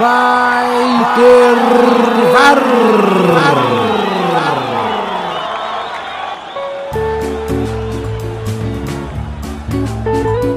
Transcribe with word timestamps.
vai 0.00 1.14
ter 1.14 1.54
VAR. 2.32 2.58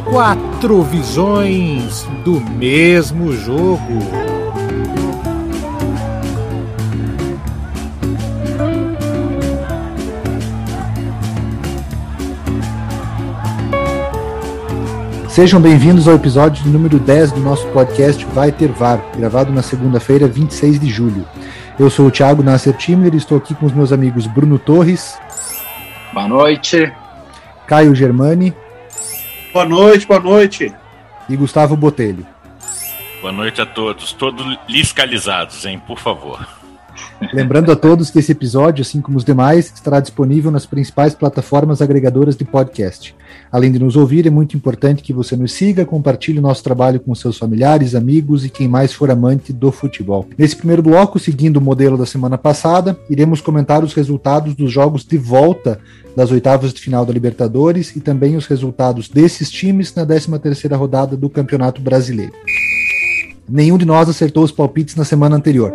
Quatro 0.10 0.82
visões 0.84 2.07
do 2.24 2.39
mesmo 2.39 3.34
jogo. 3.34 4.32
Sejam 15.33 15.60
bem-vindos 15.60 16.07
ao 16.07 16.14
episódio 16.14 16.64
número 16.68 17.00
10 17.00 17.32
do 17.32 17.39
nosso 17.39 17.68
podcast 17.69 18.24
Vai 18.24 18.51
Ter 18.51 18.71
VAR, 18.71 19.04
gravado 19.18 19.51
na 19.51 19.64
segunda-feira, 19.64 20.28
26 20.28 20.79
de 20.79 20.87
julho. 20.91 21.28
Eu 21.79 21.89
sou 21.89 22.05
o 22.05 22.11
Thiago 22.11 22.43
Nasser 22.43 22.78
Timler 22.78 23.15
e 23.15 23.18
estou 23.18 23.39
aqui 23.39 23.55
com 23.55 23.65
os 23.65 23.74
meus 23.74 23.91
amigos 23.91 24.27
Bruno 24.27 24.60
Torres. 24.60 25.18
Boa 26.14 26.27
noite. 26.27 26.93
Caio 27.65 27.96
Germani. 27.96 28.54
Boa 29.51 29.65
noite, 29.65 30.05
boa 30.05 30.19
noite. 30.19 30.71
E 31.27 31.36
Gustavo 31.36 31.75
Botelho. 31.75 32.27
Boa 33.19 33.33
noite 33.33 33.59
a 33.59 33.66
todos, 33.66 34.13
todos 34.13 34.45
liscalizados, 34.69 35.66
hein, 35.66 35.81
por 35.88 35.97
favor. 35.97 36.47
Lembrando 37.31 37.72
a 37.72 37.75
todos 37.75 38.09
que 38.09 38.19
esse 38.19 38.31
episódio, 38.31 38.81
assim 38.81 39.00
como 39.00 39.17
os 39.17 39.23
demais, 39.23 39.72
estará 39.73 40.00
disponível 40.00 40.52
nas 40.52 40.66
principais 40.66 41.13
plataformas 41.13 41.81
agregadoras 41.81 42.36
de 42.36 42.44
podcast. 42.44 43.16
Além 43.52 43.72
de 43.72 43.80
nos 43.80 43.95
ouvir, 43.95 44.25
é 44.25 44.30
muito 44.30 44.58
importante 44.58 45.03
que 45.03 45.13
você 45.13 45.36
nos 45.36 45.53
siga, 45.53 45.86
compartilhe 45.86 46.39
o 46.39 46.41
nosso 46.41 46.63
trabalho 46.63 46.99
com 46.99 47.13
seus 47.13 47.38
familiares, 47.38 47.95
amigos 47.95 48.43
e 48.43 48.49
quem 48.49 48.67
mais 48.67 48.93
for 48.93 49.11
amante 49.11 49.53
do 49.53 49.71
futebol. 49.71 50.27
Nesse 50.38 50.55
primeiro 50.55 50.81
bloco, 50.81 51.19
seguindo 51.19 51.57
o 51.57 51.61
modelo 51.61 51.97
da 51.97 52.05
semana 52.05 52.38
passada, 52.38 52.97
iremos 53.09 53.41
comentar 53.41 53.83
os 53.83 53.93
resultados 53.93 54.55
dos 54.55 54.71
jogos 54.71 55.05
de 55.05 55.17
volta 55.17 55.80
das 56.15 56.31
oitavas 56.31 56.73
de 56.73 56.81
final 56.81 57.05
da 57.05 57.13
Libertadores 57.13 57.95
e 57.95 57.99
também 57.99 58.35
os 58.35 58.45
resultados 58.45 59.09
desses 59.09 59.49
times 59.49 59.93
na 59.95 60.05
13ª 60.05 60.75
rodada 60.75 61.17
do 61.17 61.30
Campeonato 61.30 61.81
Brasileiro. 61.81 62.33
Nenhum 63.47 63.77
de 63.77 63.85
nós 63.85 64.08
acertou 64.08 64.43
os 64.43 64.52
palpites 64.52 64.95
na 64.95 65.03
semana 65.03 65.35
anterior. 65.35 65.73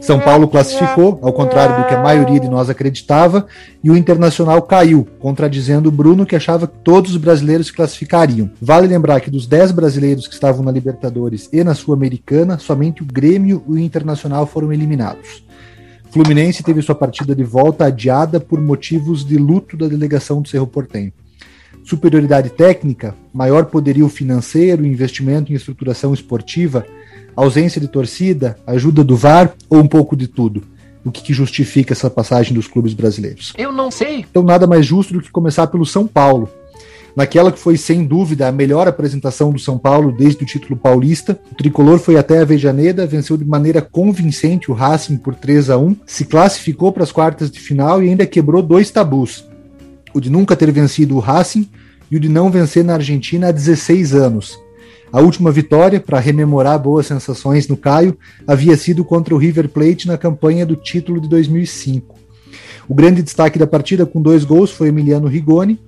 São 0.00 0.20
Paulo 0.20 0.46
classificou, 0.46 1.18
ao 1.22 1.32
contrário 1.32 1.76
do 1.76 1.88
que 1.88 1.94
a 1.94 2.02
maioria 2.02 2.38
de 2.38 2.48
nós 2.48 2.70
acreditava, 2.70 3.46
e 3.82 3.90
o 3.90 3.96
Internacional 3.96 4.62
caiu, 4.62 5.06
contradizendo 5.18 5.88
o 5.88 5.92
Bruno, 5.92 6.24
que 6.24 6.36
achava 6.36 6.66
que 6.66 6.78
todos 6.78 7.12
os 7.12 7.16
brasileiros 7.16 7.68
se 7.68 7.72
classificariam. 7.72 8.50
Vale 8.60 8.86
lembrar 8.86 9.20
que 9.20 9.30
dos 9.30 9.46
10 9.46 9.72
brasileiros 9.72 10.28
que 10.28 10.34
estavam 10.34 10.64
na 10.64 10.70
Libertadores 10.70 11.48
e 11.52 11.64
na 11.64 11.74
Sul-Americana, 11.74 12.58
somente 12.58 13.02
o 13.02 13.06
Grêmio 13.06 13.64
e 13.68 13.72
o 13.72 13.78
Internacional 13.78 14.46
foram 14.46 14.72
eliminados. 14.72 15.44
Fluminense 16.10 16.62
teve 16.62 16.80
sua 16.82 16.94
partida 16.94 17.34
de 17.34 17.44
volta 17.44 17.86
adiada 17.86 18.38
por 18.38 18.60
motivos 18.60 19.24
de 19.24 19.36
luto 19.36 19.76
da 19.76 19.88
delegação 19.88 20.40
do 20.40 20.48
Cerro 20.48 20.66
Portenho 20.66 21.12
superioridade 21.86 22.50
técnica, 22.50 23.14
maior 23.32 23.66
poderio 23.66 24.08
financeiro, 24.08 24.84
investimento 24.84 25.52
em 25.52 25.54
estruturação 25.54 26.12
esportiva, 26.12 26.84
ausência 27.36 27.80
de 27.80 27.86
torcida, 27.86 28.56
ajuda 28.66 29.04
do 29.04 29.14
VAR 29.14 29.54
ou 29.68 29.78
um 29.78 29.86
pouco 29.86 30.16
de 30.16 30.26
tudo? 30.26 30.62
O 31.04 31.12
que, 31.12 31.32
justifica 31.32 31.92
essa 31.92 32.10
passagem 32.10 32.52
dos 32.52 32.66
clubes 32.66 32.92
brasileiros? 32.92 33.52
Eu 33.56 33.70
não 33.70 33.92
sei. 33.92 34.24
Então, 34.28 34.42
nada 34.42 34.66
mais 34.66 34.84
justo 34.84 35.14
do 35.14 35.22
que 35.22 35.30
começar 35.30 35.68
pelo 35.68 35.86
São 35.86 36.04
Paulo. 36.04 36.48
Naquela 37.14 37.52
que 37.52 37.58
foi, 37.58 37.76
sem 37.76 38.04
dúvida, 38.04 38.48
a 38.48 38.52
melhor 38.52 38.88
apresentação 38.88 39.52
do 39.52 39.58
São 39.58 39.78
Paulo 39.78 40.10
desde 40.12 40.42
o 40.42 40.46
título 40.46 40.76
paulista, 40.76 41.38
o 41.50 41.54
tricolor 41.54 41.98
foi 41.98 42.16
até 42.16 42.40
a 42.40 42.44
Vejaneda, 42.44 43.06
venceu 43.06 43.36
de 43.36 43.44
maneira 43.44 43.80
convincente 43.80 44.70
o 44.70 44.74
Racing 44.74 45.16
por 45.16 45.34
3 45.34 45.70
a 45.70 45.78
1 45.78 45.96
se 46.04 46.24
classificou 46.24 46.92
para 46.92 47.04
as 47.04 47.12
quartas 47.12 47.50
de 47.50 47.60
final 47.60 48.02
e 48.02 48.08
ainda 48.08 48.26
quebrou 48.26 48.60
dois 48.60 48.90
tabus: 48.90 49.46
o 50.12 50.20
de 50.20 50.28
nunca 50.28 50.56
ter 50.56 50.70
vencido 50.72 51.16
o 51.16 51.20
Racing 51.20 51.68
e 52.10 52.16
o 52.16 52.20
de 52.20 52.28
não 52.28 52.50
vencer 52.50 52.84
na 52.84 52.94
Argentina 52.94 53.48
há 53.48 53.52
16 53.52 54.12
anos. 54.12 54.65
A 55.12 55.20
última 55.20 55.52
vitória, 55.52 56.00
para 56.00 56.18
rememorar 56.18 56.78
boas 56.78 57.06
sensações 57.06 57.68
no 57.68 57.76
Caio, 57.76 58.18
havia 58.46 58.76
sido 58.76 59.04
contra 59.04 59.34
o 59.34 59.38
River 59.38 59.68
Plate 59.68 60.08
na 60.08 60.18
campanha 60.18 60.66
do 60.66 60.74
título 60.74 61.20
de 61.20 61.28
2005. 61.28 62.16
O 62.88 62.94
grande 62.94 63.22
destaque 63.22 63.58
da 63.58 63.66
partida 63.66 64.04
com 64.04 64.20
dois 64.20 64.44
gols 64.44 64.70
foi 64.70 64.88
Emiliano 64.88 65.28
Rigoni. 65.28 65.80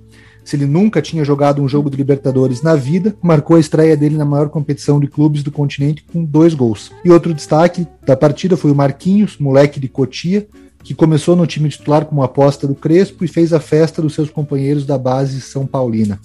Se 0.43 0.55
ele 0.55 0.65
nunca 0.65 1.01
tinha 1.01 1.23
jogado 1.23 1.61
um 1.61 1.67
jogo 1.67 1.89
de 1.89 1.97
Libertadores 1.97 2.61
na 2.61 2.75
vida, 2.75 3.15
marcou 3.21 3.57
a 3.57 3.59
estreia 3.59 3.95
dele 3.95 4.17
na 4.17 4.25
maior 4.25 4.49
competição 4.49 4.99
de 4.99 5.07
clubes 5.07 5.43
do 5.43 5.51
continente 5.51 6.03
com 6.11 6.23
dois 6.23 6.53
gols. 6.53 6.91
E 7.03 7.11
outro 7.11 7.33
destaque 7.33 7.85
da 8.05 8.15
partida 8.15 8.57
foi 8.57 8.71
o 8.71 8.75
Marquinhos, 8.75 9.37
moleque 9.37 9.79
de 9.79 9.87
Cotia, 9.87 10.47
que 10.83 10.95
começou 10.95 11.35
no 11.35 11.45
time 11.45 11.69
titular 11.69 12.05
como 12.05 12.23
aposta 12.23 12.65
do 12.65 12.73
Crespo 12.73 13.23
e 13.23 13.27
fez 13.27 13.53
a 13.53 13.59
festa 13.59 14.01
dos 14.01 14.15
seus 14.15 14.29
companheiros 14.29 14.85
da 14.85 14.97
base 14.97 15.41
São 15.41 15.67
Paulina. 15.67 16.19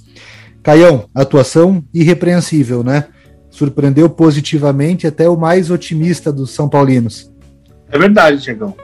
Caião, 0.65 1.05
atuação 1.15 1.85
irrepreensível, 1.93 2.83
né? 2.83 3.05
Surpreendeu 3.51 4.09
positivamente 4.09 5.07
até 5.07 5.29
o 5.29 5.37
mais 5.37 5.71
otimista 5.71 6.33
dos 6.33 6.53
São 6.53 6.71
Paulinos. 6.71 7.31
É 7.91 7.99
verdade, 7.99 8.41
Tiagão. 8.41 8.75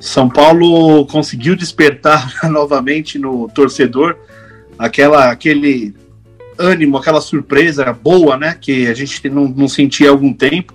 São 0.00 0.26
Paulo 0.26 1.04
conseguiu 1.06 1.54
despertar 1.54 2.32
novamente 2.50 3.18
no 3.18 3.46
torcedor 3.48 4.16
aquela, 4.78 5.30
aquele 5.30 5.94
ânimo, 6.58 6.96
aquela 6.96 7.20
surpresa 7.20 7.92
boa, 7.92 8.38
né? 8.38 8.56
Que 8.58 8.86
a 8.86 8.94
gente 8.94 9.28
não, 9.28 9.46
não 9.48 9.68
sentia 9.68 10.08
há 10.08 10.10
algum 10.10 10.32
tempo. 10.32 10.72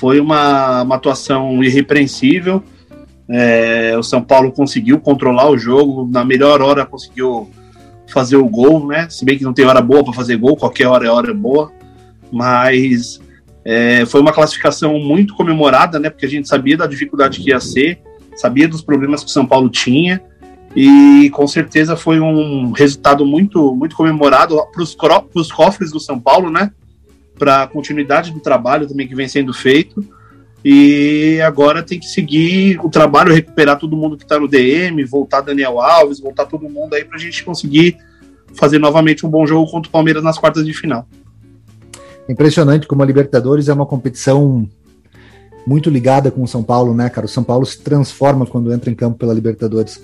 Foi 0.00 0.18
uma, 0.18 0.84
uma 0.84 0.96
atuação 0.96 1.62
irrepreensível. 1.62 2.64
É, 3.28 3.94
o 3.98 4.02
São 4.02 4.22
Paulo 4.22 4.50
conseguiu 4.50 4.98
controlar 4.98 5.50
o 5.50 5.58
jogo, 5.58 6.08
na 6.10 6.24
melhor 6.24 6.62
hora 6.62 6.86
conseguiu 6.86 7.50
fazer 8.08 8.36
o 8.36 8.48
gol, 8.48 8.86
né? 8.86 9.08
Se 9.08 9.24
bem 9.24 9.36
que 9.38 9.44
não 9.44 9.52
tem 9.52 9.64
hora 9.64 9.80
boa 9.80 10.04
para 10.04 10.12
fazer 10.12 10.36
gol, 10.36 10.56
qualquer 10.56 10.86
hora 10.86 11.06
é 11.06 11.10
hora 11.10 11.34
boa, 11.34 11.72
mas 12.30 13.20
é, 13.64 14.06
foi 14.06 14.20
uma 14.20 14.32
classificação 14.32 14.98
muito 14.98 15.34
comemorada, 15.34 15.98
né? 15.98 16.10
Porque 16.10 16.26
a 16.26 16.28
gente 16.28 16.48
sabia 16.48 16.76
da 16.76 16.86
dificuldade 16.86 17.40
que 17.40 17.50
ia 17.50 17.60
ser, 17.60 18.00
sabia 18.36 18.68
dos 18.68 18.82
problemas 18.82 19.24
que 19.24 19.30
o 19.30 19.32
São 19.32 19.46
Paulo 19.46 19.68
tinha 19.68 20.22
e 20.74 21.30
com 21.30 21.46
certeza 21.46 21.96
foi 21.96 22.20
um 22.20 22.70
resultado 22.72 23.24
muito 23.24 23.74
muito 23.74 23.96
comemorado 23.96 24.56
para 24.72 24.82
os 24.82 25.50
cofres 25.50 25.90
do 25.90 25.98
São 25.98 26.20
Paulo, 26.20 26.50
né? 26.50 26.70
Para 27.38 27.62
a 27.62 27.66
continuidade 27.66 28.30
do 28.30 28.40
trabalho 28.40 28.86
também 28.86 29.08
que 29.08 29.14
vem 29.14 29.26
sendo 29.26 29.52
feito. 29.52 30.04
E 30.68 31.40
agora 31.42 31.80
tem 31.80 31.96
que 31.96 32.06
seguir 32.06 32.80
o 32.84 32.90
trabalho, 32.90 33.32
recuperar 33.32 33.78
todo 33.78 33.96
mundo 33.96 34.16
que 34.16 34.24
está 34.24 34.36
no 34.36 34.48
DM, 34.48 35.04
voltar 35.04 35.40
Daniel 35.40 35.80
Alves, 35.80 36.18
voltar 36.18 36.44
todo 36.44 36.68
mundo 36.68 36.92
aí 36.92 37.04
para 37.04 37.14
a 37.14 37.20
gente 37.20 37.44
conseguir 37.44 37.96
fazer 38.52 38.80
novamente 38.80 39.24
um 39.24 39.28
bom 39.28 39.46
jogo 39.46 39.70
contra 39.70 39.88
o 39.88 39.92
Palmeiras 39.92 40.24
nas 40.24 40.36
quartas 40.36 40.66
de 40.66 40.74
final. 40.74 41.06
Impressionante 42.28 42.88
como 42.88 43.00
a 43.00 43.06
Libertadores 43.06 43.68
é 43.68 43.72
uma 43.72 43.86
competição 43.86 44.68
muito 45.66 45.90
ligada 45.90 46.30
com 46.30 46.42
o 46.42 46.48
São 46.48 46.62
Paulo, 46.62 46.94
né, 46.94 47.08
cara? 47.08 47.26
O 47.26 47.28
São 47.28 47.42
Paulo 47.42 47.66
se 47.66 47.78
transforma 47.78 48.46
quando 48.46 48.72
entra 48.72 48.90
em 48.90 48.94
campo 48.94 49.18
pela 49.18 49.34
Libertadores. 49.34 50.00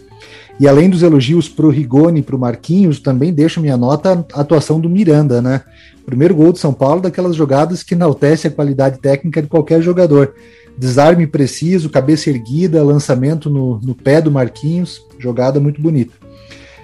E 0.58 0.68
além 0.68 0.90
dos 0.90 1.02
elogios 1.02 1.48
pro 1.48 1.70
Rigoni 1.70 2.20
e 2.20 2.22
pro 2.22 2.38
Marquinhos, 2.38 3.00
também 3.00 3.32
deixo 3.32 3.60
minha 3.60 3.76
nota 3.76 4.24
a 4.32 4.40
atuação 4.40 4.80
do 4.80 4.88
Miranda, 4.88 5.40
né? 5.40 5.62
Primeiro 6.04 6.34
gol 6.34 6.52
do 6.52 6.58
São 6.58 6.72
Paulo, 6.72 7.00
daquelas 7.00 7.36
jogadas 7.36 7.82
que 7.82 7.94
enaltece 7.94 8.48
a 8.48 8.50
qualidade 8.50 8.98
técnica 8.98 9.40
de 9.40 9.48
qualquer 9.48 9.80
jogador. 9.80 10.34
Desarme 10.76 11.26
preciso, 11.26 11.90
cabeça 11.90 12.28
erguida, 12.28 12.82
lançamento 12.82 13.48
no, 13.48 13.78
no 13.80 13.94
pé 13.94 14.20
do 14.20 14.30
Marquinhos, 14.30 15.00
jogada 15.18 15.60
muito 15.60 15.80
bonita. 15.80 16.12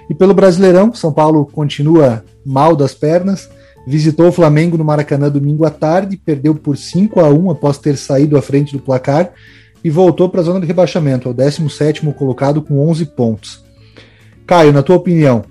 E 0.09 0.15
pelo 0.15 0.33
Brasileirão, 0.33 0.93
São 0.93 1.11
Paulo 1.11 1.45
continua 1.45 2.23
mal 2.45 2.75
das 2.75 2.93
pernas, 2.93 3.49
visitou 3.87 4.27
o 4.27 4.31
Flamengo 4.31 4.77
no 4.77 4.85
Maracanã 4.85 5.29
domingo 5.29 5.65
à 5.65 5.69
tarde, 5.69 6.17
perdeu 6.17 6.55
por 6.55 6.77
5 6.77 7.19
a 7.19 7.29
1 7.29 7.51
após 7.51 7.77
ter 7.77 7.97
saído 7.97 8.37
à 8.37 8.41
frente 8.41 8.73
do 8.73 8.79
placar 8.79 9.31
e 9.83 9.89
voltou 9.89 10.29
para 10.29 10.41
a 10.41 10.43
zona 10.43 10.59
de 10.59 10.65
rebaixamento, 10.65 11.27
ao 11.27 11.33
17º 11.33 12.13
colocado 12.13 12.61
com 12.61 12.87
11 12.89 13.05
pontos. 13.05 13.63
Caio, 14.45 14.73
na 14.73 14.83
tua 14.83 14.95
opinião, 14.95 15.43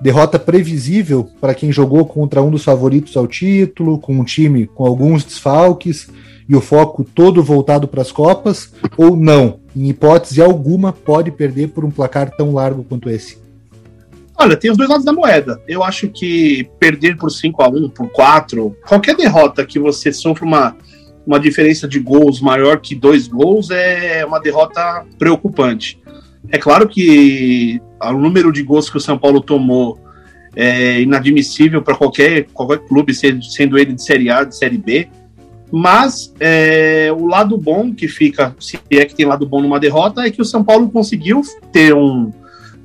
Derrota 0.00 0.38
previsível 0.38 1.28
para 1.40 1.54
quem 1.54 1.72
jogou 1.72 2.04
contra 2.04 2.42
um 2.42 2.50
dos 2.50 2.62
favoritos 2.62 3.16
ao 3.16 3.26
título, 3.26 3.98
com 3.98 4.14
um 4.14 4.24
time 4.24 4.66
com 4.66 4.84
alguns 4.84 5.24
desfalques 5.24 6.08
e 6.48 6.54
o 6.54 6.60
foco 6.60 7.02
todo 7.02 7.42
voltado 7.42 7.88
para 7.88 8.02
as 8.02 8.12
Copas, 8.12 8.72
ou 8.96 9.16
não? 9.16 9.60
Em 9.74 9.88
hipótese 9.88 10.42
alguma, 10.42 10.92
pode 10.92 11.30
perder 11.30 11.68
por 11.68 11.84
um 11.84 11.90
placar 11.90 12.30
tão 12.36 12.52
largo 12.52 12.84
quanto 12.84 13.08
esse? 13.08 13.45
Olha, 14.38 14.56
tem 14.56 14.70
os 14.70 14.76
dois 14.76 14.88
lados 14.88 15.04
da 15.04 15.12
moeda. 15.12 15.60
Eu 15.66 15.82
acho 15.82 16.08
que 16.08 16.68
perder 16.78 17.16
por 17.16 17.30
5 17.30 17.62
a 17.62 17.68
1 17.68 17.88
por 17.88 18.08
4 18.10 18.76
qualquer 18.86 19.16
derrota 19.16 19.64
que 19.64 19.78
você 19.78 20.12
sofra 20.12 20.44
uma, 20.44 20.76
uma 21.26 21.40
diferença 21.40 21.88
de 21.88 21.98
gols 21.98 22.40
maior 22.40 22.78
que 22.80 22.94
dois 22.94 23.26
gols 23.26 23.70
é 23.70 24.24
uma 24.26 24.38
derrota 24.38 25.04
preocupante. 25.18 25.98
É 26.50 26.58
claro 26.58 26.86
que 26.86 27.80
o 28.00 28.12
número 28.12 28.52
de 28.52 28.62
gols 28.62 28.90
que 28.90 28.98
o 28.98 29.00
São 29.00 29.18
Paulo 29.18 29.40
tomou 29.40 29.98
é 30.54 31.00
inadmissível 31.00 31.82
para 31.82 31.96
qualquer, 31.96 32.46
qualquer 32.52 32.78
clube, 32.86 33.12
sendo 33.14 33.78
ele 33.78 33.92
de 33.92 34.02
Série 34.02 34.30
A, 34.30 34.44
de 34.44 34.56
Série 34.56 34.78
B. 34.78 35.08
Mas 35.70 36.32
é, 36.38 37.12
o 37.12 37.26
lado 37.26 37.58
bom 37.58 37.92
que 37.92 38.06
fica, 38.06 38.54
se 38.60 38.78
é 38.90 39.04
que 39.04 39.14
tem 39.14 39.26
lado 39.26 39.46
bom 39.46 39.60
numa 39.60 39.80
derrota, 39.80 40.22
é 40.22 40.30
que 40.30 40.40
o 40.40 40.44
São 40.44 40.62
Paulo 40.62 40.88
conseguiu 40.88 41.42
ter 41.72 41.92
um, 41.92 42.30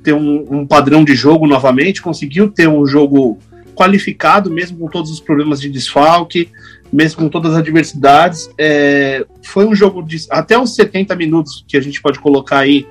ter 0.02 0.12
um, 0.12 0.44
um 0.50 0.66
padrão 0.66 1.04
de 1.04 1.14
jogo 1.14 1.46
novamente, 1.46 2.02
conseguiu 2.02 2.50
ter 2.50 2.68
um 2.68 2.86
jogo 2.86 3.38
qualificado, 3.74 4.50
mesmo 4.50 4.78
com 4.78 4.88
todos 4.88 5.10
os 5.10 5.20
problemas 5.20 5.60
de 5.60 5.68
desfalque, 5.68 6.48
mesmo 6.92 7.22
com 7.22 7.28
todas 7.28 7.52
as 7.52 7.58
adversidades. 7.58 8.50
É, 8.58 9.24
foi 9.42 9.66
um 9.66 9.74
jogo 9.74 10.02
de 10.02 10.18
até 10.30 10.58
os 10.58 10.74
70 10.74 11.16
minutos, 11.16 11.64
que 11.66 11.76
a 11.76 11.80
gente 11.80 12.00
pode 12.00 12.18
colocar 12.18 12.58
aí, 12.58 12.86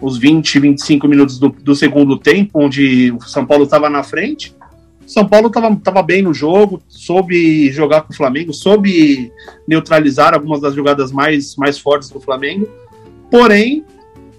os 0.00 0.16
20, 0.16 0.60
25 0.60 1.06
minutos 1.06 1.38
do, 1.38 1.50
do 1.50 1.74
segundo 1.74 2.18
tempo, 2.18 2.52
onde 2.54 3.12
o 3.12 3.20
São 3.20 3.44
Paulo 3.44 3.64
estava 3.64 3.90
na 3.90 4.02
frente. 4.02 4.54
São 5.06 5.26
Paulo 5.26 5.48
estava 5.48 6.02
bem 6.02 6.22
no 6.22 6.32
jogo, 6.32 6.80
soube 6.88 7.70
jogar 7.70 8.02
com 8.02 8.12
o 8.12 8.16
Flamengo, 8.16 8.54
soube 8.54 9.32
neutralizar 9.66 10.34
algumas 10.34 10.60
das 10.60 10.74
jogadas 10.74 11.10
mais, 11.10 11.56
mais 11.56 11.78
fortes 11.78 12.08
do 12.10 12.20
Flamengo. 12.20 12.68
Porém, 13.28 13.84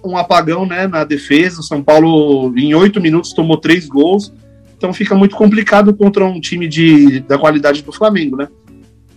um 0.04 0.16
apagão 0.16 0.66
né, 0.66 0.86
na 0.86 1.04
defesa. 1.04 1.60
O 1.60 1.64
São 1.64 1.82
Paulo, 1.82 2.52
em 2.56 2.74
oito 2.74 3.00
minutos, 3.00 3.32
tomou 3.32 3.56
três 3.56 3.86
gols. 3.86 4.32
Então 4.76 4.92
fica 4.92 5.14
muito 5.14 5.36
complicado 5.36 5.94
contra 5.94 6.24
um 6.24 6.40
time 6.40 6.66
de, 6.66 7.20
da 7.20 7.38
qualidade 7.38 7.82
do 7.82 7.92
Flamengo, 7.92 8.36
né? 8.36 8.48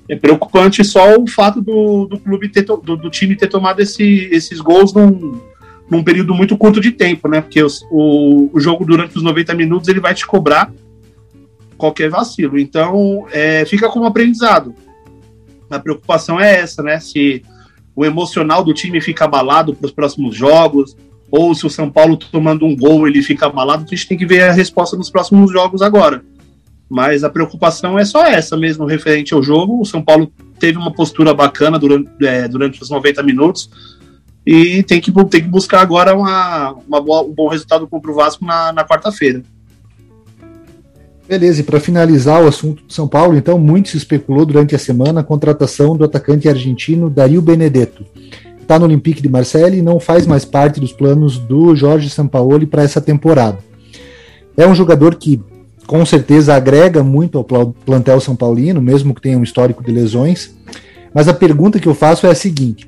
É 0.07 0.15
preocupante 0.15 0.83
só 0.83 1.15
o 1.15 1.27
fato 1.27 1.59
do, 1.59 2.05
do 2.05 2.19
clube 2.19 2.49
ter 2.49 2.63
do, 2.63 2.77
do 2.77 3.09
time 3.09 3.35
ter 3.35 3.47
tomado 3.47 3.79
esse, 3.79 4.29
esses 4.31 4.61
gols 4.61 4.93
num, 4.93 5.41
num 5.89 6.03
período 6.03 6.35
muito 6.35 6.55
curto 6.55 6.79
de 6.79 6.91
tempo, 6.91 7.27
né? 7.27 7.41
Porque 7.41 7.63
os, 7.63 7.81
o, 7.89 8.51
o 8.53 8.59
jogo 8.59 8.85
durante 8.85 9.17
os 9.17 9.23
90 9.23 9.55
minutos 9.55 9.87
ele 9.87 9.99
vai 9.99 10.13
te 10.13 10.27
cobrar 10.27 10.71
qualquer 11.75 12.09
vacilo. 12.11 12.59
Então 12.59 13.25
é, 13.31 13.65
fica 13.65 13.89
como 13.89 14.05
aprendizado. 14.05 14.75
A 15.69 15.79
preocupação 15.79 16.39
é 16.39 16.59
essa, 16.59 16.83
né? 16.83 16.99
Se 16.99 17.41
o 17.95 18.03
emocional 18.03 18.63
do 18.63 18.73
time 18.73 18.99
fica 18.99 19.25
abalado 19.25 19.73
para 19.73 19.85
os 19.85 19.91
próximos 19.91 20.35
jogos, 20.35 20.95
ou 21.31 21.55
se 21.55 21.65
o 21.65 21.69
São 21.69 21.89
Paulo 21.89 22.17
tomando 22.17 22.65
um 22.65 22.75
gol 22.75 23.07
ele 23.07 23.21
fica 23.21 23.45
abalado, 23.45 23.83
a 23.83 23.87
gente 23.87 24.07
tem 24.07 24.17
que 24.17 24.25
ver 24.25 24.43
a 24.43 24.51
resposta 24.51 24.97
nos 24.97 25.09
próximos 25.09 25.51
jogos 25.51 25.81
agora. 25.81 26.23
Mas 26.89 27.23
a 27.23 27.29
preocupação 27.29 27.97
é 27.97 28.05
só 28.05 28.23
essa 28.25 28.55
mesmo, 28.55 28.85
referente 28.85 29.33
ao 29.33 29.41
jogo. 29.41 29.81
O 29.81 29.85
São 29.85 30.03
Paulo 30.03 30.31
teve 30.59 30.77
uma 30.77 30.93
postura 30.93 31.33
bacana 31.33 31.79
durante, 31.79 32.09
é, 32.21 32.47
durante 32.47 32.81
os 32.81 32.89
90 32.89 33.23
minutos 33.23 33.69
e 34.45 34.83
tem 34.83 35.01
que, 35.01 35.11
tem 35.11 35.41
que 35.41 35.47
buscar 35.47 35.81
agora 35.81 36.15
uma, 36.15 36.73
uma 36.87 37.01
boa, 37.01 37.23
um 37.23 37.33
bom 37.33 37.47
resultado 37.47 37.87
contra 37.87 38.11
o 38.11 38.13
Vasco 38.13 38.45
na, 38.45 38.71
na 38.71 38.85
quarta-feira. 38.85 39.41
Beleza, 41.27 41.61
e 41.61 41.63
para 41.63 41.79
finalizar 41.79 42.43
o 42.43 42.47
assunto 42.47 42.83
de 42.87 42.93
São 42.93 43.07
Paulo, 43.07 43.35
então, 43.35 43.57
muito 43.57 43.89
se 43.89 43.97
especulou 43.97 44.45
durante 44.45 44.75
a 44.75 44.79
semana 44.79 45.21
a 45.21 45.23
contratação 45.23 45.97
do 45.97 46.03
atacante 46.03 46.47
argentino 46.47 47.09
Dario 47.09 47.41
Benedetto. 47.41 48.05
Está 48.61 48.77
no 48.77 48.85
Olympique 48.85 49.21
de 49.21 49.29
Marseille 49.29 49.79
e 49.79 49.81
não 49.81 49.99
faz 49.99 50.27
mais 50.27 50.45
parte 50.45 50.79
dos 50.79 50.93
planos 50.93 51.37
do 51.37 51.75
Jorge 51.75 52.09
Sampaoli 52.09 52.67
para 52.67 52.83
essa 52.83 53.01
temporada. 53.01 53.57
É 54.55 54.67
um 54.67 54.75
jogador 54.75 55.15
que 55.15 55.41
com 55.87 56.05
certeza 56.05 56.55
agrega 56.55 57.03
muito 57.03 57.37
ao 57.37 57.43
plantel 57.43 58.19
São 58.19 58.35
Paulino, 58.35 58.81
mesmo 58.81 59.13
que 59.13 59.21
tenha 59.21 59.37
um 59.37 59.43
histórico 59.43 59.83
de 59.83 59.91
lesões. 59.91 60.55
Mas 61.13 61.27
a 61.27 61.33
pergunta 61.33 61.79
que 61.79 61.87
eu 61.87 61.95
faço 61.95 62.25
é 62.27 62.31
a 62.31 62.35
seguinte: 62.35 62.87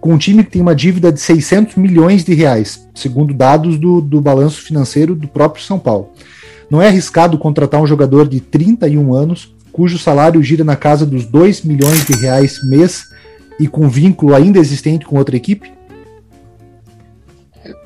com 0.00 0.12
um 0.12 0.18
time 0.18 0.44
que 0.44 0.50
tem 0.50 0.62
uma 0.62 0.74
dívida 0.74 1.12
de 1.12 1.20
600 1.20 1.76
milhões 1.76 2.24
de 2.24 2.34
reais, 2.34 2.88
segundo 2.94 3.34
dados 3.34 3.78
do, 3.78 4.00
do 4.00 4.20
balanço 4.20 4.62
financeiro 4.62 5.14
do 5.14 5.26
próprio 5.26 5.64
São 5.64 5.78
Paulo, 5.78 6.10
não 6.70 6.82
é 6.82 6.88
arriscado 6.88 7.38
contratar 7.38 7.80
um 7.80 7.86
jogador 7.86 8.28
de 8.28 8.40
31 8.40 9.14
anos, 9.14 9.54
cujo 9.72 9.98
salário 9.98 10.42
gira 10.42 10.64
na 10.64 10.76
casa 10.76 11.04
dos 11.04 11.26
2 11.26 11.62
milhões 11.62 12.04
de 12.06 12.14
reais 12.14 12.58
mês 12.64 13.04
e 13.58 13.68
com 13.68 13.88
vínculo 13.88 14.34
ainda 14.34 14.58
existente 14.58 15.06
com 15.06 15.16
outra 15.16 15.36
equipe? 15.36 15.70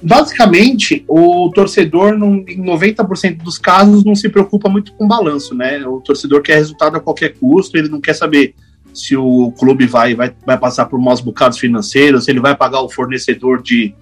Basicamente, 0.03 1.05
o 1.09 1.50
torcedor, 1.55 2.15
em 2.15 2.62
90% 2.62 3.43
dos 3.43 3.59
casos, 3.59 4.05
não 4.05 4.15
se 4.15 4.29
preocupa 4.29 4.69
muito 4.69 4.93
com 4.93 5.06
balanço, 5.06 5.55
né? 5.55 5.87
O 5.87 6.00
torcedor 6.00 6.43
quer 6.43 6.56
resultado 6.56 6.97
a 6.97 7.00
qualquer 7.00 7.35
custo, 7.35 7.76
ele 7.76 7.88
não 7.88 8.00
quer 8.00 8.15
saber 8.15 8.55
se 8.94 9.17
o 9.17 9.53
clube 9.53 9.87
vai, 9.87 10.15
vai, 10.15 10.35
vai 10.44 10.59
passar 10.59 10.87
por 10.87 10.99
maus 11.00 11.21
bocados 11.21 11.59
financeiros, 11.59 12.25
se 12.25 12.31
ele 12.31 12.41
vai 12.41 12.56
pagar 12.56 12.81
o 12.81 12.88
fornecedor 12.88 13.62
de, 13.62 13.94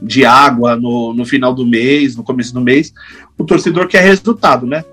de 0.00 0.24
água 0.24 0.76
no, 0.76 1.12
no 1.12 1.24
final 1.24 1.54
do 1.54 1.66
mês, 1.66 2.16
no 2.16 2.22
começo 2.22 2.52
do 2.52 2.60
mês. 2.60 2.92
O 3.38 3.44
torcedor 3.44 3.88
quer 3.88 4.02
resultado, 4.02 4.66
né? 4.66 4.84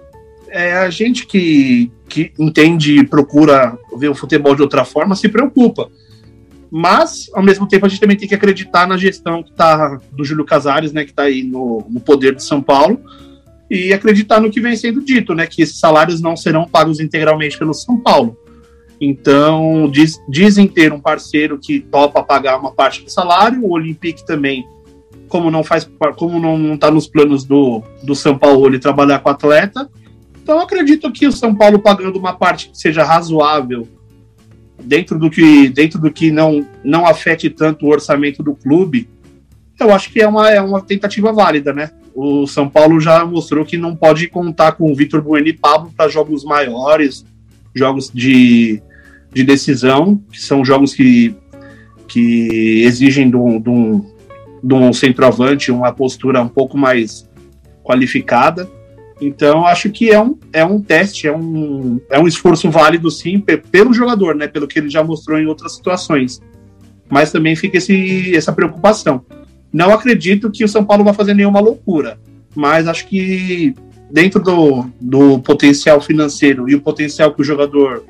É, 0.49 0.73
a 0.73 0.89
gente 0.89 1.25
que, 1.25 1.91
que 2.07 2.31
entende 2.37 2.99
e 2.99 3.05
procura 3.05 3.77
ver 3.97 4.09
o 4.09 4.15
futebol 4.15 4.55
de 4.55 4.61
outra 4.61 4.85
forma 4.85 5.15
se 5.15 5.27
preocupa. 5.27 5.89
Mas, 6.69 7.29
ao 7.33 7.43
mesmo 7.43 7.67
tempo, 7.67 7.85
a 7.85 7.89
gente 7.89 8.01
também 8.01 8.17
tem 8.17 8.27
que 8.27 8.33
acreditar 8.33 8.87
na 8.87 8.97
gestão 8.97 9.43
que 9.43 9.51
tá, 9.51 9.99
do 10.11 10.23
Júlio 10.23 10.43
Casares, 10.43 10.91
né, 10.91 11.03
que 11.03 11.11
está 11.11 11.23
aí 11.23 11.43
no, 11.43 11.85
no 11.87 11.99
poder 11.99 12.33
de 12.35 12.43
São 12.43 12.63
Paulo, 12.63 12.99
e 13.69 13.93
acreditar 13.93 14.39
no 14.39 14.49
que 14.49 14.59
vem 14.59 14.75
sendo 14.75 14.99
dito, 14.99 15.35
né, 15.35 15.45
que 15.45 15.61
esses 15.61 15.79
salários 15.79 16.19
não 16.19 16.35
serão 16.35 16.67
pagos 16.67 16.99
integralmente 16.99 17.59
pelo 17.59 17.73
São 17.75 17.99
Paulo. 17.99 18.35
Então, 18.99 19.89
diz, 19.91 20.19
dizem 20.29 20.67
ter 20.67 20.93
um 20.93 20.99
parceiro 20.99 21.59
que 21.59 21.79
topa 21.79 22.23
pagar 22.23 22.59
uma 22.59 22.71
parte 22.71 23.03
do 23.03 23.09
salário, 23.09 23.63
o 23.63 23.71
Olympique 23.71 24.25
também 24.25 24.65
como 25.27 25.49
não 25.49 25.63
faz, 25.63 25.89
como 26.15 26.39
não 26.39 26.75
está 26.75 26.91
nos 26.91 27.07
planos 27.07 27.43
do, 27.43 27.81
do 28.03 28.15
São 28.15 28.37
Paulo 28.37 28.67
ele 28.67 28.79
trabalhar 28.79 29.19
com 29.19 29.29
atleta. 29.29 29.89
Então 30.41 30.59
acredito 30.59 31.11
que 31.11 31.25
o 31.25 31.31
São 31.31 31.55
Paulo 31.55 31.79
pagando 31.79 32.19
uma 32.19 32.33
parte 32.33 32.69
que 32.69 32.77
seja 32.77 33.03
razoável 33.03 33.87
dentro 34.83 35.17
do 35.17 35.29
que 35.29 35.69
dentro 35.69 35.99
do 35.99 36.11
que 36.11 36.31
não 36.31 36.67
não 36.83 37.05
afete 37.05 37.49
tanto 37.49 37.85
o 37.85 37.89
orçamento 37.89 38.43
do 38.43 38.53
clube, 38.53 39.07
eu 39.79 39.91
acho 39.91 40.11
que 40.11 40.21
é 40.21 40.27
uma, 40.27 40.49
é 40.49 40.61
uma 40.61 40.81
tentativa 40.81 41.31
válida, 41.31 41.73
né? 41.73 41.91
O 42.15 42.45
São 42.45 42.69
Paulo 42.69 42.99
já 42.99 43.25
mostrou 43.25 43.65
que 43.65 43.77
não 43.77 43.95
pode 43.95 44.27
contar 44.27 44.73
com 44.73 44.91
o 44.91 44.95
Vitor 44.95 45.21
Bueno 45.21 45.47
e 45.47 45.53
Pablo 45.53 45.91
para 45.95 46.09
jogos 46.09 46.43
maiores, 46.43 47.25
jogos 47.73 48.11
de, 48.13 48.81
de 49.33 49.43
decisão, 49.43 50.21
que 50.31 50.39
são 50.39 50.63
jogos 50.63 50.93
que, 50.93 51.35
que 52.07 52.83
exigem 52.83 53.29
de 53.29 53.35
um, 53.35 53.59
de 53.59 53.69
um, 53.69 54.05
de 54.63 54.73
um 54.73 54.93
centroavante, 54.93 55.71
uma 55.71 55.91
postura 55.91 56.41
um 56.41 56.47
pouco 56.47 56.77
mais 56.77 57.29
qualificada. 57.83 58.69
Então, 59.21 59.65
acho 59.65 59.89
que 59.89 60.09
é 60.09 60.21
um, 60.21 60.37
é 60.51 60.63
um 60.63 60.81
teste, 60.81 61.27
é 61.27 61.35
um, 61.35 61.99
é 62.09 62.17
um 62.17 62.27
esforço 62.27 62.71
válido, 62.71 63.11
sim, 63.11 63.39
pelo 63.71 63.93
jogador, 63.93 64.35
né? 64.35 64.47
Pelo 64.47 64.67
que 64.67 64.79
ele 64.79 64.89
já 64.89 65.03
mostrou 65.03 65.37
em 65.37 65.45
outras 65.45 65.75
situações. 65.75 66.41
Mas 67.09 67.31
também 67.31 67.55
fica 67.55 67.77
esse, 67.77 68.35
essa 68.35 68.53
preocupação. 68.53 69.23
Não 69.71 69.91
acredito 69.93 70.49
que 70.49 70.63
o 70.63 70.67
São 70.67 70.85
Paulo 70.85 71.03
vai 71.03 71.13
fazer 71.13 71.33
nenhuma 71.33 71.59
loucura, 71.59 72.19
mas 72.55 72.87
acho 72.87 73.07
que 73.07 73.75
dentro 74.09 74.41
do, 74.41 74.85
do 75.01 75.39
potencial 75.39 75.99
financeiro 75.99 76.69
e 76.69 76.75
o 76.75 76.81
potencial 76.81 77.33
que 77.33 77.41
o 77.41 77.43
jogador 77.43 78.03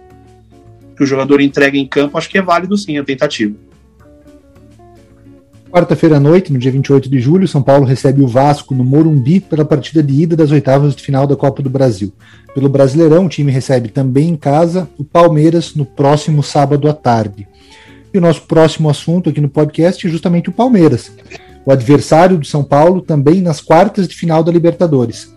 que 0.95 1.03
o 1.03 1.07
jogador 1.07 1.41
entrega 1.41 1.75
em 1.75 1.87
campo, 1.87 2.17
acho 2.17 2.29
que 2.29 2.37
é 2.37 2.41
válido 2.41 2.77
sim 2.77 2.97
a 2.97 3.03
tentativa. 3.03 3.55
Quarta-feira 5.73 6.17
à 6.17 6.19
noite, 6.19 6.53
no 6.53 6.59
dia 6.59 6.71
28 6.71 7.09
de 7.09 7.19
julho, 7.19 7.47
São 7.47 7.59
Paulo 7.59 7.83
recebe 7.83 8.21
o 8.21 8.27
Vasco 8.27 8.75
no 8.75 8.83
Morumbi 8.83 9.39
pela 9.39 9.65
partida 9.65 10.03
de 10.03 10.21
ida 10.21 10.35
das 10.35 10.51
oitavas 10.51 10.95
de 10.95 11.01
final 11.01 11.25
da 11.25 11.35
Copa 11.35 11.63
do 11.63 11.69
Brasil. 11.69 12.13
Pelo 12.53 12.69
Brasileirão, 12.69 13.25
o 13.25 13.29
time 13.29 13.51
recebe 13.51 13.89
também 13.89 14.29
em 14.29 14.35
casa 14.35 14.87
o 14.99 15.03
Palmeiras 15.03 15.73
no 15.73 15.83
próximo 15.83 16.43
sábado 16.43 16.87
à 16.87 16.93
tarde. 16.93 17.47
E 18.13 18.19
o 18.19 18.21
nosso 18.21 18.43
próximo 18.43 18.87
assunto 18.87 19.31
aqui 19.31 19.41
no 19.41 19.49
podcast 19.49 20.05
é 20.05 20.11
justamente 20.11 20.47
o 20.47 20.53
Palmeiras, 20.53 21.11
o 21.65 21.71
adversário 21.71 22.37
do 22.37 22.45
São 22.45 22.63
Paulo 22.63 23.01
também 23.01 23.41
nas 23.41 23.59
quartas 23.59 24.07
de 24.07 24.13
final 24.13 24.43
da 24.43 24.51
Libertadores. 24.51 25.33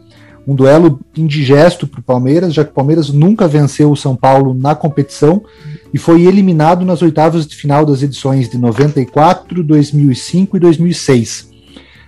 Um 0.46 0.54
duelo 0.54 1.00
indigesto 1.16 1.86
para 1.86 2.00
o 2.00 2.04
Palmeiras, 2.04 2.52
já 2.52 2.62
que 2.62 2.72
o 2.72 2.74
Palmeiras 2.74 3.08
nunca 3.08 3.48
venceu 3.48 3.90
o 3.90 3.96
São 3.96 4.14
Paulo 4.14 4.52
na 4.52 4.74
competição 4.74 5.42
e 5.92 5.98
foi 5.98 6.22
eliminado 6.22 6.84
nas 6.84 7.02
oitavas 7.02 7.46
de 7.46 7.54
final 7.56 7.84
das 7.84 8.02
edições 8.02 8.48
de 8.48 8.58
94, 8.58 9.62
2005 9.62 10.56
e 10.56 10.60
2006. 10.60 11.48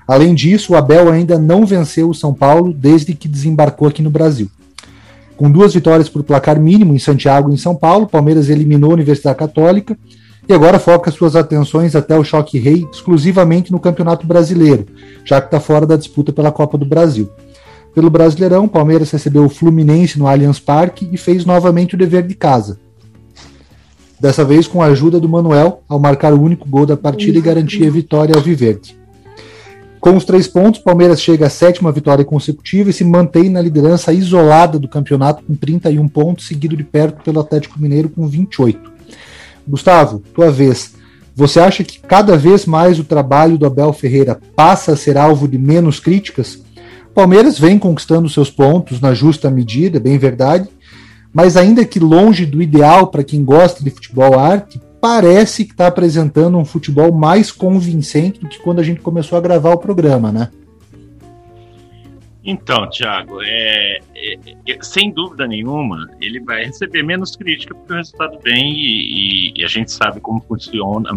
Além 0.06 0.34
disso, 0.34 0.72
o 0.72 0.76
Abel 0.76 1.10
ainda 1.10 1.38
não 1.38 1.66
venceu 1.66 2.08
o 2.08 2.14
São 2.14 2.32
Paulo 2.32 2.72
desde 2.72 3.14
que 3.14 3.28
desembarcou 3.28 3.86
aqui 3.88 4.02
no 4.02 4.10
Brasil. 4.10 4.50
Com 5.36 5.50
duas 5.50 5.74
vitórias 5.74 6.08
por 6.08 6.22
placar 6.22 6.58
mínimo 6.58 6.94
em 6.94 6.98
Santiago 6.98 7.50
e 7.50 7.54
em 7.54 7.58
São 7.58 7.76
Paulo, 7.76 8.08
Palmeiras 8.08 8.48
eliminou 8.48 8.90
a 8.90 8.94
Universidade 8.94 9.38
Católica 9.38 9.96
e 10.48 10.52
agora 10.52 10.78
foca 10.78 11.10
suas 11.10 11.36
atenções 11.36 11.94
até 11.94 12.18
o 12.18 12.24
choque 12.24 12.58
rei 12.58 12.88
exclusivamente 12.90 13.70
no 13.70 13.78
Campeonato 13.78 14.26
Brasileiro, 14.26 14.86
já 15.24 15.40
que 15.40 15.46
está 15.48 15.60
fora 15.60 15.86
da 15.86 15.96
disputa 15.96 16.32
pela 16.32 16.50
Copa 16.50 16.78
do 16.78 16.86
Brasil. 16.86 17.30
Pelo 17.94 18.08
Brasileirão, 18.08 18.66
Palmeiras 18.66 19.10
recebeu 19.10 19.44
o 19.44 19.48
Fluminense 19.48 20.18
no 20.18 20.26
Allianz 20.26 20.58
Parque 20.58 21.08
e 21.12 21.18
fez 21.18 21.44
novamente 21.44 21.94
o 21.94 21.98
dever 21.98 22.26
de 22.26 22.34
casa, 22.34 22.80
dessa 24.20 24.44
vez 24.44 24.66
com 24.66 24.82
a 24.82 24.86
ajuda 24.86 25.20
do 25.20 25.28
Manuel 25.28 25.82
ao 25.88 25.98
marcar 25.98 26.32
o 26.32 26.40
único 26.40 26.68
gol 26.68 26.84
da 26.84 26.96
partida 26.96 27.38
e 27.38 27.42
garantir 27.42 27.86
a 27.86 27.90
vitória 27.90 28.34
ao 28.34 28.40
Viverde. 28.40 28.98
Com 30.00 30.16
os 30.16 30.24
três 30.24 30.46
pontos, 30.46 30.80
Palmeiras 30.80 31.20
chega 31.20 31.46
à 31.46 31.50
sétima 31.50 31.90
vitória 31.90 32.24
consecutiva 32.24 32.90
e 32.90 32.92
se 32.92 33.04
mantém 33.04 33.48
na 33.48 33.60
liderança 33.60 34.12
isolada 34.12 34.78
do 34.78 34.88
campeonato 34.88 35.42
com 35.42 35.54
31 35.54 36.06
pontos, 36.08 36.46
seguido 36.46 36.76
de 36.76 36.84
perto 36.84 37.22
pelo 37.24 37.40
Atlético 37.40 37.80
Mineiro 37.80 38.08
com 38.08 38.26
28. 38.26 38.92
Gustavo, 39.66 40.22
tua 40.34 40.50
vez. 40.50 40.94
Você 41.34 41.60
acha 41.60 41.84
que 41.84 42.00
cada 42.00 42.36
vez 42.36 42.64
mais 42.64 42.98
o 42.98 43.04
trabalho 43.04 43.58
do 43.58 43.66
Abel 43.66 43.92
Ferreira 43.92 44.40
passa 44.56 44.92
a 44.92 44.96
ser 44.96 45.16
alvo 45.18 45.46
de 45.48 45.58
menos 45.58 46.00
críticas? 46.00 46.60
Palmeiras 47.14 47.58
vem 47.58 47.78
conquistando 47.78 48.28
seus 48.28 48.50
pontos 48.50 49.00
na 49.00 49.12
justa 49.12 49.50
medida, 49.50 49.98
bem 49.98 50.16
verdade, 50.16 50.68
mas 51.32 51.56
ainda 51.56 51.84
que 51.84 51.98
longe 51.98 52.46
do 52.46 52.62
ideal 52.62 53.08
para 53.08 53.24
quem 53.24 53.44
gosta 53.44 53.82
de 53.82 53.90
futebol 53.90 54.38
arte, 54.38 54.80
parece 55.00 55.64
que 55.64 55.72
está 55.72 55.86
apresentando 55.86 56.58
um 56.58 56.64
futebol 56.64 57.12
mais 57.12 57.52
convincente 57.52 58.40
do 58.40 58.48
que 58.48 58.58
quando 58.58 58.80
a 58.80 58.82
gente 58.82 59.00
começou 59.00 59.38
a 59.38 59.40
gravar 59.40 59.72
o 59.72 59.78
programa, 59.78 60.32
né? 60.32 60.50
Então, 62.44 62.88
Thiago, 62.88 63.42
é, 63.42 63.98
é, 64.16 64.38
é, 64.66 64.78
sem 64.80 65.10
dúvida 65.12 65.46
nenhuma, 65.46 66.08
ele 66.18 66.40
vai 66.40 66.64
receber 66.64 67.02
menos 67.02 67.36
crítica 67.36 67.74
porque 67.74 67.92
o 67.92 67.96
resultado 67.96 68.38
vem 68.42 68.72
e, 68.72 69.50
e, 69.50 69.60
e 69.60 69.64
a 69.64 69.68
gente 69.68 69.92
sabe 69.92 70.18
como 70.18 70.40
funciona, 70.40 71.10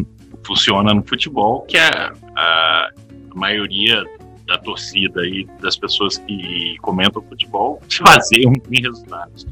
funciona 0.45 0.93
no 0.93 1.01
futebol, 1.03 1.61
que 1.61 1.77
a, 1.77 2.11
a 2.35 2.89
maioria 3.33 4.03
da 4.51 4.57
torcida 4.57 5.25
e 5.25 5.45
das 5.61 5.77
pessoas 5.77 6.17
que 6.17 6.75
comentam 6.81 7.21
futebol 7.21 7.81
se 7.87 8.03
baseiam 8.03 8.53
em 8.69 8.81
resultados. 8.81 9.47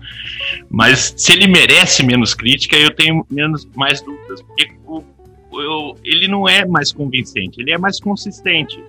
Mas 0.70 1.14
se 1.16 1.32
ele 1.32 1.48
merece 1.48 2.04
menos 2.04 2.34
crítica, 2.34 2.76
eu 2.76 2.94
tenho 2.94 3.26
menos, 3.30 3.66
mais 3.76 4.02
dúvidas, 4.02 4.42
porque 4.42 4.72
o, 4.86 5.02
eu, 5.54 5.96
ele 6.04 6.28
não 6.28 6.48
é 6.48 6.66
mais 6.66 6.92
convincente, 6.92 7.62
ele 7.62 7.72
é 7.72 7.78
mais 7.78 8.00
consistente. 8.00 8.84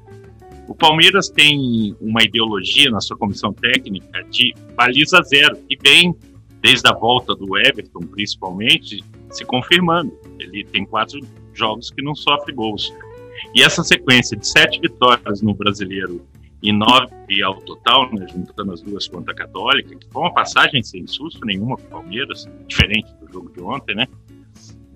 O 0.67 0.75
Palmeiras 0.75 1.29
tem 1.29 1.97
uma 2.01 2.23
ideologia 2.23 2.91
na 2.91 3.01
sua 3.01 3.17
comissão 3.17 3.53
técnica 3.53 4.25
de 4.31 4.55
baliza 4.77 5.21
zero, 5.23 5.59
e 5.69 5.77
vem, 5.77 6.15
desde 6.61 6.89
a 6.89 6.93
volta 6.93 7.35
do 7.35 7.59
Everton, 7.59 8.01
principalmente, 8.01 9.03
se 9.31 9.45
confirmando. 9.45 10.13
Ele 10.39 10.65
tem 10.65 10.85
quatro 10.85 11.21
jogos 11.55 11.91
que 11.91 12.03
não 12.03 12.15
sofre 12.15 12.53
gols. 12.53 12.93
E 13.55 13.63
essa 13.63 13.83
sequência 13.83 14.37
de 14.37 14.47
sete 14.47 14.81
vitórias 14.81 15.43
no 15.43 15.55
brasileiro 15.55 16.25
e 16.63 16.73
nove 16.73 17.43
ao 17.43 17.57
total, 17.63 18.13
né, 18.13 18.27
juntando 18.31 18.73
as 18.73 18.83
duas 18.83 19.09
contra 19.09 19.33
a 19.33 19.37
Católica, 19.37 19.97
que 19.97 20.07
foi 20.11 20.23
uma 20.23 20.33
passagem 20.33 20.83
sem 20.83 21.07
susto 21.07 21.45
nenhuma 21.45 21.77
para 21.77 21.87
o 21.87 21.91
Palmeiras, 21.91 22.49
diferente 22.67 23.13
do 23.15 23.33
jogo 23.33 23.51
de 23.51 23.61
ontem, 23.63 23.95
né? 23.95 24.07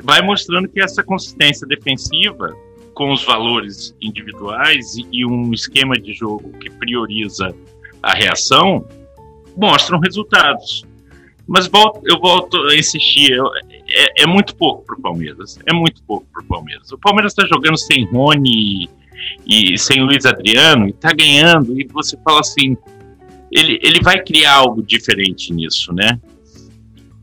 Vai 0.03 0.21
mostrando 0.21 0.69
que 0.69 0.81
essa 0.81 1.03
consistência 1.03 1.67
defensiva, 1.67 2.55
com 2.93 3.13
os 3.13 3.25
valores 3.25 3.97
individuais 4.01 4.95
e, 5.11 5.25
um 5.25 5.53
esquema 5.53 5.95
de 5.95 6.13
jogo 6.13 6.53
que 6.59 6.71
prioriza 6.71 7.55
a 8.03 8.15
reação, 8.15 8.87
mostram 9.57 9.99
resultados. 9.99 10.85
Mas 11.47 11.67
volto, 11.67 12.01
eu 12.05 12.21
volto 12.21 12.57
a 12.69 12.77
insistir, 12.77 13.37
é, 13.95 14.23
é, 14.23 14.27
muito 14.27 14.55
pouco 14.57 14.85
para 14.85 14.97
o 14.97 15.01
Palmeiras. 15.01 15.59
É 15.67 15.73
muito 15.73 16.03
pouco 16.03 16.27
para 16.33 16.43
o 16.43 16.47
Palmeiras. 16.47 16.91
O 16.93 16.99
Palmeiras 16.99 17.33
está 17.33 17.47
jogando 17.47 17.77
sem 17.77 18.05
Rony 18.07 18.89
e, 19.47 19.75
e, 19.75 19.79
sem 19.79 20.03
Luiz 20.03 20.25
Adriano 20.27 20.87
e 20.87 20.91
está 20.91 21.13
ganhando. 21.13 21.79
E 21.81 21.85
você 21.85 22.17
fala 22.25 22.41
assim, 22.41 22.77
ele, 23.51 23.79
ele 23.83 24.01
vai 24.01 24.23
criar 24.23 24.55
algo 24.55 24.83
diferente 24.83 25.53
nisso, 25.53 25.93
né? 25.93 26.21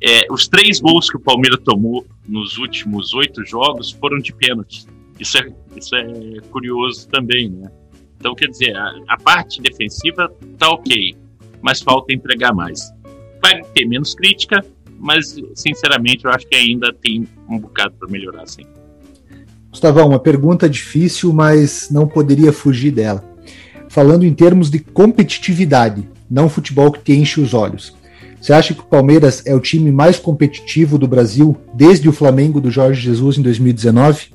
É, 0.03 0.25
os 0.31 0.47
três 0.47 0.79
gols 0.79 1.09
que 1.09 1.17
o 1.17 1.19
Palmeiras 1.19 1.59
tomou 1.63 2.05
nos 2.27 2.57
últimos 2.57 3.13
oito 3.13 3.45
jogos 3.45 3.91
foram 3.91 4.17
de 4.17 4.33
pênalti. 4.33 4.85
Isso 5.19 5.37
é, 5.37 5.47
isso 5.75 5.95
é 5.95 6.39
curioso 6.49 7.07
também, 7.09 7.49
né? 7.49 7.71
Então, 8.17 8.33
quer 8.33 8.47
dizer, 8.47 8.75
a, 8.75 8.91
a 9.09 9.17
parte 9.17 9.61
defensiva 9.61 10.31
tá 10.57 10.69
ok, 10.69 11.15
mas 11.61 11.81
falta 11.81 12.13
entregar 12.13 12.53
mais 12.53 12.91
vai 13.41 13.63
ter 13.73 13.85
menos 13.85 14.13
crítica, 14.13 14.63
mas 15.01 15.35
sinceramente 15.55 16.25
eu 16.25 16.31
acho 16.31 16.47
que 16.47 16.55
ainda 16.55 16.93
tem 16.93 17.27
um 17.49 17.57
bocado 17.57 17.95
para 17.99 18.07
melhorar, 18.07 18.47
sim. 18.47 18.65
Gustavão, 19.69 20.09
uma 20.09 20.19
pergunta 20.19 20.69
difícil, 20.69 21.33
mas 21.33 21.89
não 21.89 22.07
poderia 22.07 22.53
fugir 22.53 22.91
dela. 22.91 23.23
Falando 23.89 24.25
em 24.25 24.33
termos 24.33 24.69
de 24.69 24.79
competitividade, 24.79 26.07
não 26.29 26.47
futebol 26.47 26.91
que 26.91 27.01
te 27.01 27.13
enche 27.13 27.41
os 27.41 27.53
olhos. 27.53 27.95
Você 28.39 28.53
acha 28.53 28.73
que 28.73 28.79
o 28.79 28.85
Palmeiras 28.85 29.43
é 29.45 29.55
o 29.55 29.59
time 29.59 29.91
mais 29.91 30.17
competitivo 30.17 30.97
do 30.97 31.07
Brasil 31.07 31.57
desde 31.73 32.09
o 32.09 32.13
Flamengo 32.13 32.59
do 32.59 32.71
Jorge 32.71 33.01
Jesus 33.01 33.37
em 33.37 33.41
2019? 33.41 34.27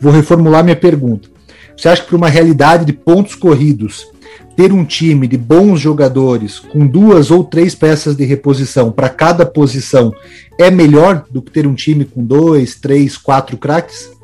Vou 0.00 0.12
reformular 0.12 0.64
minha 0.64 0.76
pergunta. 0.76 1.28
Você 1.76 1.88
acha 1.88 2.02
que 2.02 2.08
para 2.08 2.16
uma 2.16 2.28
realidade 2.28 2.84
de 2.84 2.92
pontos 2.92 3.34
corridos, 3.34 4.06
ter 4.60 4.74
um 4.74 4.84
time 4.84 5.26
de 5.26 5.38
bons 5.38 5.80
jogadores 5.80 6.58
com 6.58 6.86
duas 6.86 7.30
ou 7.30 7.42
três 7.42 7.74
peças 7.74 8.14
de 8.14 8.26
reposição 8.26 8.92
para 8.92 9.08
cada 9.08 9.46
posição 9.46 10.12
é 10.58 10.70
melhor 10.70 11.24
do 11.30 11.40
que 11.40 11.50
ter 11.50 11.66
um 11.66 11.74
time 11.74 12.04
com 12.04 12.22
dois, 12.22 12.74
três, 12.74 13.16
quatro 13.16 13.56
craques? 13.56 14.14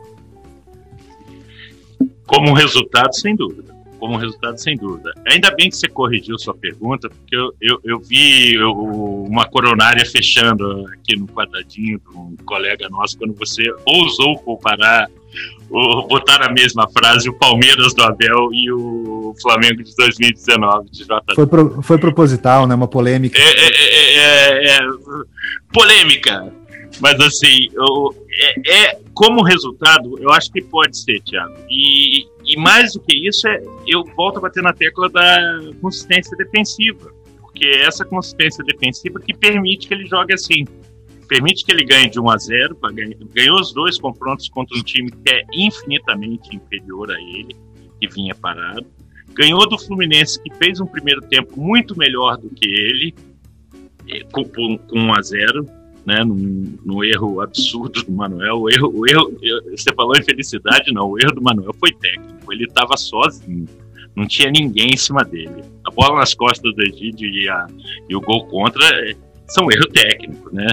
Como 2.27 2.53
resultado, 2.53 3.15
sem 3.15 3.35
dúvida. 3.35 3.75
Como 3.99 4.19
resultado, 4.19 4.59
sem 4.59 4.77
dúvida. 4.77 5.11
Ainda 5.27 5.51
bem 5.53 5.71
que 5.71 5.77
você 5.77 5.89
corrigiu 5.89 6.39
sua 6.39 6.53
pergunta, 6.53 7.09
porque 7.09 7.35
eu, 7.35 7.55
eu, 7.59 7.81
eu 7.83 7.99
vi 7.99 8.57
eu, 8.57 8.73
uma 8.73 9.47
coronária 9.47 10.05
fechando 10.05 10.87
aqui 10.89 11.17
no 11.17 11.27
quadradinho 11.29 11.99
de 11.99 12.15
um 12.15 12.37
colega 12.45 12.91
nosso 12.91 13.17
quando 13.17 13.33
você 13.33 13.65
ousou 13.87 14.39
comparar 14.41 15.09
o, 15.71 16.07
botar 16.07 16.43
a 16.43 16.53
mesma 16.53 16.89
frase 16.91 17.29
o 17.29 17.35
Palmeiras 17.35 17.95
do 17.95 18.03
Abel 18.03 18.51
e 18.53 18.71
o 18.73 19.35
Flamengo 19.41 19.83
de 19.83 19.95
2019 19.97 20.91
de. 20.91 21.07
Foi, 21.35 21.47
pro, 21.47 21.83
foi 21.83 21.99
proposital, 21.99 22.67
né? 22.67 22.75
Uma 22.75 22.89
polêmica. 22.89 23.39
É, 23.39 23.43
é, 23.43 24.17
é, 24.17 24.77
é 24.77 24.79
polêmica. 25.73 26.53
Mas 27.01 27.21
assim, 27.21 27.69
eu, 27.75 28.15
é, 28.67 28.99
como 29.13 29.43
resultado, 29.43 30.19
eu 30.21 30.31
acho 30.31 30.51
que 30.51 30.63
pode 30.63 30.97
ser, 30.99 31.21
Thiago. 31.23 31.55
E, 31.69 32.27
e 32.45 32.57
mais 32.57 32.93
do 32.93 33.01
que 33.01 33.29
isso, 33.29 33.47
é, 33.49 33.61
eu 33.87 34.05
volto 34.17 34.39
a 34.39 34.41
bater 34.41 34.63
na 34.63 34.73
tecla 34.73 35.09
da 35.11 35.39
consistência 35.81 36.37
defensiva. 36.37 37.13
Porque 37.41 37.67
é 37.67 37.87
essa 37.87 38.05
consistência 38.05 38.65
defensiva 38.65 39.21
que 39.21 39.35
permite 39.35 39.89
que 39.89 39.95
ele 39.95 40.07
jogue 40.07 40.33
assim 40.33 40.65
permite 41.27 41.65
que 41.65 41.73
ele 41.73 41.85
ganhe 41.85 42.09
de 42.09 42.21
1 42.21 42.31
a 42.31 42.37
0, 42.37 42.79
ganhou 43.35 43.61
os 43.61 43.73
dois 43.73 43.99
confrontos 43.99 44.49
contra 44.49 44.77
um 44.79 44.83
time 44.83 45.11
que 45.11 45.31
é 45.31 45.43
infinitamente 45.53 46.55
inferior 46.55 47.11
a 47.11 47.21
ele, 47.21 47.57
que 48.01 48.09
vinha 48.09 48.35
parado. 48.35 48.87
Ganhou 49.33 49.69
do 49.69 49.79
Fluminense, 49.79 50.43
que 50.43 50.55
fez 50.55 50.81
um 50.81 50.87
primeiro 50.87 51.21
tempo 51.23 51.61
muito 51.61 51.97
melhor 51.97 52.39
do 52.39 52.49
que 52.49 52.67
ele, 52.67 53.15
com, 54.33 54.45
com 54.45 54.79
1 54.93 55.15
a 55.15 55.23
0, 55.23 55.67
né, 56.07 56.23
no, 56.23 56.35
no, 56.35 57.05
erro 57.05 57.41
absurdo 57.41 58.03
do 58.05 58.13
Manuel. 58.13 58.61
O 58.61 58.71
erro, 58.71 58.93
o 58.95 59.07
erro, 59.07 59.37
você 59.71 59.93
falou 59.93 60.17
em 60.17 60.23
felicidade, 60.23 60.93
não. 60.93 61.11
O 61.11 61.19
erro 61.19 61.35
do 61.35 61.43
Manuel 61.43 61.75
foi 61.75 61.93
técnico. 61.93 62.53
Ele 62.53 62.65
estava 62.65 62.97
sozinho. 62.97 63.67
Não 64.15 64.27
tinha 64.27 64.51
ninguém 64.51 64.91
em 64.95 64.97
cima 64.97 65.25
dele. 65.25 65.65
A 65.85 65.91
bola 65.91 66.21
nas 66.21 66.33
costas 66.33 66.75
do 66.75 66.83
Egídio 66.83 67.29
e, 67.29 67.49
a, 67.49 67.67
e 68.09 68.17
o 68.17 68.21
gol 68.21 68.47
contra 68.47 68.83
é, 68.87 69.17
são 69.49 69.71
erro 69.71 69.89
técnico, 69.89 70.55
né? 70.55 70.69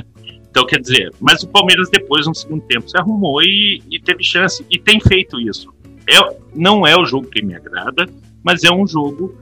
Então, 0.54 0.68
quer 0.68 0.80
dizer, 0.80 1.12
mas 1.20 1.42
o 1.42 1.48
Palmeiras 1.48 1.90
depois, 1.90 2.28
no 2.28 2.36
segundo 2.36 2.62
tempo, 2.66 2.88
se 2.88 2.96
arrumou 2.96 3.42
e, 3.42 3.82
e 3.90 4.00
teve 4.00 4.24
chance, 4.24 4.64
e 4.70 4.78
tem 4.78 5.00
feito 5.00 5.42
isso. 5.42 5.74
É, 6.08 6.38
não 6.54 6.86
é 6.86 6.96
o 6.96 7.04
jogo 7.06 7.26
que 7.26 7.44
me 7.44 7.56
agrada, 7.56 8.08
mas 8.44 8.64
é 8.64 8.72
um 8.72 8.86
jogo 8.86 9.36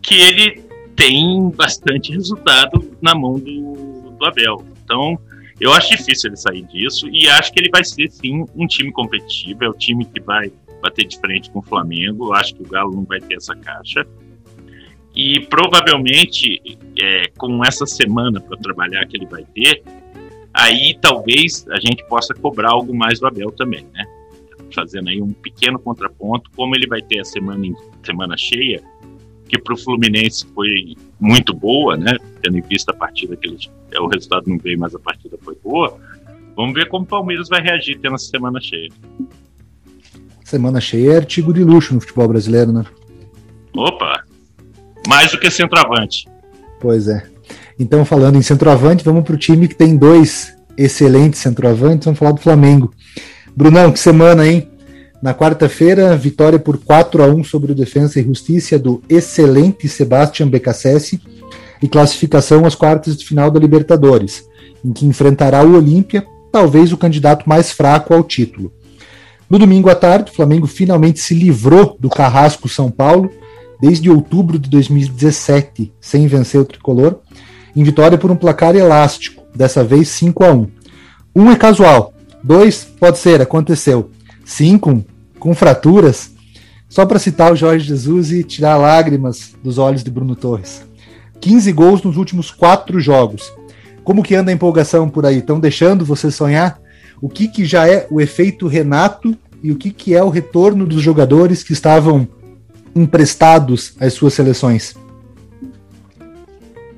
que 0.00 0.14
ele 0.14 0.62
tem 0.94 1.50
bastante 1.50 2.12
resultado 2.12 2.88
na 3.02 3.16
mão 3.16 3.34
do, 3.34 4.12
do 4.16 4.24
Abel. 4.24 4.64
Então, 4.84 5.18
eu 5.58 5.72
acho 5.72 5.90
difícil 5.90 6.30
ele 6.30 6.36
sair 6.36 6.62
disso 6.66 7.08
e 7.08 7.28
acho 7.30 7.52
que 7.52 7.58
ele 7.58 7.70
vai 7.70 7.82
ser, 7.82 8.08
sim, 8.08 8.44
um 8.54 8.66
time 8.68 8.92
competitivo. 8.92 9.64
É 9.64 9.68
o 9.68 9.74
time 9.74 10.04
que 10.04 10.20
vai 10.20 10.52
bater 10.80 11.04
de 11.04 11.18
frente 11.18 11.50
com 11.50 11.58
o 11.58 11.62
Flamengo. 11.62 12.26
Eu 12.26 12.34
acho 12.34 12.54
que 12.54 12.62
o 12.62 12.68
Galo 12.68 12.94
não 12.94 13.02
vai 13.02 13.20
ter 13.20 13.34
essa 13.34 13.56
caixa. 13.56 14.06
E 15.16 15.40
provavelmente, 15.46 16.78
é, 17.02 17.24
com 17.36 17.64
essa 17.64 17.84
semana 17.86 18.40
para 18.40 18.56
trabalhar 18.56 19.04
que 19.04 19.16
ele 19.16 19.26
vai 19.26 19.42
ter, 19.52 19.82
aí 20.52 20.96
talvez 21.00 21.66
a 21.70 21.78
gente 21.80 22.04
possa 22.08 22.34
cobrar 22.34 22.70
algo 22.70 22.94
mais 22.94 23.20
do 23.20 23.26
Abel 23.26 23.50
também, 23.52 23.86
né? 23.92 24.06
Fazendo 24.74 25.08
aí 25.08 25.20
um 25.20 25.32
pequeno 25.32 25.78
contraponto, 25.78 26.50
como 26.54 26.74
ele 26.74 26.86
vai 26.86 27.00
ter 27.02 27.20
a 27.20 27.24
semana, 27.24 27.66
em, 27.66 27.74
semana 28.02 28.36
cheia, 28.36 28.82
que 29.48 29.58
para 29.58 29.74
o 29.74 29.78
Fluminense 29.78 30.46
foi 30.54 30.96
muito 31.18 31.54
boa, 31.54 31.96
né? 31.96 32.16
Tendo 32.42 32.58
em 32.58 32.62
vista 32.62 32.92
a 32.92 32.94
partida 32.94 33.36
que 33.36 33.48
ele, 33.48 33.58
é, 33.92 34.00
o 34.00 34.06
resultado 34.06 34.48
não 34.48 34.58
veio, 34.58 34.78
mas 34.78 34.94
a 34.94 34.98
partida 34.98 35.38
foi 35.42 35.56
boa. 35.62 35.98
Vamos 36.54 36.74
ver 36.74 36.88
como 36.88 37.04
o 37.04 37.08
Palmeiras 37.08 37.48
vai 37.48 37.62
reagir 37.62 37.98
tendo 38.00 38.16
essa 38.16 38.26
semana 38.26 38.60
cheia. 38.60 38.90
Semana 40.44 40.80
cheia 40.80 41.12
é 41.12 41.16
artigo 41.16 41.52
de 41.52 41.62
luxo 41.62 41.94
no 41.94 42.00
futebol 42.00 42.28
brasileiro, 42.28 42.72
né? 42.72 42.84
Opa! 43.74 44.24
Mais 45.06 45.30
do 45.30 45.38
que 45.38 45.50
centroavante. 45.50 46.28
Pois 46.80 47.08
é. 47.08 47.37
Então, 47.78 48.04
falando 48.04 48.36
em 48.36 48.42
centroavante, 48.42 49.04
vamos 49.04 49.24
para 49.24 49.34
o 49.34 49.38
time 49.38 49.68
que 49.68 49.74
tem 49.74 49.96
dois 49.96 50.54
excelentes 50.76 51.40
centroavantes. 51.40 52.04
Vamos 52.04 52.18
falar 52.18 52.32
do 52.32 52.40
Flamengo. 52.40 52.92
Brunão, 53.56 53.92
que 53.92 53.98
semana, 53.98 54.46
hein? 54.46 54.68
Na 55.20 55.34
quarta-feira, 55.34 56.16
vitória 56.16 56.58
por 56.58 56.78
4 56.78 57.22
a 57.22 57.26
1 57.26 57.42
sobre 57.44 57.72
o 57.72 57.74
Defensa 57.74 58.20
e 58.20 58.24
Justiça 58.24 58.78
do 58.78 59.02
excelente 59.08 59.88
Sebastian 59.88 60.48
Becassese 60.48 61.20
e 61.82 61.88
classificação 61.88 62.64
às 62.64 62.76
quartas 62.76 63.16
de 63.16 63.24
final 63.24 63.50
da 63.50 63.58
Libertadores, 63.58 64.44
em 64.84 64.92
que 64.92 65.06
enfrentará 65.06 65.64
o 65.64 65.76
Olímpia, 65.76 66.24
talvez 66.52 66.92
o 66.92 66.96
candidato 66.96 67.48
mais 67.48 67.72
fraco 67.72 68.14
ao 68.14 68.22
título. 68.22 68.72
No 69.50 69.58
domingo 69.58 69.88
à 69.88 69.94
tarde, 69.94 70.30
o 70.30 70.34
Flamengo 70.34 70.66
finalmente 70.66 71.18
se 71.18 71.34
livrou 71.34 71.96
do 71.98 72.08
carrasco 72.08 72.68
São 72.68 72.90
Paulo, 72.90 73.30
desde 73.80 74.10
outubro 74.10 74.58
de 74.58 74.68
2017, 74.68 75.92
sem 76.00 76.26
vencer 76.26 76.60
o 76.60 76.64
tricolor, 76.64 77.20
em 77.78 77.84
vitória 77.84 78.18
por 78.18 78.28
um 78.28 78.34
placar 78.34 78.74
elástico, 78.74 79.44
dessa 79.54 79.84
vez 79.84 80.08
5 80.08 80.44
a 80.44 80.52
1 80.52 80.66
Um 81.36 81.48
é 81.52 81.54
casual, 81.54 82.12
dois 82.42 82.82
pode 82.82 83.18
ser, 83.18 83.40
aconteceu. 83.40 84.10
Cinco, 84.44 85.04
com 85.38 85.54
fraturas, 85.54 86.32
só 86.88 87.06
para 87.06 87.20
citar 87.20 87.52
o 87.52 87.56
Jorge 87.56 87.86
Jesus 87.86 88.32
e 88.32 88.42
tirar 88.42 88.78
lágrimas 88.78 89.54
dos 89.62 89.78
olhos 89.78 90.02
de 90.02 90.10
Bruno 90.10 90.34
Torres. 90.34 90.84
15 91.40 91.70
gols 91.70 92.02
nos 92.02 92.16
últimos 92.16 92.50
quatro 92.50 92.98
jogos. 92.98 93.52
Como 94.02 94.24
que 94.24 94.34
anda 94.34 94.50
a 94.50 94.54
empolgação 94.54 95.08
por 95.08 95.24
aí? 95.24 95.38
Estão 95.38 95.60
deixando 95.60 96.04
você 96.04 96.32
sonhar? 96.32 96.80
O 97.22 97.28
que, 97.28 97.46
que 97.46 97.64
já 97.64 97.86
é 97.86 98.08
o 98.10 98.20
efeito 98.20 98.66
Renato 98.66 99.38
e 99.62 99.70
o 99.70 99.76
que, 99.76 99.92
que 99.92 100.16
é 100.16 100.22
o 100.24 100.30
retorno 100.30 100.84
dos 100.84 101.00
jogadores 101.00 101.62
que 101.62 101.74
estavam 101.74 102.26
emprestados 102.92 103.94
às 104.00 104.14
suas 104.14 104.34
seleções? 104.34 104.96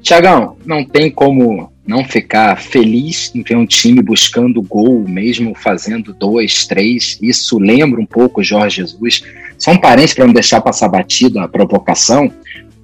Tiagão, 0.03 0.57
não 0.65 0.85
tem 0.85 1.11
como 1.11 1.71
não 1.87 2.05
ficar 2.05 2.57
feliz 2.57 3.33
em 3.35 3.43
ver 3.43 3.57
um 3.57 3.67
time 3.67 4.01
buscando 4.01 4.63
gol, 4.63 5.05
mesmo 5.07 5.55
fazendo 5.55 6.15
dois, 6.15 6.67
três. 6.67 7.19
Isso 7.21 7.59
lembra 7.59 8.01
um 8.01 8.07
pouco 8.07 8.41
o 8.41 8.45
Jorge 8.45 8.77
Jesus. 8.77 9.25
Só 9.59 9.73
um 9.73 9.79
parente 9.79 10.15
para 10.15 10.27
não 10.27 10.33
deixar 10.33 10.61
passar 10.61 10.89
batido 10.89 11.41
a 11.41 11.49
provocação. 11.49 12.33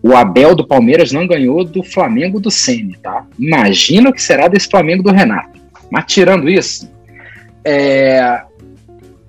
O 0.02 0.14
Abel 0.14 0.54
do 0.54 0.66
Palmeiras 0.66 1.12
não 1.12 1.26
ganhou 1.26 1.64
do 1.64 1.82
Flamengo 1.82 2.38
do 2.38 2.50
Sene, 2.50 2.96
tá? 3.02 3.24
Imagina 3.38 4.10
o 4.10 4.12
que 4.12 4.22
será 4.22 4.48
desse 4.48 4.68
Flamengo 4.68 5.02
do 5.02 5.12
Renato. 5.12 5.58
Mas 5.90 6.04
tirando 6.06 6.48
isso, 6.48 6.90
é... 7.64 8.42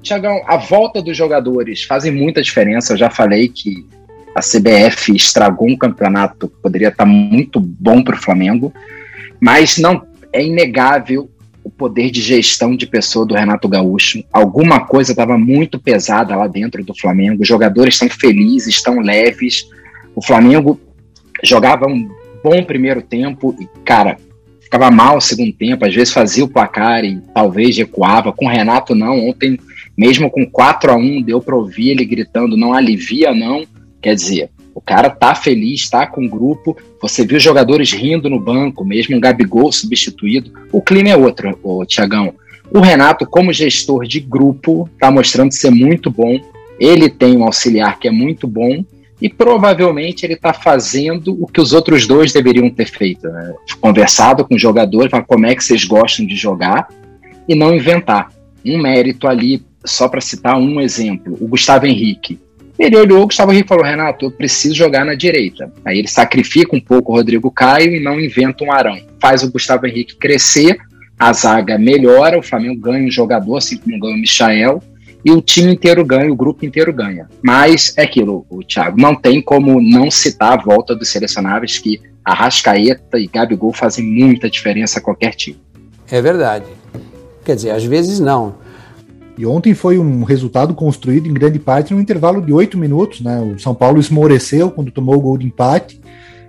Tiagão, 0.01 0.41
a 0.45 0.57
volta 0.57 1.01
dos 1.01 1.17
jogadores 1.17 1.83
fazem 1.83 2.11
muita 2.11 2.41
diferença. 2.41 2.93
Eu 2.93 2.97
já 2.97 3.09
falei 3.09 3.47
que 3.47 3.85
a 4.37 4.41
CBF 4.41 5.15
estragou 5.15 5.67
um 5.67 5.75
campeonato 5.75 6.47
que 6.47 6.61
poderia 6.61 6.89
estar 6.89 7.07
muito 7.07 7.59
bom 7.59 8.03
para 8.03 8.15
o 8.15 8.21
Flamengo, 8.21 8.71
mas 9.39 9.79
não 9.79 10.05
é 10.31 10.45
inegável 10.45 11.27
o 11.63 11.71
poder 11.71 12.11
de 12.11 12.21
gestão 12.21 12.75
de 12.75 12.85
pessoa 12.85 13.25
do 13.25 13.33
Renato 13.33 13.67
Gaúcho. 13.67 14.23
Alguma 14.31 14.85
coisa 14.85 15.11
estava 15.11 15.39
muito 15.39 15.79
pesada 15.79 16.35
lá 16.35 16.45
dentro 16.47 16.83
do 16.83 16.93
Flamengo. 16.95 17.41
Os 17.41 17.47
jogadores 17.47 17.95
estão 17.95 18.09
felizes, 18.09 18.75
estão 18.75 18.99
leves. 18.99 19.67
O 20.15 20.23
Flamengo 20.23 20.79
jogava 21.43 21.87
um 21.87 22.07
bom 22.43 22.63
primeiro 22.63 23.01
tempo 23.01 23.55
e, 23.59 23.67
cara, 23.83 24.17
ficava 24.61 24.91
mal 24.91 25.17
o 25.17 25.21
segundo 25.21 25.51
tempo. 25.51 25.83
Às 25.83 25.95
vezes 25.95 26.13
fazia 26.13 26.43
o 26.43 26.47
placar 26.47 27.03
e 27.03 27.19
talvez 27.33 27.75
recuava. 27.75 28.31
Com 28.31 28.45
o 28.45 28.49
Renato, 28.49 28.93
não. 28.93 29.27
Ontem, 29.27 29.59
mesmo 29.97 30.29
com 30.29 30.45
4 30.45 30.91
a 30.91 30.95
1 30.95 31.23
deu 31.23 31.41
para 31.41 31.55
ouvir 31.55 31.89
ele 31.89 32.05
gritando: 32.05 32.55
não 32.55 32.71
alivia, 32.71 33.33
não. 33.33 33.65
Quer 34.07 34.15
dizer, 34.15 34.49
o 34.73 34.79
cara 34.79 35.09
tá 35.09 35.35
feliz, 35.35 35.89
tá 35.89 36.07
com 36.07 36.25
o 36.25 36.29
grupo. 36.29 36.77
Você 37.01 37.25
viu 37.25 37.37
jogadores 37.41 37.91
rindo 37.91 38.29
no 38.29 38.39
banco, 38.39 38.85
mesmo 38.85 39.17
um 39.17 39.19
Gabigol 39.19 39.69
substituído. 39.69 40.49
O 40.71 40.81
clima 40.81 41.09
é 41.09 41.17
outro, 41.17 41.59
o 41.61 41.85
Tiagão. 41.85 42.33
O 42.71 42.79
Renato, 42.79 43.27
como 43.27 43.51
gestor 43.51 44.07
de 44.07 44.21
grupo, 44.21 44.89
tá 44.97 45.11
mostrando 45.11 45.51
ser 45.51 45.71
muito 45.71 46.09
bom. 46.09 46.39
Ele 46.79 47.09
tem 47.09 47.35
um 47.35 47.43
auxiliar 47.43 47.99
que 47.99 48.07
é 48.07 48.11
muito 48.11 48.47
bom 48.47 48.85
e 49.21 49.27
provavelmente 49.27 50.25
ele 50.25 50.35
está 50.35 50.53
fazendo 50.53 51.35
o 51.37 51.47
que 51.47 51.59
os 51.59 51.73
outros 51.73 52.07
dois 52.07 52.31
deveriam 52.31 52.69
ter 52.69 52.87
feito, 52.87 53.27
né? 53.27 53.55
conversado 53.81 54.45
com 54.45 54.55
os 54.55 54.61
jogadores, 54.61 55.11
falar 55.11 55.25
como 55.25 55.47
é 55.47 55.53
que 55.53 55.65
vocês 55.65 55.83
gostam 55.83 56.25
de 56.25 56.37
jogar 56.37 56.87
e 57.45 57.53
não 57.53 57.75
inventar. 57.75 58.31
Um 58.65 58.81
mérito 58.81 59.27
ali, 59.27 59.61
só 59.83 60.07
para 60.07 60.21
citar 60.21 60.55
um 60.57 60.79
exemplo, 60.79 61.37
o 61.41 61.45
Gustavo 61.45 61.85
Henrique. 61.85 62.39
Ele 62.79 62.95
olhou, 62.95 63.23
o 63.23 63.25
Gustavo 63.25 63.51
Henrique 63.51 63.69
falou: 63.69 63.83
Renato, 63.83 64.25
eu 64.25 64.31
preciso 64.31 64.75
jogar 64.75 65.05
na 65.05 65.15
direita. 65.15 65.71
Aí 65.83 65.97
ele 65.97 66.07
sacrifica 66.07 66.75
um 66.75 66.79
pouco 66.79 67.11
o 67.11 67.15
Rodrigo 67.15 67.49
Caio 67.49 67.95
e 67.95 67.99
não 67.99 68.19
inventa 68.19 68.63
um 68.63 68.71
Arão. 68.71 68.99
Faz 69.19 69.43
o 69.43 69.51
Gustavo 69.51 69.87
Henrique 69.87 70.15
crescer, 70.15 70.77
a 71.17 71.33
zaga 71.33 71.77
melhora, 71.77 72.37
o 72.37 72.43
Flamengo 72.43 72.79
ganha 72.79 73.07
um 73.07 73.11
jogador, 73.11 73.57
assim 73.57 73.77
como 73.77 73.99
ganha 73.99 74.15
o 74.15 74.19
Michael, 74.19 74.83
e 75.25 75.31
o 75.31 75.41
time 75.41 75.73
inteiro 75.73 76.05
ganha, 76.05 76.31
o 76.31 76.35
grupo 76.35 76.65
inteiro 76.65 76.93
ganha. 76.93 77.27
Mas 77.41 77.93
é 77.97 78.03
aquilo, 78.03 78.45
o 78.49 78.63
Thiago, 78.63 79.01
não 79.01 79.15
tem 79.15 79.41
como 79.41 79.81
não 79.81 80.11
citar 80.11 80.53
a 80.53 80.61
volta 80.61 80.95
dos 80.95 81.09
selecionáveis 81.09 81.79
que 81.79 81.99
Arrascaeta 82.23 83.17
e 83.17 83.27
Gabigol 83.27 83.73
fazem 83.73 84.05
muita 84.05 84.49
diferença 84.49 84.99
a 84.99 85.01
qualquer 85.01 85.33
time. 85.33 85.57
É 86.11 86.21
verdade. 86.21 86.65
Quer 87.43 87.55
dizer, 87.55 87.71
às 87.71 87.83
vezes 87.83 88.19
não. 88.19 88.55
E 89.37 89.45
ontem 89.45 89.73
foi 89.73 89.99
um 89.99 90.23
resultado 90.23 90.73
construído 90.73 91.27
em 91.27 91.33
grande 91.33 91.59
parte 91.59 91.93
no 91.93 92.01
intervalo 92.01 92.41
de 92.41 92.51
oito 92.51 92.77
minutos. 92.77 93.21
Né? 93.21 93.39
O 93.39 93.59
São 93.59 93.75
Paulo 93.75 93.99
esmoreceu 93.99 94.71
quando 94.71 94.91
tomou 94.91 95.15
o 95.15 95.21
gol 95.21 95.37
de 95.37 95.45
empate. 95.45 96.01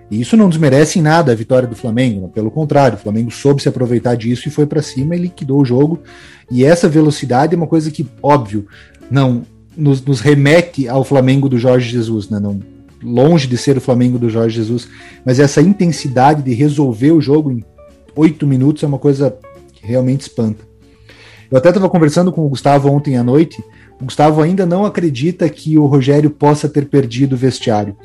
E 0.09 0.19
isso 0.19 0.35
não 0.35 0.49
desmerece 0.49 0.97
em 0.97 1.03
nada 1.03 1.31
a 1.31 1.35
vitória 1.35 1.67
do 1.67 1.75
Flamengo. 1.75 2.21
Né? 2.21 2.29
Pelo 2.33 2.49
contrário, 2.49 2.97
o 2.97 2.99
Flamengo 2.99 3.29
soube 3.29 3.61
se 3.61 3.69
aproveitar 3.69 4.15
disso 4.15 4.47
e 4.47 4.51
foi 4.51 4.65
para 4.65 4.81
cima 4.81 5.15
e 5.15 5.19
liquidou 5.19 5.61
o 5.61 5.65
jogo. 5.65 5.99
E 6.49 6.65
essa 6.65 6.89
velocidade 6.89 7.53
é 7.53 7.57
uma 7.57 7.67
coisa 7.67 7.91
que, 7.91 8.07
óbvio, 8.23 8.65
não 9.11 9.43
nos, 9.77 10.03
nos 10.03 10.19
remete 10.19 10.87
ao 10.87 11.03
Flamengo 11.03 11.47
do 11.47 11.59
Jorge 11.59 11.91
Jesus. 11.91 12.27
Né? 12.27 12.39
Não, 12.39 12.59
longe 13.03 13.47
de 13.47 13.57
ser 13.57 13.77
o 13.77 13.81
Flamengo 13.81 14.17
do 14.17 14.29
Jorge 14.29 14.55
Jesus. 14.55 14.87
Mas 15.23 15.39
essa 15.39 15.61
intensidade 15.61 16.41
de 16.41 16.53
resolver 16.55 17.11
o 17.11 17.21
jogo 17.21 17.51
em 17.51 17.63
oito 18.15 18.47
minutos 18.47 18.81
é 18.81 18.87
uma 18.87 18.97
coisa 18.97 19.37
que 19.73 19.85
realmente 19.85 20.21
espanta. 20.21 20.68
Eu 21.51 21.57
até 21.57 21.69
estava 21.69 21.89
conversando 21.89 22.31
com 22.31 22.45
o 22.45 22.49
Gustavo 22.49 22.89
ontem 22.91 23.17
à 23.17 23.23
noite. 23.23 23.63
O 23.99 24.05
Gustavo 24.05 24.41
ainda 24.41 24.65
não 24.65 24.85
acredita 24.85 25.49
que 25.49 25.77
o 25.77 25.85
Rogério 25.85 26.29
possa 26.29 26.69
ter 26.69 26.87
perdido 26.87 27.33
o 27.33 27.37
vestiário. 27.37 27.97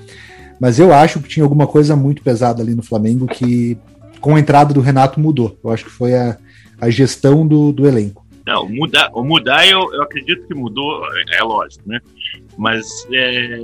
Mas 0.61 0.79
eu 0.79 0.93
acho 0.93 1.21
que 1.21 1.29
tinha 1.29 1.45
alguma 1.45 1.67
coisa 1.67 1.95
muito 1.95 2.23
pesada 2.23 2.63
ali 2.63 2.75
no 2.75 2.83
Flamengo 2.83 3.27
que, 3.27 3.77
com 4.21 4.37
a 4.37 4.41
entrada 4.41 4.73
do 4.73 4.81
Renato, 4.81 5.21
mudou. 5.21 5.59
Eu 5.63 5.71
acho 5.71 5.85
que 5.85 5.91
foi 5.91 6.15
a, 6.15 6.39
a 6.81 6.89
gestão 6.89 7.47
do, 7.47 7.73
do 7.73 7.87
elenco. 7.87 8.25
Não, 8.47 8.69
mudar, 8.69 9.11
mudar 9.15 9.67
eu, 9.67 9.81
eu 9.95 10.03
acredito 10.03 10.47
que 10.47 10.55
mudou, 10.55 11.03
é, 11.17 11.39
é 11.39 11.43
lógico, 11.43 11.83
né? 11.89 11.99
Mas 12.59 13.07
é, 13.11 13.59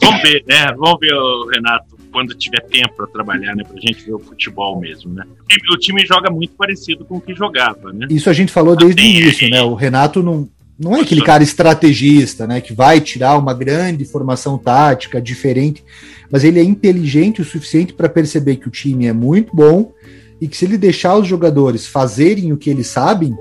vamos 0.00 0.22
ver, 0.22 0.42
né? 0.46 0.66
Vamos 0.76 0.98
ver 0.98 1.14
o 1.14 1.46
Renato 1.46 2.01
quando 2.12 2.34
tiver 2.34 2.60
tempo 2.60 2.94
para 2.94 3.06
trabalhar, 3.06 3.56
né? 3.56 3.64
Pra 3.64 3.80
gente 3.80 4.04
ver 4.04 4.12
o 4.12 4.18
futebol 4.18 4.78
mesmo, 4.78 5.12
né? 5.12 5.24
O 5.72 5.76
time 5.76 6.04
joga 6.06 6.30
muito 6.30 6.54
parecido 6.54 7.04
com 7.04 7.16
o 7.16 7.20
que 7.20 7.34
jogava, 7.34 7.92
né? 7.92 8.06
Isso 8.10 8.28
a 8.28 8.32
gente 8.32 8.52
falou 8.52 8.76
desde 8.76 9.02
o 9.02 9.04
início, 9.04 9.48
né? 9.48 9.62
O 9.62 9.74
Renato 9.74 10.22
não, 10.22 10.48
não 10.78 10.96
é 10.96 11.00
aquele 11.00 11.22
cara 11.22 11.42
estrategista, 11.42 12.46
né? 12.46 12.60
Que 12.60 12.72
vai 12.72 13.00
tirar 13.00 13.38
uma 13.38 13.54
grande 13.54 14.04
formação 14.04 14.58
tática 14.58 15.20
diferente, 15.20 15.82
mas 16.30 16.44
ele 16.44 16.60
é 16.60 16.62
inteligente 16.62 17.40
o 17.40 17.44
suficiente 17.44 17.92
para 17.92 18.08
perceber 18.08 18.56
que 18.56 18.68
o 18.68 18.70
time 18.70 19.06
é 19.06 19.12
muito 19.12 19.54
bom 19.54 19.92
e 20.40 20.48
que 20.48 20.56
se 20.56 20.64
ele 20.64 20.76
deixar 20.76 21.16
os 21.16 21.26
jogadores 21.26 21.86
fazerem 21.86 22.52
o 22.52 22.56
que 22.56 22.68
eles 22.68 22.88
sabem, 22.88 23.34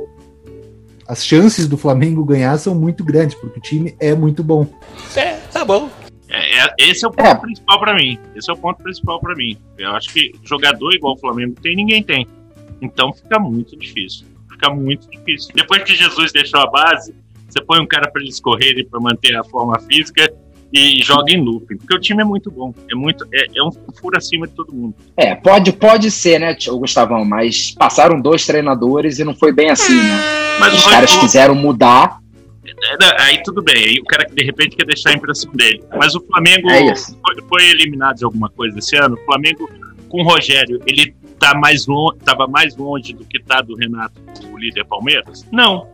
as 1.08 1.26
chances 1.26 1.68
do 1.68 1.78
Flamengo 1.78 2.24
ganhar 2.24 2.58
são 2.58 2.74
muito 2.74 3.04
grandes, 3.04 3.36
porque 3.36 3.60
o 3.60 3.62
time 3.62 3.96
é 4.00 4.16
muito 4.16 4.44
bom. 4.44 4.66
É, 5.16 5.34
tá 5.52 5.66
bom. 5.66 5.90
É, 6.32 6.60
é, 6.60 6.74
esse 6.80 7.04
é 7.04 7.08
o 7.08 7.12
ponto 7.12 7.28
é. 7.28 7.36
principal 7.36 7.80
para 7.80 7.94
mim. 7.94 8.18
Esse 8.36 8.50
é 8.50 8.54
o 8.54 8.58
ponto 8.58 8.82
principal 8.82 9.20
para 9.20 9.36
mim. 9.36 9.58
Eu 9.78 9.92
acho 9.92 10.10
que 10.14 10.32
jogador 10.44 10.94
igual 10.94 11.14
o 11.14 11.18
Flamengo 11.18 11.56
tem, 11.62 11.76
ninguém 11.76 12.02
tem. 12.02 12.26
Então 12.82 13.12
fica 13.14 13.38
muito 13.38 13.78
difícil. 13.78 14.26
Fica 14.50 14.70
muito 14.70 15.10
difícil. 15.10 15.52
Depois 15.54 15.84
que 15.84 15.94
Jesus 15.94 16.32
deixou 16.32 16.62
a 16.62 16.68
base, 16.68 17.14
você 17.50 17.62
põe 17.62 17.82
um 17.82 17.86
cara 17.86 18.10
para 18.10 18.22
eles 18.22 18.40
correrem 18.40 18.86
para 18.86 19.00
manter 19.00 19.36
a 19.36 19.44
forma 19.44 19.78
física 19.82 20.34
e 20.74 21.04
joga 21.04 21.34
em 21.34 21.44
looping, 21.44 21.76
porque 21.76 21.94
o 21.94 22.00
time 22.00 22.22
é 22.22 22.26
muito 22.26 22.50
bom, 22.50 22.74
é 22.90 22.96
muito 22.96 23.28
é, 23.34 23.46
é, 23.54 23.62
um 23.62 23.72
furo 23.72 24.18
acima 24.18 24.48
de 24.48 24.54
todo 24.54 24.74
mundo. 24.74 24.96
É, 25.18 25.36
pode 25.36 25.74
pode 25.74 26.10
ser, 26.10 26.40
né, 26.40 26.56
o 26.70 26.80
Gustavão, 26.80 27.26
mas 27.26 27.72
passaram 27.72 28.22
dois 28.22 28.46
treinadores 28.46 29.20
e 29.20 29.26
não 29.26 29.36
foi 29.36 29.52
bem 29.52 29.70
assim, 29.70 30.02
né? 30.02 30.58
Mas 30.62 30.74
Os 30.74 30.86
caras 30.86 31.14
quiseram 31.18 31.56
mudar 31.56 32.21
aí 33.20 33.42
tudo 33.44 33.62
bem, 33.62 33.76
aí 33.76 34.00
o 34.00 34.04
cara 34.04 34.26
que 34.26 34.34
de 34.34 34.44
repente 34.44 34.76
quer 34.76 34.86
deixar 34.86 35.12
a 35.12 35.14
impressão 35.14 35.52
dele. 35.52 35.84
Mas 35.96 36.16
o 36.16 36.22
Flamengo 36.22 36.70
é 36.70 36.96
foi, 36.96 37.42
foi, 37.48 37.70
eliminado 37.70 38.18
de 38.18 38.26
alguma 38.26 38.50
coisa 38.50 38.80
esse 38.80 38.96
ano. 38.98 39.16
O 39.16 39.26
Flamengo 39.26 39.70
com 40.10 40.22
o 40.22 40.24
Rogério, 40.24 40.82
ele 40.86 41.16
tá 41.40 41.54
mais 41.56 41.88
longe, 41.88 42.18
tava 42.20 42.48
mais 42.48 42.76
longe 42.76 43.14
do 43.14 43.26
que 43.26 43.42
tá 43.42 43.62
do 43.62 43.76
Renato, 43.76 44.20
o 44.52 44.58
líder 44.58 44.86
Palmeiras? 44.86 45.48
Não. 45.52 45.88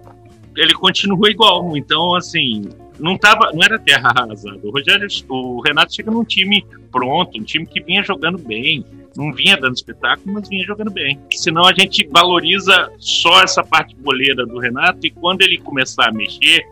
Ele 0.56 0.74
continua 0.74 1.30
igual. 1.30 1.78
Então, 1.78 2.16
assim, 2.16 2.68
não 3.00 3.18
tava, 3.18 3.52
não 3.54 3.64
era 3.64 3.78
terra 3.78 4.12
arrasada. 4.16 4.60
O 4.64 4.72
Rogério, 4.72 5.08
o 5.30 5.62
Renato 5.62 5.94
chega 5.94 6.10
num 6.10 6.24
time 6.24 6.66
pronto, 6.92 7.40
um 7.40 7.44
time 7.44 7.66
que 7.66 7.82
vinha 7.82 8.02
jogando 8.04 8.38
bem, 8.40 8.84
não 9.16 9.32
vinha 9.32 9.56
dando 9.56 9.76
espetáculo, 9.76 10.34
mas 10.34 10.50
vinha 10.50 10.66
jogando 10.66 10.92
bem. 10.92 11.20
Senão 11.32 11.66
a 11.66 11.74
gente 11.74 12.08
valoriza 12.12 12.92
só 12.98 13.42
essa 13.44 13.64
parte 13.64 13.96
boleira 13.96 14.46
do 14.46 14.60
Renato 14.60 15.06
e 15.06 15.12
quando 15.12 15.42
ele 15.44 15.58
começar 15.60 16.10
a 16.10 16.12
mexer, 16.12 16.66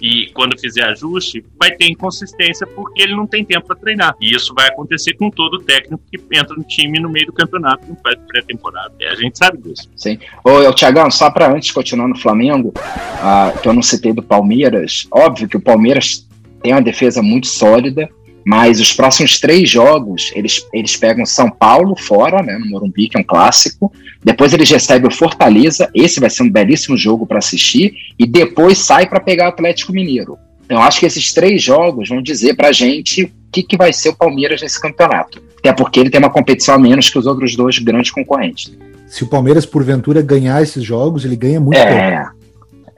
e 0.00 0.30
quando 0.34 0.58
fizer 0.58 0.84
ajuste, 0.84 1.44
vai 1.58 1.70
ter 1.72 1.90
inconsistência 1.90 2.66
porque 2.66 3.02
ele 3.02 3.14
não 3.14 3.26
tem 3.26 3.44
tempo 3.44 3.66
para 3.66 3.76
treinar. 3.76 4.14
E 4.20 4.34
isso 4.34 4.54
vai 4.54 4.68
acontecer 4.68 5.14
com 5.14 5.30
todo 5.30 5.58
técnico 5.60 6.02
que 6.10 6.20
entra 6.36 6.54
no 6.56 6.64
time 6.64 7.00
no 7.00 7.08
meio 7.08 7.26
do 7.26 7.32
campeonato, 7.32 7.86
não 7.88 7.96
faz 7.96 8.16
pré-temporada. 8.28 8.92
É, 9.00 9.10
a 9.10 9.14
gente 9.14 9.38
sabe 9.38 9.58
disso. 9.58 9.88
Sim. 9.96 10.18
Ô, 10.44 10.72
Tiagão, 10.72 11.10
só 11.10 11.30
para 11.30 11.52
antes 11.52 11.70
continuar 11.70 12.08
no 12.08 12.18
Flamengo, 12.18 12.68
uh, 12.76 13.58
que 13.60 13.68
eu 13.68 13.72
não 13.72 13.82
citei 13.82 14.12
do 14.12 14.22
Palmeiras, 14.22 15.06
óbvio 15.10 15.48
que 15.48 15.56
o 15.56 15.60
Palmeiras 15.60 16.26
tem 16.62 16.72
uma 16.72 16.82
defesa 16.82 17.22
muito 17.22 17.46
sólida, 17.46 18.08
mas 18.44 18.78
os 18.78 18.92
próximos 18.92 19.40
três 19.40 19.68
jogos, 19.68 20.30
eles, 20.34 20.66
eles 20.72 20.96
pegam 20.96 21.24
São 21.24 21.50
Paulo 21.50 21.96
fora, 21.96 22.42
né, 22.42 22.58
no 22.58 22.66
Morumbi, 22.66 23.08
que 23.08 23.16
é 23.16 23.20
um 23.20 23.24
clássico. 23.24 23.90
Depois 24.22 24.52
eles 24.52 24.70
recebem 24.70 25.08
o 25.08 25.14
Fortaleza, 25.14 25.90
esse 25.94 26.20
vai 26.20 26.28
ser 26.28 26.42
um 26.42 26.50
belíssimo 26.50 26.96
jogo 26.96 27.26
para 27.26 27.38
assistir. 27.38 27.94
E 28.18 28.26
depois 28.26 28.78
sai 28.78 29.06
para 29.08 29.20
pegar 29.20 29.46
o 29.46 29.48
Atlético 29.48 29.92
Mineiro. 29.92 30.38
Então, 30.64 30.82
acho 30.82 31.00
que 31.00 31.06
esses 31.06 31.32
três 31.32 31.62
jogos 31.62 32.08
vão 32.08 32.22
dizer 32.22 32.54
para 32.54 32.68
a 32.68 32.72
gente 32.72 33.24
o 33.24 33.30
que, 33.52 33.62
que 33.62 33.76
vai 33.76 33.92
ser 33.92 34.10
o 34.10 34.16
Palmeiras 34.16 34.60
nesse 34.60 34.80
campeonato. 34.80 35.42
Até 35.58 35.72
porque 35.72 36.00
ele 36.00 36.10
tem 36.10 36.18
uma 36.18 36.30
competição 36.30 36.74
a 36.74 36.78
menos 36.78 37.08
que 37.08 37.18
os 37.18 37.26
outros 37.26 37.56
dois 37.56 37.78
grandes 37.78 38.10
concorrentes. 38.10 38.72
Se 39.06 39.24
o 39.24 39.26
Palmeiras, 39.26 39.64
porventura, 39.64 40.20
ganhar 40.20 40.62
esses 40.62 40.82
jogos, 40.82 41.24
ele 41.24 41.36
ganha 41.36 41.60
muito 41.60 41.78
é, 41.78 42.26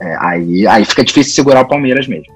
é, 0.00 0.16
aí, 0.20 0.66
aí 0.66 0.84
fica 0.84 1.04
difícil 1.04 1.34
segurar 1.34 1.62
o 1.62 1.68
Palmeiras 1.68 2.06
mesmo. 2.06 2.35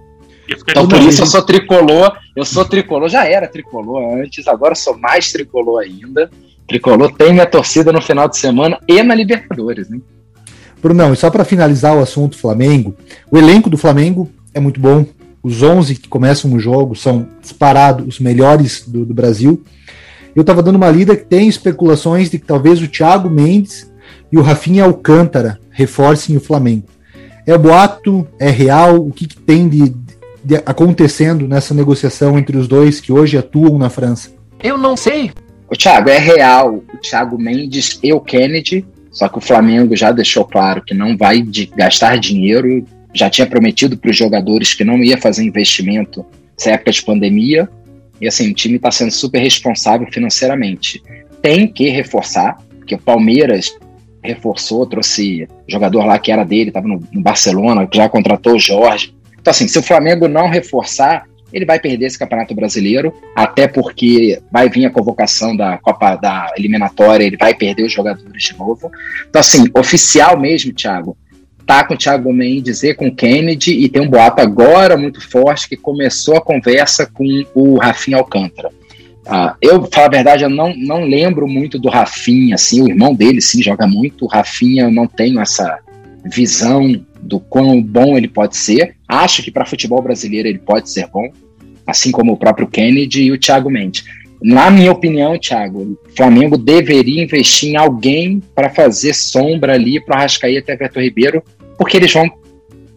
Então, 0.69 0.89
por 0.89 1.01
isso 1.01 1.23
eu 1.23 1.27
sou 1.27 1.43
tricolor, 1.43 2.17
eu 2.35 2.45
sou 2.45 2.65
tricolor, 2.65 3.09
já 3.09 3.25
era 3.27 3.47
tricolor 3.47 4.21
antes, 4.21 4.49
agora 4.49 4.75
sou 4.75 4.99
mais 4.99 5.31
tricolor 5.31 5.83
ainda. 5.83 6.31
Tricolor 6.67 7.13
tem 7.13 7.33
minha 7.33 7.47
torcida 7.47 7.93
no 7.93 8.01
final 8.01 8.29
de 8.29 8.37
semana 8.37 8.79
e 8.87 9.03
na 9.03 9.15
Libertadores, 9.15 9.89
né? 9.89 10.01
Brunão, 10.83 11.13
e 11.13 11.17
só 11.17 11.31
para 11.31 11.45
finalizar 11.45 11.97
o 11.97 12.01
assunto 12.01 12.39
Flamengo, 12.39 12.97
o 13.31 13.37
elenco 13.37 13.69
do 13.69 13.77
Flamengo 13.77 14.31
é 14.55 14.61
muito 14.61 14.81
bom. 14.81 15.05
Os 15.43 15.63
11 15.63 15.97
que 15.97 16.09
começam 16.09 16.53
o 16.53 16.61
jogo 16.61 16.95
são 16.95 17.27
disparados 17.41 18.07
os 18.07 18.21
melhores 18.21 18.85
do, 18.87 19.05
do 19.05 19.15
Brasil. 19.15 19.63
Eu 20.35 20.43
estava 20.43 20.63
dando 20.63 20.77
uma 20.77 20.91
lida 20.91 21.17
que 21.17 21.25
tem 21.25 21.49
especulações 21.49 22.31
de 22.31 22.39
que 22.39 22.47
talvez 22.47 22.81
o 22.81 22.89
Thiago 22.89 23.29
Mendes 23.29 23.91
e 24.31 24.39
o 24.39 24.43
Rafinha 24.43 24.85
Alcântara 24.85 25.59
reforcem 25.71 26.37
o 26.37 26.41
Flamengo. 26.41 26.85
É 27.47 27.57
boato? 27.57 28.27
É 28.39 28.51
real? 28.51 28.97
O 28.97 29.13
que, 29.13 29.27
que 29.27 29.37
tem 29.37 29.69
de, 29.69 29.89
de, 30.43 30.57
acontecendo 30.57 31.47
nessa 31.47 31.75
negociação 31.75 32.39
entre 32.39 32.57
os 32.57 32.67
dois 32.67 33.01
que 33.01 33.13
hoje 33.13 33.37
atuam 33.37 33.79
na 33.79 33.91
França? 33.91 34.33
Eu 34.63 34.77
não 34.77 34.97
sei. 34.97 35.31
O 35.71 35.77
Thiago, 35.77 36.09
é 36.09 36.19
real. 36.19 36.83
O 36.93 36.99
Thiago 36.99 37.39
Mendes 37.39 37.99
e 38.03 38.13
o 38.13 38.21
Kennedy, 38.21 38.85
só 39.11 39.29
que 39.29 39.39
o 39.39 39.41
Flamengo 39.41 39.97
já 39.97 40.13
deixou 40.13 40.45
claro 40.45 40.83
que 40.83 40.95
não 40.95 41.17
vai 41.17 41.41
de 41.43 41.67
gastar 41.67 42.19
dinheiro, 42.19 42.85
já 43.15 43.31
tinha 43.31 43.47
prometido 43.47 43.97
para 43.97 44.11
os 44.11 44.17
jogadores 44.17 44.75
que 44.75 44.85
não 44.85 44.99
ia 44.99 45.19
fazer 45.19 45.45
investimento 45.45 46.25
nessa 46.59 46.73
época 46.73 46.93
de 46.93 47.03
pandemia. 47.03 47.69
E 48.21 48.29
assim, 48.29 48.51
o 48.51 48.55
time 48.55 48.77
está 48.77 48.91
sendo 48.91 49.13
super 49.13 49.41
responsável 49.41 50.07
financeiramente. 50.13 51.03
Tem 51.41 51.67
que 51.67 51.89
reforçar, 51.89 52.59
porque 52.79 52.95
o 52.95 52.99
Palmeiras 52.99 53.75
reforçou, 54.23 54.87
trouxe 54.87 55.49
jogador 55.67 56.05
lá 56.05 56.19
que 56.19 56.31
era 56.31 56.45
dele, 56.45 56.69
estava 56.69 56.87
no, 56.87 57.03
no 57.13 57.23
Barcelona, 57.23 57.89
já 57.93 58.09
contratou 58.09 58.55
o 58.55 58.59
Jorge. 58.59 59.15
Então, 59.41 59.51
assim, 59.51 59.67
se 59.67 59.79
o 59.79 59.83
Flamengo 59.83 60.29
não 60.29 60.49
reforçar, 60.49 61.25
ele 61.53 61.65
vai 61.65 61.81
perder 61.81 62.07
esse 62.07 62.19
Campeonato 62.19 62.55
Brasileiro, 62.55 63.13
até 63.35 63.67
porque 63.67 64.41
vai 64.51 64.69
vir 64.69 64.87
a 64.87 64.91
convocação 64.91 65.57
da 65.57 65.79
Copa 65.79 66.17
da 66.17 66.53
eliminatória, 66.57 67.25
ele 67.25 67.37
vai 67.37 67.55
perder 67.55 67.85
os 67.85 67.93
jogadores 67.93 68.43
de 68.43 68.57
novo. 68.57 68.91
Então, 69.29 69.41
assim, 69.41 69.65
oficial 69.75 70.39
mesmo, 70.39 70.73
Thiago, 70.73 71.17
tá 71.67 71.85
com 71.85 71.95
o 71.95 71.97
Thiago 71.97 72.33
Mendes 72.33 72.83
e 72.83 72.95
com 72.95 73.09
o 73.09 73.15
Kennedy, 73.15 73.73
e 73.73 73.89
tem 73.89 74.03
um 74.03 74.09
boato 74.09 74.41
agora 74.41 74.97
muito 74.97 75.21
forte 75.21 75.69
que 75.69 75.77
começou 75.77 76.37
a 76.37 76.41
conversa 76.41 77.07
com 77.07 77.45
o 77.55 77.79
Rafinha 77.79 78.19
Alcântara. 78.19 78.71
Uh, 79.27 79.55
eu, 79.61 79.89
falar 79.93 80.07
a 80.07 80.11
verdade, 80.11 80.45
eu 80.45 80.51
não, 80.51 80.75
não 80.75 81.05
lembro 81.05 81.47
muito 81.47 81.79
do 81.79 81.89
Rafinha, 81.89 82.55
assim, 82.55 82.83
o 82.83 82.89
irmão 82.89 83.15
dele 83.15 83.41
sim 83.41 83.63
joga 83.63 83.87
muito, 83.87 84.25
o 84.25 84.29
Rafinha 84.29 84.85
eu 84.85 84.91
não 84.91 85.07
tenho 85.07 85.41
essa 85.41 85.79
visão 86.25 87.05
do 87.23 87.41
quão 87.41 87.83
bom 87.83 88.17
ele 88.17 88.29
pode 88.29 88.57
ser. 88.57 88.97
Acho 89.09 89.43
que 89.43 89.51
para 89.51 89.67
futebol 89.67 90.03
brasileiro 90.03 90.49
ele 90.49 90.59
pode 90.59 90.91
ser 90.91 91.07
bom, 91.09 91.31
assim 91.87 92.11
como 92.11 92.33
o 92.33 92.37
próprio 92.37 92.67
Kennedy 92.67 93.23
e 93.23 93.33
o 93.33 93.39
Thiago 93.39 93.71
Mendes. 93.71 94.05
Na 94.43 94.71
minha 94.71 94.91
opinião, 94.91 95.39
Thiago, 95.39 95.81
o 95.83 96.17
Flamengo 96.17 96.57
deveria 96.57 97.23
investir 97.23 97.71
em 97.71 97.77
alguém 97.77 98.43
para 98.55 98.71
fazer 98.71 99.15
sombra 99.15 99.75
ali 99.75 100.03
para 100.03 100.17
Arrascaeta 100.17 100.73
e 100.73 100.75
Everton 100.75 101.01
Ribeiro, 101.01 101.43
porque 101.77 101.99
eles 101.99 102.13
vão 102.13 102.31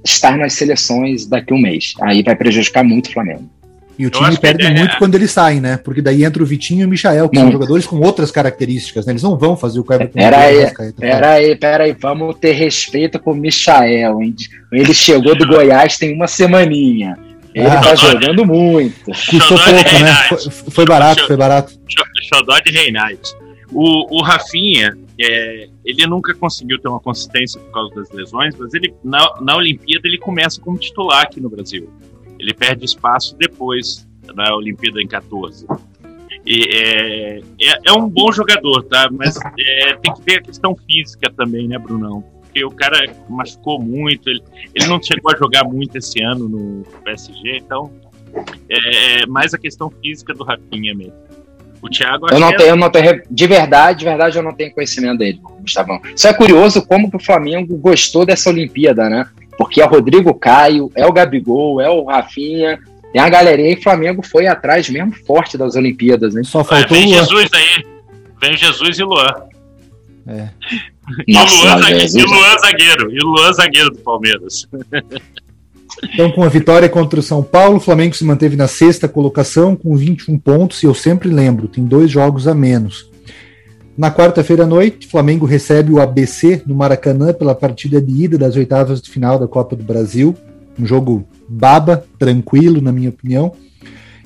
estar 0.06 0.38
nas 0.38 0.54
seleções 0.54 1.26
daqui 1.26 1.52
a 1.52 1.56
um 1.56 1.60
mês. 1.60 1.94
Aí 2.02 2.24
vai 2.24 2.36
prejudicar 2.36 2.84
muito 2.84 3.08
o 3.08 3.12
Flamengo. 3.12 3.50
E 3.98 4.08
o 4.08 4.10
time 4.10 4.38
perde 4.38 4.66
é... 4.66 4.72
muito 4.72 4.98
quando 4.98 5.16
eles 5.16 5.32
saem, 5.32 5.62
né? 5.62 5.78
Porque 5.78 6.02
daí 6.02 6.24
entra 6.24 6.42
o 6.42 6.46
Vitinho 6.46 6.82
e 6.82 6.86
o 6.86 6.90
Michael, 6.90 7.30
que 7.30 7.36
não. 7.36 7.44
são 7.44 7.52
jogadores 7.52 7.86
com 7.86 8.00
outras 8.00 8.32
características, 8.32 9.06
né? 9.06 9.14
Eles 9.14 9.24
não 9.24 9.38
vão 9.38 9.56
fazer 9.56 9.80
o 9.80 9.84
que 9.84 9.94
Everton 9.94 10.14
Pera 10.14 10.40
aí, 10.40 10.74
pera 11.00 11.32
aí, 11.32 11.56
pera 11.56 11.84
aí, 11.84 11.96
vamos 12.00 12.36
ter 12.38 12.54
respeito 12.54 13.20
com 13.20 13.32
o 13.32 13.36
Michael, 13.36 14.22
hein? 14.22 14.36
Ele 14.72 14.94
chegou 14.94 15.36
do 15.36 15.48
Goiás 15.48 15.98
tem 15.98 16.14
uma 16.14 16.28
semaninha. 16.28 17.18
Ele 17.54 17.68
ah, 17.68 17.82
tá 17.82 17.96
jogando 17.96 18.46
muito. 18.46 19.06
Custou 19.06 19.58
pouco, 19.58 20.00
né? 20.00 20.14
Foi, 20.28 20.72
foi, 20.72 20.86
barato, 20.86 21.28
foi 21.28 21.38
barato. 21.38 21.74
Xodó 22.34 22.60
de 22.60 22.72
Reinaldo. 22.72 23.20
O, 23.72 24.20
o 24.20 24.24
Rafinha, 24.24 24.98
é, 25.20 25.68
ele 25.86 26.08
nunca 26.08 26.34
conseguiu 26.34 26.80
ter 26.80 26.88
uma 26.88 27.00
consistência 27.00 27.60
por 27.60 27.72
causa 27.72 27.96
das 27.96 28.12
lesões, 28.12 28.56
mas 28.58 28.74
ele 28.74 28.94
na, 29.04 29.36
na 29.42 29.56
Olimpíada 29.56 30.08
ele 30.08 30.18
começa 30.18 30.60
como 30.60 30.78
titular 30.78 31.22
aqui 31.22 31.40
no 31.40 31.50
Brasil. 31.50 31.90
Ele 32.44 32.54
perde 32.54 32.84
espaço 32.84 33.36
depois 33.38 34.06
da 34.36 34.54
Olimpíada 34.56 35.02
em 35.02 35.08
14. 35.08 35.66
E, 36.46 36.68
é, 36.76 37.38
é, 37.38 37.80
é, 37.86 37.94
um 37.94 38.10
bom 38.10 38.32
jogador, 38.32 38.84
tá? 38.84 39.10
Mas 39.12 39.38
é, 39.58 39.96
tem 39.96 40.14
que 40.14 40.22
ver 40.22 40.40
a 40.40 40.42
questão 40.42 40.76
física 40.76 41.32
também, 41.36 41.70
né, 41.70 41.78
Brunão? 41.78 42.22
Porque 42.42 42.66
o 42.66 42.72
cara 42.72 43.10
machucou 43.30 43.82
muito, 43.82 44.30
ele, 44.30 44.44
ele 44.76 44.88
não 44.88 45.02
chegou 45.02 45.32
a 45.34 45.38
jogar 45.38 45.64
muito 45.64 45.98
esse 45.98 46.22
ano 46.22 46.50
no 46.50 46.84
PSG, 47.04 47.58
então 47.58 47.90
é, 48.70 49.22
é 49.22 49.26
mais 49.26 49.54
a 49.54 49.58
questão 49.58 49.90
física 49.90 50.34
do 50.34 50.44
Rafinha 50.44 50.94
mesmo. 50.94 51.14
O 51.82 51.90
Thiago 51.90 52.28
eu 52.32 52.40
não, 52.40 52.56
tenho, 52.56 52.70
eu 52.70 52.76
não 52.76 52.90
tenho, 52.90 53.22
de 53.30 53.48
verdade, 53.48 54.00
de 54.00 54.06
verdade, 54.06 54.38
eu 54.38 54.44
não 54.44 54.54
tenho 54.54 54.74
conhecimento 54.74 55.18
dele, 55.18 55.42
Gustavão. 55.62 56.00
Só 56.16 56.30
é 56.30 56.34
curioso 56.34 56.86
como 56.86 57.10
que 57.10 57.18
o 57.18 57.20
Flamengo 57.20 57.76
gostou 57.78 58.26
dessa 58.26 58.50
Olimpíada, 58.50 59.10
né? 59.10 59.28
Porque 59.58 59.82
é 59.82 59.86
o 59.86 59.90
Rodrigo 59.90 60.34
Caio, 60.34 60.92
é 60.96 61.06
o 61.06 61.14
Gabigol, 61.14 61.82
é 61.82 61.90
o 61.90 62.06
Rafinha, 62.06 62.80
tem 63.12 63.22
a 63.22 63.30
galerinha 63.30 63.72
e 63.72 63.76
o 63.76 63.82
Flamengo 63.82 64.26
foi 64.26 64.48
atrás 64.48 64.90
mesmo 64.90 65.14
forte 65.26 65.58
das 65.58 65.76
Olimpíadas, 65.76 66.34
né? 66.34 66.42
Só 66.44 66.64
faltou 66.64 66.98
é, 66.98 67.00
vem 67.00 67.10
Jesus 67.10 67.50
aí, 67.54 67.86
vem 68.42 68.58
Jesus 68.58 69.00
e 69.00 69.04
Luan. 69.04 69.34
É. 70.28 70.50
E, 71.28 71.34
Nossa, 71.34 71.56
Luan, 71.56 71.80
zagueiro, 71.80 72.18
e 72.18 72.24
Luan 72.24 72.58
zagueiro, 72.58 73.12
e 73.12 73.20
Luan 73.20 73.54
zagueiro 73.54 73.90
do 73.92 74.00
Palmeiras. 74.00 74.68
Então, 76.12 76.32
com 76.32 76.44
a 76.44 76.50
vitória 76.50 76.90
contra 76.90 77.20
o 77.20 77.24
São 77.24 77.44
Paulo, 77.44 77.78
o 77.78 77.80
Flamengo 77.80 78.16
se 78.16 78.26
manteve 78.26 78.56
na 78.56 78.68
sexta 78.68 79.08
colocação 79.08 79.76
com 79.76 79.96
21 79.96 80.40
pontos, 80.40 80.82
e 80.82 80.88
eu 80.88 80.94
sempre 80.94 81.30
lembro, 81.30 81.68
tem 81.68 81.86
dois 81.86 82.10
jogos 82.10 82.48
a 82.48 82.56
menos. 82.56 83.13
Na 83.96 84.10
quarta-feira 84.10 84.64
à 84.64 84.66
noite, 84.66 85.08
Flamengo 85.08 85.46
recebe 85.46 85.92
o 85.94 86.02
ABC 86.02 86.64
no 86.66 86.74
Maracanã 86.74 87.32
pela 87.32 87.54
partida 87.54 88.02
de 88.02 88.24
ida 88.24 88.40
das 88.40 88.56
oitavas 88.56 89.00
de 89.00 89.08
final 89.08 89.38
da 89.38 89.48
Copa 89.48 89.76
do 89.76 89.84
Brasil. 89.84 90.36
Um 90.80 90.84
jogo 90.84 91.28
baba, 91.48 92.04
tranquilo, 92.18 92.82
na 92.82 92.92
minha 92.92 93.10
opinião. 93.10 93.52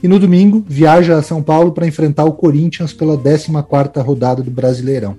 E 0.02 0.08
no 0.08 0.20
domingo, 0.20 0.64
viaja 0.66 1.18
a 1.18 1.22
São 1.22 1.44
Paulo 1.44 1.74
para 1.74 1.86
enfrentar 1.86 2.24
o 2.24 2.32
Corinthians 2.32 2.94
pela 2.94 3.18
14 3.18 3.52
rodada 4.00 4.42
do 4.42 4.50
Brasileirão. 4.50 5.18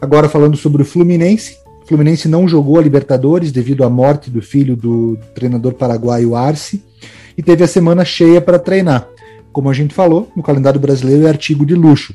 Agora 0.00 0.26
falando 0.26 0.56
sobre 0.56 0.80
o 0.80 0.86
Fluminense. 0.86 1.58
O 1.82 1.86
Fluminense 1.86 2.26
não 2.28 2.48
jogou 2.48 2.78
a 2.78 2.82
Libertadores 2.82 3.52
devido 3.52 3.84
à 3.84 3.90
morte 3.90 4.30
do 4.30 4.40
filho 4.40 4.74
do 4.74 5.18
treinador 5.34 5.74
paraguaio 5.74 6.34
Arce 6.34 6.82
e 7.36 7.42
teve 7.42 7.62
a 7.62 7.68
semana 7.68 8.06
cheia 8.06 8.40
para 8.40 8.58
treinar. 8.58 9.06
Como 9.52 9.68
a 9.68 9.74
gente 9.74 9.92
falou, 9.92 10.30
no 10.34 10.42
calendário 10.42 10.80
brasileiro 10.80 11.26
é 11.26 11.28
artigo 11.28 11.66
de 11.66 11.74
luxo 11.74 12.14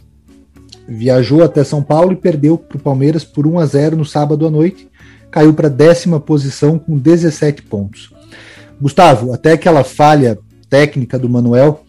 viajou 0.90 1.44
até 1.44 1.64
São 1.64 1.84
Paulo 1.84 2.14
e 2.14 2.16
perdeu 2.16 2.58
para 2.58 2.78
o 2.78 2.82
Palmeiras 2.82 3.24
por 3.24 3.46
1 3.46 3.60
a 3.60 3.66
0 3.66 3.98
no 3.98 4.06
sábado 4.06 4.46
à 4.46 4.50
noite. 4.50 4.88
Caiu 5.30 5.54
para 5.54 5.68
a 5.68 5.72
décima 5.72 6.20
posição 6.20 6.80
com 6.80 6.98
17 6.98 7.62
pontos. 7.64 8.12
Gustavo, 8.82 9.34
até 9.34 9.54
aquela 9.54 9.84
falha 9.84 10.40
técnica 10.70 11.20
do 11.20 11.30
Manuel, 11.30 11.84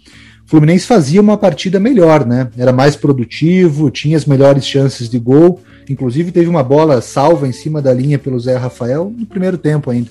o 0.44 0.50
Fluminense 0.50 0.86
fazia 0.86 1.20
uma 1.20 1.38
partida 1.38 1.78
melhor, 1.78 2.26
né? 2.26 2.50
Era 2.58 2.72
mais 2.72 2.96
produtivo, 2.96 3.90
tinha 3.90 4.16
as 4.16 4.26
melhores 4.26 4.66
chances 4.66 5.08
de 5.08 5.18
gol. 5.18 5.60
Inclusive 5.88 6.32
teve 6.32 6.48
uma 6.48 6.62
bola 6.62 7.00
salva 7.00 7.46
em 7.46 7.52
cima 7.52 7.80
da 7.80 7.94
linha 7.94 8.18
pelo 8.18 8.38
Zé 8.38 8.56
Rafael 8.56 9.12
no 9.16 9.26
primeiro 9.26 9.56
tempo 9.56 9.90
ainda. 9.90 10.10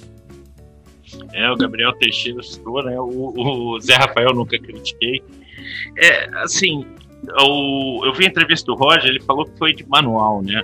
É, 1.34 1.52
o 1.52 1.58
Gabriel 1.58 1.94
Teixeira 1.94 2.42
citou, 2.42 2.84
né? 2.84 2.98
O, 3.00 3.76
o 3.76 3.80
Zé 3.82 3.96
Rafael 3.96 4.34
nunca 4.34 4.58
critiquei. 4.58 5.22
É, 5.98 6.30
assim, 6.42 6.86
o, 7.42 8.06
eu 8.06 8.14
vi 8.14 8.26
a 8.26 8.28
entrevista 8.28 8.66
do 8.66 8.76
Roger, 8.76 9.10
ele 9.10 9.22
falou 9.22 9.46
que 9.46 9.58
foi 9.58 9.74
de 9.74 9.88
manual, 9.88 10.42
né? 10.42 10.62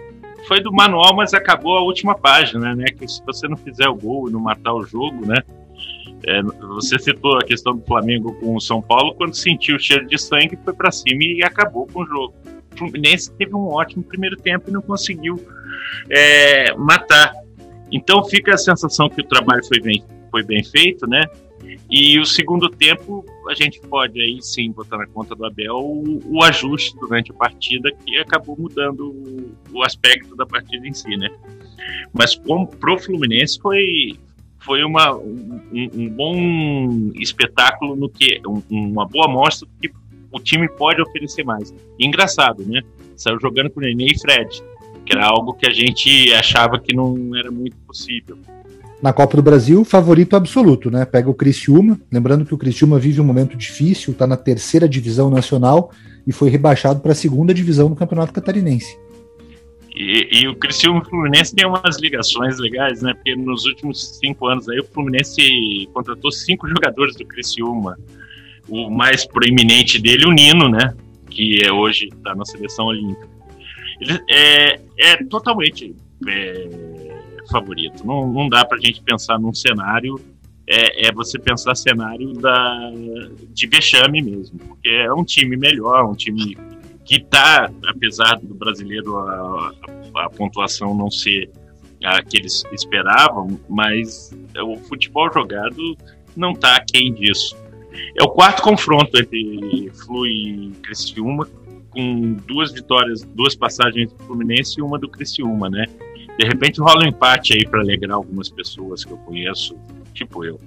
Foi 0.48 0.62
do 0.62 0.72
manual, 0.72 1.16
mas 1.16 1.34
acabou 1.34 1.78
a 1.78 1.82
última 1.82 2.16
página, 2.16 2.76
né? 2.76 2.86
Que 2.86 3.08
se 3.08 3.24
você 3.26 3.48
não 3.48 3.58
fizer 3.58 3.88
o 3.88 3.96
gol 3.96 4.30
e 4.30 4.32
não 4.32 4.40
matar 4.40 4.74
o 4.74 4.84
jogo, 4.84 5.26
né? 5.26 5.42
É, 6.28 6.42
você 6.42 6.98
citou 6.98 7.38
a 7.38 7.44
questão 7.44 7.76
do 7.76 7.86
Flamengo 7.86 8.34
com 8.40 8.56
o 8.56 8.62
São 8.62 8.82
Paulo, 8.82 9.14
quando 9.16 9.36
sentiu 9.36 9.76
o 9.76 9.80
cheiro 9.80 10.08
de 10.08 10.18
sangue, 10.18 10.58
foi 10.64 10.74
para 10.74 10.92
cima 10.92 11.24
e 11.24 11.44
acabou 11.44 11.88
com 11.88 12.02
o 12.02 12.06
jogo. 12.06 12.34
O 12.74 12.78
Fluminense 12.78 13.32
teve 13.34 13.56
um 13.56 13.68
ótimo 13.68 14.04
primeiro 14.04 14.36
tempo 14.36 14.70
e 14.70 14.74
não 14.74 14.82
conseguiu 14.82 15.40
é, 16.10 16.74
matar. 16.76 17.34
Então 17.92 18.24
fica 18.24 18.56
a 18.56 18.58
sensação 18.58 19.10
que 19.10 19.22
o 19.22 19.24
trabalho 19.24 19.64
foi 19.66 19.80
bem, 19.80 20.04
foi 20.32 20.44
bem 20.44 20.64
feito, 20.64 21.08
né? 21.08 21.26
E 21.90 22.20
o 22.20 22.26
segundo 22.26 22.70
tempo, 22.70 23.26
a 23.48 23.54
gente 23.54 23.80
pode 23.82 24.20
aí 24.20 24.42
sim 24.42 24.72
botar 24.72 24.98
na 24.98 25.08
conta 25.08 25.36
do 25.36 25.46
Abel 25.46 25.76
o, 25.76 26.22
o 26.26 26.44
ajuste 26.44 26.96
durante 27.00 27.32
a 27.32 27.34
partida 27.34 27.92
que 27.92 28.18
acabou 28.18 28.58
mudando 28.58 29.12
o, 29.12 29.56
o, 29.72 29.84
aspecto 29.84 30.36
da 30.36 30.46
partida 30.46 30.88
em 30.88 30.94
si, 30.94 31.16
né? 31.18 31.30
Mas 32.14 32.36
como 32.36 32.68
pro 32.68 32.98
Fluminense 32.98 33.60
foi 33.60 34.18
foi 34.60 34.84
uma, 34.84 35.16
um, 35.16 35.62
um 35.72 36.10
bom 36.10 37.12
espetáculo 37.16 37.96
no 37.96 38.10
que 38.10 38.42
um, 38.48 38.62
uma 38.72 39.06
boa 39.06 39.26
amostra 39.26 39.68
do 39.68 39.80
que 39.80 39.94
o 40.32 40.40
time 40.40 40.68
pode 40.68 41.00
oferecer 41.02 41.44
mais. 41.44 41.74
Engraçado, 42.00 42.66
né? 42.66 42.82
Saiu 43.16 43.40
jogando 43.40 43.70
com 43.70 43.80
Nenê 43.80 44.08
e 44.08 44.20
Fred, 44.20 44.64
que 45.06 45.14
era 45.14 45.28
algo 45.28 45.54
que 45.54 45.68
a 45.68 45.72
gente 45.72 46.34
achava 46.34 46.80
que 46.80 46.96
não 46.96 47.36
era 47.36 47.52
muito 47.52 47.78
possível 47.86 48.38
na 49.02 49.14
Copa 49.14 49.38
do 49.38 49.44
Brasil, 49.44 49.84
favorito 49.84 50.36
absoluto, 50.36 50.90
né? 50.90 51.06
Pega 51.06 51.30
o 51.30 51.34
Criciúma, 51.34 52.00
lembrando 52.12 52.46
que 52.46 52.54
o 52.54 52.58
Criciúma 52.58 52.98
vive 52.98 53.22
um 53.22 53.26
momento 53.26 53.58
difícil, 53.58 54.14
está 54.14 54.26
na 54.26 54.38
terceira 54.38 54.88
divisão 54.88 55.30
nacional 55.30 55.92
e 56.26 56.32
foi 56.32 56.50
rebaixado 56.50 57.00
para 57.02 57.12
a 57.12 57.16
segunda 57.16 57.54
divisão 57.54 57.90
do 57.90 57.96
Campeonato 57.96 58.34
Catarinense. 58.34 58.98
E, 59.96 60.42
e, 60.42 60.48
o 60.48 60.56
Criciúma 60.56 61.00
e 61.00 61.02
o 61.04 61.06
Fluminense 61.10 61.56
tem 61.56 61.66
umas 61.66 61.98
ligações 62.00 62.60
legais, 62.60 63.02
né? 63.02 63.14
Porque 63.14 63.36
nos 63.36 63.66
últimos 63.66 64.18
cinco 64.20 64.48
anos 64.48 64.68
aí 64.68 64.80
o 64.80 64.84
Fluminense 64.84 65.88
contratou 65.94 66.32
cinco 66.32 66.68
jogadores 66.68 67.16
do 67.16 67.26
Criciúma. 67.26 67.98
O 68.68 68.90
mais 68.90 69.26
proeminente 69.26 70.02
dele, 70.02 70.26
o 70.26 70.32
Nino, 70.32 70.68
né? 70.68 70.94
Que 71.30 71.64
é 71.64 71.72
hoje 71.72 72.10
está 72.12 72.36
na 72.36 72.44
seleção 72.44 72.88
olímpica. 72.88 73.30
Ele 74.02 74.20
é, 74.30 74.82
é 74.98 75.24
totalmente 75.30 75.96
é, 76.28 77.05
favorito. 77.50 78.06
Não, 78.06 78.32
não 78.32 78.50
dá 78.50 78.66
para 78.66 78.78
a 78.78 78.82
gente 78.82 79.02
pensar 79.02 79.40
num 79.40 79.54
cenário, 79.54 80.20
é, 80.68 81.08
é, 81.08 81.12
você 81.12 81.38
pensar 81.38 81.76
cenário 81.76 82.34
da, 82.34 82.92
de 83.50 83.68
vexame 83.68 84.22
mesmo, 84.22 84.58
porque 84.60 84.90
é 84.90 85.14
um 85.14 85.24
time 85.24 85.56
melhor, 85.56 86.10
um 86.10 86.16
time 86.16 86.58
que 87.04 87.18
está, 87.18 87.70
apesar 87.88 88.40
do 88.40 88.56
brasileiro 88.56 89.18
a, 89.18 89.74
a, 90.16 90.26
a, 90.26 90.30
pontuação 90.30 90.96
não 90.96 91.12
ser 91.12 91.52
a 92.04 92.22
que 92.24 92.38
eles 92.38 92.64
esperavam, 92.72 93.60
mas 93.70 94.36
o 94.60 94.76
futebol 94.78 95.32
jogado 95.32 95.96
não 96.36 96.52
está 96.52 96.76
aquém 96.78 97.14
disso. 97.14 97.56
É 98.20 98.24
o 98.24 98.30
quarto 98.30 98.62
confronto 98.62 99.18
entre 99.18 99.92
Flu 99.94 100.26
e 100.28 100.72
Criciúma, 100.82 101.48
com 101.92 102.34
duas 102.46 102.74
vitórias, 102.74 103.24
duas 103.24 103.56
passagens 103.56 104.12
do 104.12 104.24
Fluminense 104.24 104.80
e 104.80 104.84
uma 104.84 105.00
do 105.00 105.08
Criciúma, 105.08 105.70
né? 105.70 105.86
De 106.38 106.46
repente 106.46 106.82
rola 106.82 107.06
um 107.06 107.08
empate 107.08 107.54
aí 107.54 107.66
para 107.66 107.80
alegrar 107.82 108.18
algumas 108.18 108.50
pessoas 108.50 109.04
que 109.04 109.12
eu 109.12 109.18
conheço, 109.18 109.76
tipo 110.14 110.44
eu. 110.44 110.60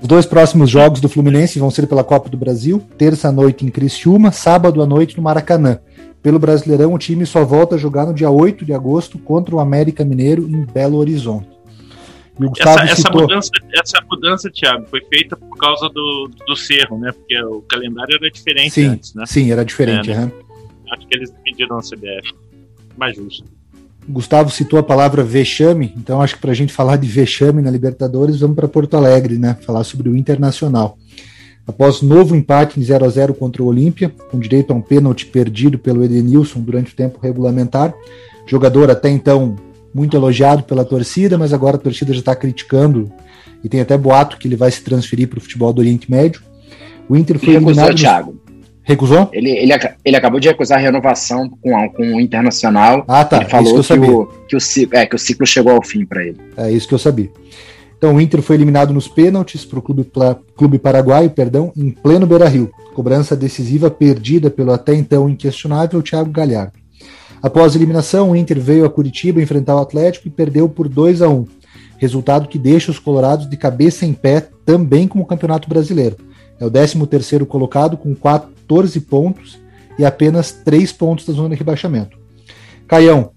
Os 0.00 0.06
dois 0.06 0.26
próximos 0.26 0.70
jogos 0.70 1.00
do 1.00 1.08
Fluminense 1.08 1.58
vão 1.58 1.70
ser 1.70 1.86
pela 1.86 2.04
Copa 2.04 2.28
do 2.28 2.36
Brasil, 2.36 2.80
terça-noite 2.96 3.64
em 3.64 3.70
Criciúma, 3.70 4.30
sábado 4.30 4.82
à 4.82 4.86
noite 4.86 5.16
no 5.16 5.22
Maracanã. 5.22 5.80
Pelo 6.22 6.38
Brasileirão, 6.38 6.94
o 6.94 6.98
time 6.98 7.26
só 7.26 7.44
volta 7.44 7.74
a 7.74 7.78
jogar 7.78 8.06
no 8.06 8.14
dia 8.14 8.30
8 8.30 8.64
de 8.64 8.72
agosto 8.72 9.18
contra 9.18 9.56
o 9.56 9.60
América 9.60 10.04
Mineiro 10.04 10.48
em 10.48 10.64
Belo 10.64 10.98
Horizonte. 10.98 11.50
Essa, 12.58 12.84
essa, 12.84 13.10
mudança, 13.10 13.50
essa 13.74 14.00
mudança, 14.10 14.50
Thiago, 14.50 14.86
foi 14.86 15.02
feita 15.04 15.36
por 15.36 15.56
causa 15.58 15.88
do, 15.90 16.30
do 16.46 16.56
Cerro, 16.56 16.98
né? 16.98 17.12
Porque 17.12 17.38
o 17.42 17.60
calendário 17.62 18.16
era 18.16 18.30
diferente 18.30 18.70
sim, 18.70 18.86
antes, 18.86 19.14
né? 19.14 19.26
Sim, 19.26 19.52
era 19.52 19.64
diferente. 19.64 20.10
É, 20.10 20.16
né? 20.16 20.32
Acho 20.92 21.06
que 21.06 21.16
eles 21.16 21.32
pediram 21.44 21.76
a 21.76 21.80
CBF. 21.80 22.34
Mais 22.96 23.16
justo. 23.16 23.44
Gustavo 24.08 24.50
citou 24.50 24.78
a 24.78 24.82
palavra 24.82 25.22
vexame, 25.22 25.94
então 25.96 26.20
acho 26.20 26.34
que 26.34 26.40
para 26.40 26.50
a 26.50 26.54
gente 26.54 26.72
falar 26.72 26.96
de 26.96 27.06
vexame 27.06 27.62
na 27.62 27.70
Libertadores, 27.70 28.40
vamos 28.40 28.56
para 28.56 28.66
Porto 28.66 28.96
Alegre, 28.96 29.38
né? 29.38 29.56
Falar 29.64 29.84
sobre 29.84 30.08
o 30.08 30.16
Internacional. 30.16 30.98
Após 31.66 32.02
novo 32.02 32.34
empate 32.34 32.80
em 32.80 32.82
0 32.82 33.04
a 33.04 33.08
0 33.08 33.34
contra 33.34 33.62
o 33.62 33.66
Olímpia, 33.66 34.12
com 34.30 34.38
direito 34.38 34.72
a 34.72 34.74
um 34.74 34.80
pênalti 34.80 35.26
perdido 35.26 35.78
pelo 35.78 36.02
Edenilson 36.02 36.60
durante 36.60 36.92
o 36.92 36.96
tempo 36.96 37.20
regulamentar, 37.22 37.94
jogador 38.46 38.90
até 38.90 39.08
então 39.08 39.56
muito 39.94 40.16
elogiado 40.16 40.64
pela 40.64 40.84
torcida, 40.84 41.38
mas 41.38 41.52
agora 41.52 41.76
a 41.76 41.80
torcida 41.80 42.12
já 42.12 42.18
está 42.18 42.34
criticando 42.34 43.12
e 43.62 43.68
tem 43.68 43.80
até 43.80 43.96
boato 43.96 44.36
que 44.38 44.48
ele 44.48 44.56
vai 44.56 44.70
se 44.70 44.82
transferir 44.82 45.28
para 45.28 45.38
o 45.38 45.42
futebol 45.42 45.72
do 45.72 45.78
Oriente 45.78 46.10
Médio. 46.10 46.42
O 47.08 47.16
Inter 47.16 47.38
foi 47.38 47.54
eliminado. 47.54 47.94
Thiago. 47.94 48.41
Recusou? 48.92 49.30
Ele, 49.32 49.50
ele, 49.50 49.72
ele 50.04 50.16
acabou 50.16 50.38
de 50.38 50.48
recusar 50.48 50.78
a 50.78 50.80
renovação 50.80 51.48
com, 51.48 51.88
com 51.90 52.14
o 52.14 52.20
Internacional. 52.20 53.04
Ah, 53.08 53.24
tá. 53.24 53.38
Ele 53.38 53.46
falou 53.46 53.82
que, 53.82 53.86
que, 53.86 53.98
o, 53.98 54.26
que, 54.48 54.56
o, 54.56 54.60
ciclo, 54.60 54.98
é, 54.98 55.06
que 55.06 55.16
o 55.16 55.18
ciclo 55.18 55.46
chegou 55.46 55.72
ao 55.72 55.82
fim 55.82 56.04
para 56.04 56.24
ele. 56.24 56.36
É 56.56 56.70
isso 56.70 56.86
que 56.86 56.94
eu 56.94 56.98
sabia. 56.98 57.30
Então, 57.96 58.16
o 58.16 58.20
Inter 58.20 58.42
foi 58.42 58.56
eliminado 58.56 58.92
nos 58.92 59.08
pênaltis 59.08 59.64
para 59.64 59.78
o 59.78 59.82
clube, 59.82 60.10
clube 60.56 60.78
paraguaio, 60.78 61.30
perdão, 61.30 61.72
em 61.76 61.90
pleno 61.90 62.26
Beira-Rio. 62.26 62.70
Cobrança 62.94 63.36
decisiva 63.36 63.90
perdida 63.90 64.50
pelo 64.50 64.72
até 64.72 64.94
então 64.94 65.28
inquestionável 65.28 66.02
Thiago 66.02 66.30
Galhardo. 66.30 66.72
Após 67.42 67.74
a 67.74 67.78
eliminação, 67.78 68.30
o 68.30 68.36
Inter 68.36 68.60
veio 68.60 68.84
a 68.84 68.90
Curitiba 68.90 69.40
enfrentar 69.40 69.76
o 69.76 69.80
Atlético 69.80 70.28
e 70.28 70.30
perdeu 70.30 70.68
por 70.68 70.88
2 70.88 71.22
a 71.22 71.28
1 71.28 71.46
resultado 72.02 72.48
que 72.48 72.58
deixa 72.58 72.90
os 72.90 72.98
colorados 72.98 73.48
de 73.48 73.56
cabeça 73.56 74.04
em 74.04 74.12
pé 74.12 74.48
também 74.66 75.06
como 75.06 75.24
Campeonato 75.24 75.68
Brasileiro. 75.68 76.16
É 76.58 76.66
o 76.66 76.70
13º 76.70 77.46
colocado 77.46 77.96
com 77.96 78.12
14 78.62 79.00
pontos 79.00 79.58
e 79.98 80.04
apenas 80.04 80.52
3 80.52 80.92
pontos 80.92 81.26
da 81.26 81.32
zona 81.32 81.50
de 81.50 81.56
rebaixamento. 81.56 82.16
Caião, 82.86 83.30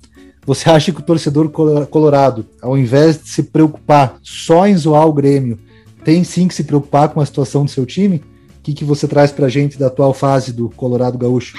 você 0.46 0.70
acha 0.72 0.92
que 0.92 1.00
o 1.00 1.04
torcedor 1.04 1.50
colorado, 1.50 2.46
ao 2.62 2.78
invés 2.78 3.22
de 3.22 3.30
se 3.30 3.44
preocupar 3.44 4.18
só 4.22 4.68
em 4.68 4.76
zoar 4.76 5.08
o 5.08 5.14
Grêmio, 5.14 5.58
tem 6.04 6.24
sim 6.24 6.48
que 6.48 6.54
se 6.54 6.64
preocupar 6.64 7.10
com 7.10 7.20
a 7.20 7.26
situação 7.26 7.66
do 7.66 7.72
seu 7.72 7.86
time? 7.86 8.18
O 8.60 8.62
que, 8.62 8.74
que 8.74 8.86
você 8.86 9.08
traz 9.08 9.32
para 9.32 9.48
a 9.48 9.50
gente 9.50 9.78
da 9.78 9.88
atual 9.88 10.14
fase 10.14 10.54
do 10.54 10.70
Colorado 10.70 11.18
Gaúcho? 11.18 11.56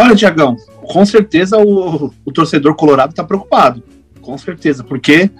Olha, 0.00 0.14
Tiagão, 0.14 0.56
com 0.80 1.04
certeza 1.04 1.58
o, 1.58 2.12
o 2.24 2.32
torcedor 2.32 2.74
colorado 2.74 3.10
está 3.10 3.24
preocupado. 3.24 3.82
Com 4.20 4.38
certeza, 4.38 4.84
porque 4.84 5.30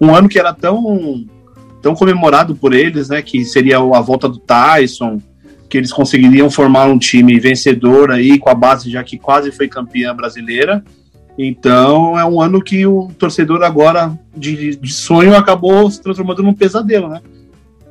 um 0.00 0.14
ano 0.14 0.28
que 0.28 0.38
era 0.38 0.52
tão, 0.52 1.24
tão 1.82 1.94
comemorado 1.94 2.54
por 2.54 2.72
eles, 2.72 3.08
né? 3.08 3.22
Que 3.22 3.44
seria 3.44 3.78
a 3.78 4.00
volta 4.00 4.28
do 4.28 4.38
Tyson, 4.38 5.20
que 5.68 5.76
eles 5.76 5.92
conseguiriam 5.92 6.50
formar 6.50 6.86
um 6.86 6.98
time 6.98 7.38
vencedor 7.38 8.10
aí, 8.10 8.38
com 8.38 8.48
a 8.48 8.54
base 8.54 8.90
já 8.90 9.04
que 9.04 9.18
quase 9.18 9.52
foi 9.52 9.68
campeã 9.68 10.14
brasileira. 10.14 10.82
Então 11.38 12.18
é 12.18 12.24
um 12.24 12.40
ano 12.40 12.60
que 12.60 12.84
o 12.86 13.08
torcedor 13.18 13.62
agora 13.62 14.18
de, 14.36 14.76
de 14.76 14.92
sonho 14.92 15.36
acabou 15.36 15.88
se 15.90 16.02
transformando 16.02 16.42
num 16.42 16.54
pesadelo, 16.54 17.08
né? 17.08 17.20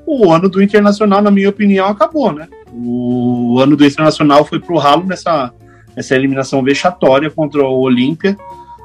O 0.06 0.32
ano 0.32 0.50
do 0.50 0.62
Internacional, 0.62 1.22
na 1.22 1.32
minha 1.32 1.50
opinião, 1.50 1.88
acabou, 1.88 2.32
né? 2.32 2.48
O 2.74 3.60
ano 3.60 3.76
do 3.76 3.86
Internacional 3.86 4.44
foi 4.46 4.60
pro 4.60 4.78
ralo 4.78 5.06
nessa, 5.06 5.54
nessa 5.96 6.16
eliminação 6.16 6.64
vexatória 6.64 7.30
contra 7.30 7.62
o 7.62 7.80
Olímpia 7.80 8.38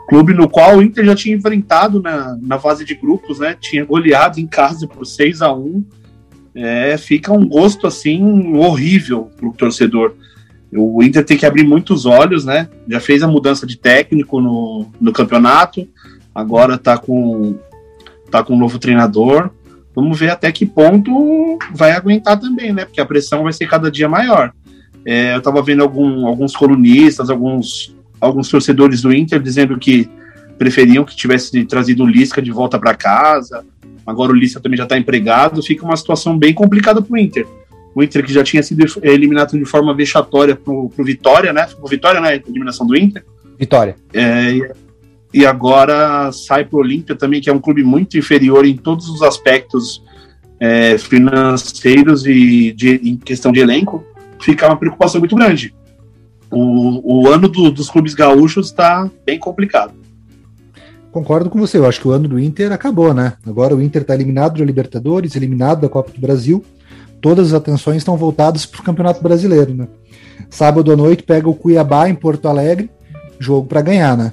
clube 0.09 0.35
no 0.35 0.49
qual 0.49 0.77
o 0.77 0.83
Inter 0.83 1.05
já 1.05 1.15
tinha 1.15 1.37
enfrentado 1.37 2.01
na, 2.01 2.37
na 2.41 2.59
fase 2.59 2.85
de 2.85 2.95
grupos, 2.95 3.38
né? 3.38 3.57
Tinha 3.61 3.85
goleado 3.85 4.41
em 4.41 4.47
casa 4.47 4.87
por 4.87 5.07
6 5.07 5.43
a 5.43 5.53
1 5.53 5.85
é, 6.55 6.97
Fica 6.99 7.33
um 7.33 7.47
gosto 7.47 7.87
assim 7.87 8.55
horrível 8.57 9.31
para 9.37 9.49
o 9.49 9.53
torcedor. 9.53 10.15
O 10.75 11.03
Inter 11.03 11.25
tem 11.25 11.37
que 11.37 11.45
abrir 11.45 11.65
muitos 11.65 12.07
olhos, 12.07 12.45
né? 12.45 12.69
Já 12.88 12.99
fez 12.99 13.23
a 13.23 13.29
mudança 13.29 13.67
de 13.67 13.77
técnico 13.77 14.41
no, 14.41 14.87
no 15.01 15.12
campeonato, 15.12 15.87
agora 16.35 16.77
está 16.77 16.97
com, 16.97 17.59
tá 18.31 18.43
com 18.43 18.55
um 18.55 18.59
novo 18.59 18.79
treinador. 18.79 19.51
Vamos 19.95 20.19
ver 20.19 20.31
até 20.31 20.51
que 20.51 20.65
ponto 20.65 21.59
vai 21.75 21.93
aguentar 21.93 22.41
também, 22.41 22.73
né? 22.73 22.87
Porque 22.87 23.01
a 23.01 23.07
pressão 23.07 23.43
vai 23.43 23.53
ser 23.53 23.69
cada 23.69 23.91
dia 23.91 24.09
maior. 24.09 24.53
É, 25.05 25.35
eu 25.35 25.38
estava 25.38 25.62
vendo 25.62 25.83
algum, 25.83 26.27
alguns 26.27 26.57
colunistas, 26.57 27.29
alguns 27.29 27.95
alguns 28.23 28.49
torcedores 28.49 29.03
do 29.03 29.13
Inter 29.13 29.41
dizendo 29.41 29.77
que 29.77 30.09
preferiam 30.57 31.05
que 31.05 31.17
tivesse 31.17 31.65
trazido 31.65 32.05
o 32.05 32.07
Lisca 32.07 32.41
de 32.41 32.53
volta 32.53 32.79
para 32.79 32.95
casa. 32.95 33.65
Agora 34.07 34.33
o 34.33 34.35
Lisca 34.35 34.61
também 34.61 34.77
já 34.77 34.85
está 34.85 34.97
empregado. 34.97 35.63
Fica 35.63 35.85
uma 35.85 35.97
situação 35.97 36.39
bem 36.39 36.55
complicada 36.55 37.03
para 37.03 37.13
o 37.13 37.19
Inter. 37.19 37.47
O 37.95 38.03
Inter 38.03 38.25
que 38.25 38.33
já 38.33 38.45
tinha 38.45 38.63
sido 38.63 38.85
eliminado 39.03 39.59
de 39.59 39.65
forma 39.65 39.93
vexatória 39.93 40.55
para 40.55 40.73
o 40.73 40.91
Vitória, 40.99 41.53
né? 41.53 41.69
O 41.83 41.89
Vitória, 41.89 42.21
né? 42.21 42.29
A 42.29 42.35
eliminação 42.37 42.87
do 42.87 42.97
Inter. 42.97 43.25
Vitória. 43.59 43.97
É, 44.15 44.73
e 45.35 45.45
agora 45.45 46.31
sai 46.33 46.65
para 46.65 46.77
o 46.77 46.81
Olímpia 46.81 47.17
também, 47.17 47.41
que 47.41 47.51
é 47.51 47.53
um 47.53 47.61
clube 47.61 47.83
muito 47.83 48.17
inferior 48.17 48.65
em 48.65 48.77
todos 48.77 49.09
os 49.09 49.21
aspectos 49.21 50.03
é, 50.61 50.97
financeiros 50.97 52.25
e 52.25 52.73
de, 52.73 53.01
em 53.03 53.17
questão 53.17 53.51
de 53.51 53.61
elenco. 53.61 54.05
Fica 54.41 54.67
uma 54.67 54.77
preocupação 54.77 55.21
muito 55.21 55.35
grande 55.35 55.75
o, 56.53 57.23
o 57.23 57.29
ano 57.29 57.49
do, 57.49 57.71
dos 57.71 57.91
clubes 57.91 58.15
gaúchos 58.15 58.67
está 58.67 59.11
bem 59.25 59.38
complicado. 59.38 59.95
Concordo 61.11 61.51
com 61.51 61.59
você, 61.59 61.79
eu 61.79 61.87
acho 61.87 62.01
que 62.01 62.09
o 62.09 62.11
ano 62.11 62.29
do 62.29 62.38
Inter 62.38 62.73
acabou, 62.73 63.12
né? 63.12 63.35
Agora 63.47 63.75
o 63.75 63.83
Inter 63.83 64.03
está 64.03 64.15
eliminado 64.15 64.59
da 64.59 64.65
Libertadores, 64.65 65.35
eliminado 65.35 65.81
da 65.81 65.88
Copa 65.88 66.11
do 66.11 66.21
Brasil, 66.21 66.65
todas 67.21 67.49
as 67.49 67.55
atenções 67.55 67.99
estão 67.99 68.17
voltadas 68.17 68.65
para 68.65 68.81
o 68.81 68.85
Campeonato 68.85 69.23
Brasileiro, 69.23 69.75
né? 69.75 69.88
Sábado 70.49 70.93
à 70.93 70.97
noite 70.97 71.23
pega 71.23 71.49
o 71.49 71.55
Cuiabá 71.55 72.09
em 72.09 72.15
Porto 72.15 72.49
Alegre, 72.49 72.91
jogo 73.38 73.67
para 73.67 73.83
ganhar, 73.83 74.17
né? 74.17 74.33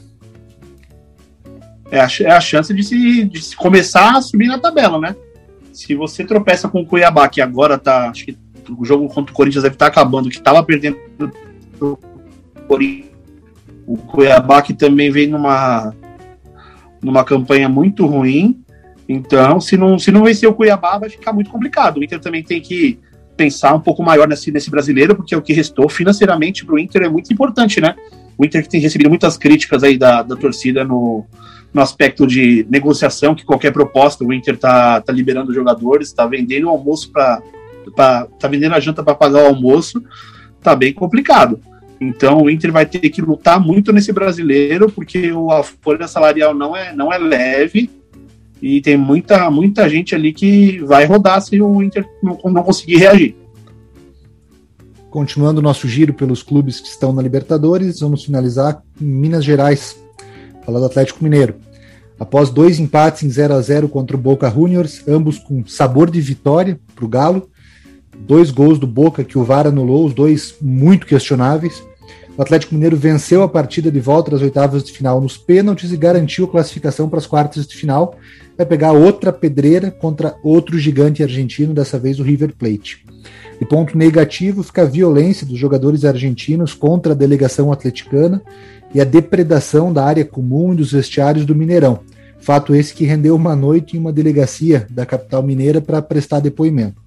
É 1.91 1.99
a, 1.99 2.07
é 2.21 2.31
a 2.31 2.41
chance 2.41 2.73
de 2.73 2.83
se, 2.83 3.23
de 3.25 3.41
se 3.41 3.55
começar 3.55 4.15
a 4.15 4.21
subir 4.21 4.47
na 4.47 4.59
tabela, 4.59 4.99
né? 4.99 5.15
Se 5.73 5.95
você 5.95 6.23
tropeça 6.23 6.67
com 6.67 6.81
o 6.81 6.85
Cuiabá, 6.85 7.27
que 7.27 7.41
agora 7.41 7.77
tá. 7.77 8.09
Acho 8.09 8.25
que 8.25 8.37
o 8.77 8.85
jogo 8.85 9.07
contra 9.07 9.33
o 9.33 9.35
Corinthians 9.35 9.63
deve 9.63 9.75
estar 9.75 9.85
tá 9.85 9.91
acabando, 9.91 10.29
que 10.29 10.37
estava 10.37 10.61
perdendo 10.63 10.97
o 13.87 13.97
Cuiabá 13.97 14.61
que 14.61 14.73
também 14.73 15.09
vem 15.11 15.27
numa 15.27 15.93
numa 17.01 17.23
campanha 17.23 17.69
muito 17.69 18.05
ruim. 18.05 18.61
Então, 19.07 19.59
se 19.59 19.75
não, 19.75 19.97
se 19.97 20.11
não 20.11 20.23
vencer 20.23 20.47
o 20.47 20.53
Cuiabá, 20.53 20.97
vai 20.97 21.09
ficar 21.09 21.33
muito 21.33 21.49
complicado. 21.49 21.97
O 21.97 22.03
Inter 22.03 22.19
também 22.19 22.43
tem 22.43 22.61
que 22.61 22.99
pensar 23.35 23.73
um 23.73 23.79
pouco 23.79 24.03
maior 24.03 24.27
nesse, 24.27 24.51
nesse 24.51 24.69
brasileiro, 24.69 25.15
porque 25.15 25.35
o 25.35 25.41
que 25.41 25.53
restou 25.53 25.89
financeiramente 25.89 26.65
para 26.65 26.75
o 26.75 26.79
Inter 26.79 27.03
é 27.03 27.09
muito 27.09 27.31
importante, 27.31 27.79
né? 27.81 27.95
O 28.37 28.45
Inter 28.45 28.67
tem 28.67 28.79
recebido 28.79 29.09
muitas 29.09 29.37
críticas 29.37 29.83
aí 29.83 29.97
da, 29.97 30.21
da 30.21 30.35
torcida 30.35 30.83
no, 30.83 31.25
no 31.73 31.81
aspecto 31.81 32.27
de 32.27 32.67
negociação, 32.69 33.33
que 33.33 33.45
qualquer 33.45 33.71
proposta 33.71 34.23
o 34.23 34.33
Inter 34.33 34.57
tá, 34.57 35.01
tá 35.01 35.11
liberando 35.13 35.53
jogadores, 35.53 36.11
tá 36.11 36.27
vendendo 36.27 36.67
o 36.67 36.69
almoço 36.69 37.11
para 37.11 37.41
tá 37.95 38.47
vendendo 38.47 38.75
a 38.75 38.79
janta 38.79 39.01
para 39.01 39.15
pagar 39.15 39.43
o 39.43 39.47
almoço, 39.47 40.03
tá 40.61 40.75
bem 40.75 40.93
complicado. 40.93 41.59
Então 41.99 42.43
o 42.43 42.49
Inter 42.49 42.71
vai 42.71 42.85
ter 42.85 43.09
que 43.09 43.21
lutar 43.21 43.59
muito 43.59 43.91
nesse 43.91 44.11
brasileiro, 44.13 44.91
porque 44.91 45.31
a 45.51 45.63
folha 45.63 46.07
salarial 46.07 46.53
não 46.53 46.75
é, 46.75 46.93
não 46.95 47.11
é 47.11 47.17
leve 47.17 47.89
e 48.61 48.81
tem 48.81 48.97
muita, 48.97 49.49
muita 49.49 49.89
gente 49.89 50.15
ali 50.15 50.33
que 50.33 50.79
vai 50.79 51.05
rodar 51.05 51.41
se 51.41 51.61
o 51.61 51.81
Inter 51.81 52.07
não, 52.21 52.39
não 52.45 52.63
conseguir 52.63 52.97
reagir. 52.97 53.35
Continuando 55.09 55.59
o 55.59 55.63
nosso 55.63 55.87
giro 55.87 56.13
pelos 56.13 56.43
clubes 56.43 56.79
que 56.79 56.87
estão 56.87 57.11
na 57.11 57.21
Libertadores, 57.21 57.99
vamos 57.99 58.23
finalizar 58.23 58.83
em 59.01 59.05
Minas 59.05 59.43
Gerais, 59.43 59.97
falar 60.63 60.79
do 60.79 60.85
Atlético 60.85 61.23
Mineiro. 61.23 61.55
Após 62.19 62.49
dois 62.49 62.79
empates 62.79 63.23
em 63.23 63.29
0 63.29 63.53
a 63.55 63.61
0 63.61 63.89
contra 63.89 64.15
o 64.15 64.19
Boca 64.19 64.49
Juniors, 64.51 65.01
ambos 65.07 65.39
com 65.39 65.65
sabor 65.65 66.11
de 66.11 66.19
vitória 66.19 66.79
para 66.93 67.05
o 67.05 67.07
Galo, 67.07 67.49
dois 68.19 68.51
gols 68.51 68.77
do 68.77 68.85
Boca 68.85 69.23
que 69.23 69.37
o 69.37 69.43
VAR 69.43 69.65
anulou, 69.65 70.05
os 70.05 70.13
dois 70.13 70.55
muito 70.61 71.07
questionáveis. 71.07 71.81
O 72.39 72.41
Atlético 72.41 72.73
Mineiro 72.73 72.95
venceu 72.95 73.43
a 73.43 73.49
partida 73.49 73.91
de 73.91 73.99
volta 73.99 74.31
das 74.31 74.41
oitavas 74.41 74.81
de 74.81 74.93
final 74.93 75.19
nos 75.19 75.37
pênaltis 75.37 75.91
e 75.91 75.97
garantiu 75.97 76.47
classificação 76.47 77.09
para 77.09 77.19
as 77.19 77.27
quartas 77.27 77.67
de 77.67 77.75
final. 77.75 78.15
Vai 78.55 78.65
pegar 78.65 78.93
outra 78.93 79.33
pedreira 79.33 79.91
contra 79.91 80.37
outro 80.41 80.79
gigante 80.79 81.21
argentino, 81.21 81.73
dessa 81.73 81.99
vez 81.99 82.17
o 82.17 82.23
River 82.23 82.55
Plate. 82.57 83.05
E 83.59 83.65
ponto 83.65 83.97
negativo 83.97 84.63
fica 84.63 84.83
a 84.83 84.85
violência 84.85 85.45
dos 85.45 85.59
jogadores 85.59 86.05
argentinos 86.05 86.73
contra 86.73 87.11
a 87.11 87.15
delegação 87.15 87.73
atleticana 87.73 88.41
e 88.95 89.01
a 89.01 89.03
depredação 89.03 89.91
da 89.91 90.05
área 90.05 90.23
comum 90.23 90.71
e 90.71 90.77
dos 90.77 90.93
vestiários 90.93 91.45
do 91.45 91.53
Mineirão. 91.53 91.99
Fato 92.39 92.73
esse 92.73 92.93
que 92.93 93.03
rendeu 93.03 93.35
uma 93.35 93.53
noite 93.53 93.97
em 93.97 93.99
uma 93.99 94.13
delegacia 94.13 94.87
da 94.89 95.05
capital 95.05 95.43
mineira 95.43 95.81
para 95.81 96.01
prestar 96.01 96.39
depoimento. 96.39 97.01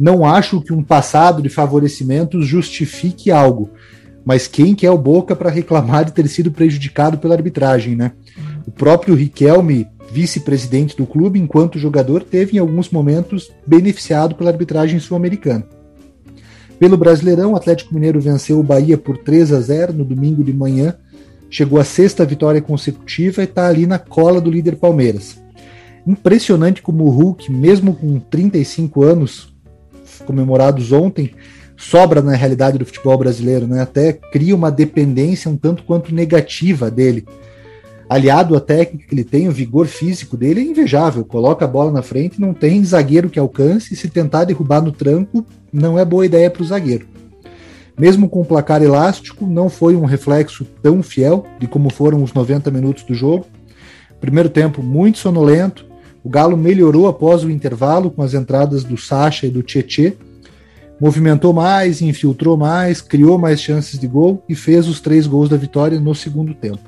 Não 0.00 0.24
acho 0.24 0.62
que 0.62 0.72
um 0.72 0.82
passado 0.82 1.42
de 1.42 1.50
favorecimentos 1.50 2.46
justifique 2.46 3.30
algo, 3.30 3.68
mas 4.28 4.46
quem 4.46 4.74
que 4.74 4.86
é 4.86 4.90
o 4.90 4.98
Boca 4.98 5.34
para 5.34 5.48
reclamar 5.48 6.04
de 6.04 6.12
ter 6.12 6.28
sido 6.28 6.50
prejudicado 6.50 7.16
pela 7.16 7.34
arbitragem, 7.34 7.96
né? 7.96 8.12
O 8.66 8.70
próprio 8.70 9.14
Riquelme, 9.14 9.88
vice-presidente 10.12 10.94
do 10.94 11.06
clube, 11.06 11.40
enquanto 11.40 11.78
jogador, 11.78 12.22
teve 12.22 12.58
em 12.58 12.60
alguns 12.60 12.90
momentos 12.90 13.50
beneficiado 13.66 14.34
pela 14.34 14.50
arbitragem 14.50 15.00
sul-americana. 15.00 15.66
Pelo 16.78 16.98
Brasileirão, 16.98 17.52
o 17.52 17.56
Atlético 17.56 17.94
Mineiro 17.94 18.20
venceu 18.20 18.60
o 18.60 18.62
Bahia 18.62 18.98
por 18.98 19.16
3 19.16 19.50
a 19.50 19.60
0 19.62 19.94
no 19.94 20.04
domingo 20.04 20.44
de 20.44 20.52
manhã, 20.52 20.94
chegou 21.48 21.80
à 21.80 21.84
sexta 21.84 22.22
vitória 22.26 22.60
consecutiva 22.60 23.40
e 23.40 23.44
está 23.44 23.66
ali 23.66 23.86
na 23.86 23.98
cola 23.98 24.42
do 24.42 24.50
líder 24.50 24.76
Palmeiras. 24.76 25.38
Impressionante 26.06 26.82
como 26.82 27.04
o 27.04 27.08
Hulk, 27.08 27.50
mesmo 27.50 27.94
com 27.94 28.20
35 28.20 29.02
anos 29.02 29.54
comemorados 30.26 30.92
ontem, 30.92 31.32
sobra 31.78 32.20
na 32.20 32.34
realidade 32.34 32.76
do 32.76 32.84
futebol 32.84 33.16
brasileiro, 33.16 33.66
né? 33.66 33.80
Até 33.80 34.12
cria 34.12 34.54
uma 34.54 34.70
dependência 34.70 35.50
um 35.50 35.56
tanto 35.56 35.84
quanto 35.84 36.12
negativa 36.12 36.90
dele. 36.90 37.24
Aliado 38.08 38.56
à 38.56 38.60
técnica 38.60 39.06
que 39.06 39.14
ele 39.14 39.22
tem, 39.22 39.48
o 39.48 39.52
vigor 39.52 39.86
físico 39.86 40.36
dele 40.36 40.60
é 40.60 40.64
invejável. 40.64 41.24
Coloca 41.24 41.64
a 41.64 41.68
bola 41.68 41.92
na 41.92 42.02
frente, 42.02 42.40
não 42.40 42.52
tem 42.52 42.84
zagueiro 42.84 43.30
que 43.30 43.38
alcance, 43.38 43.94
e 43.94 43.96
se 43.96 44.08
tentar 44.08 44.44
derrubar 44.44 44.82
no 44.82 44.90
tranco, 44.90 45.46
não 45.72 45.98
é 45.98 46.04
boa 46.04 46.26
ideia 46.26 46.50
para 46.50 46.62
o 46.62 46.66
zagueiro. 46.66 47.06
Mesmo 47.96 48.28
com 48.28 48.40
o 48.40 48.44
placar 48.44 48.82
elástico, 48.82 49.46
não 49.46 49.68
foi 49.68 49.94
um 49.94 50.04
reflexo 50.04 50.66
tão 50.82 51.02
fiel 51.02 51.46
de 51.60 51.68
como 51.68 51.90
foram 51.90 52.22
os 52.22 52.32
90 52.32 52.70
minutos 52.70 53.04
do 53.04 53.14
jogo. 53.14 53.46
Primeiro 54.20 54.48
tempo 54.48 54.82
muito 54.82 55.18
sonolento. 55.18 55.86
O 56.24 56.28
Galo 56.28 56.56
melhorou 56.56 57.06
após 57.06 57.44
o 57.44 57.50
intervalo 57.50 58.10
com 58.10 58.22
as 58.22 58.34
entradas 58.34 58.84
do 58.84 58.96
Sacha 58.96 59.46
e 59.46 59.50
do 59.50 59.62
Tietê, 59.62 60.16
movimentou 61.00 61.52
mais, 61.52 62.02
infiltrou 62.02 62.56
mais, 62.56 63.00
criou 63.00 63.38
mais 63.38 63.60
chances 63.60 63.98
de 63.98 64.06
gol 64.06 64.44
e 64.48 64.54
fez 64.54 64.88
os 64.88 65.00
três 65.00 65.26
gols 65.26 65.48
da 65.48 65.56
vitória 65.56 66.00
no 66.00 66.14
segundo 66.14 66.54
tempo. 66.54 66.82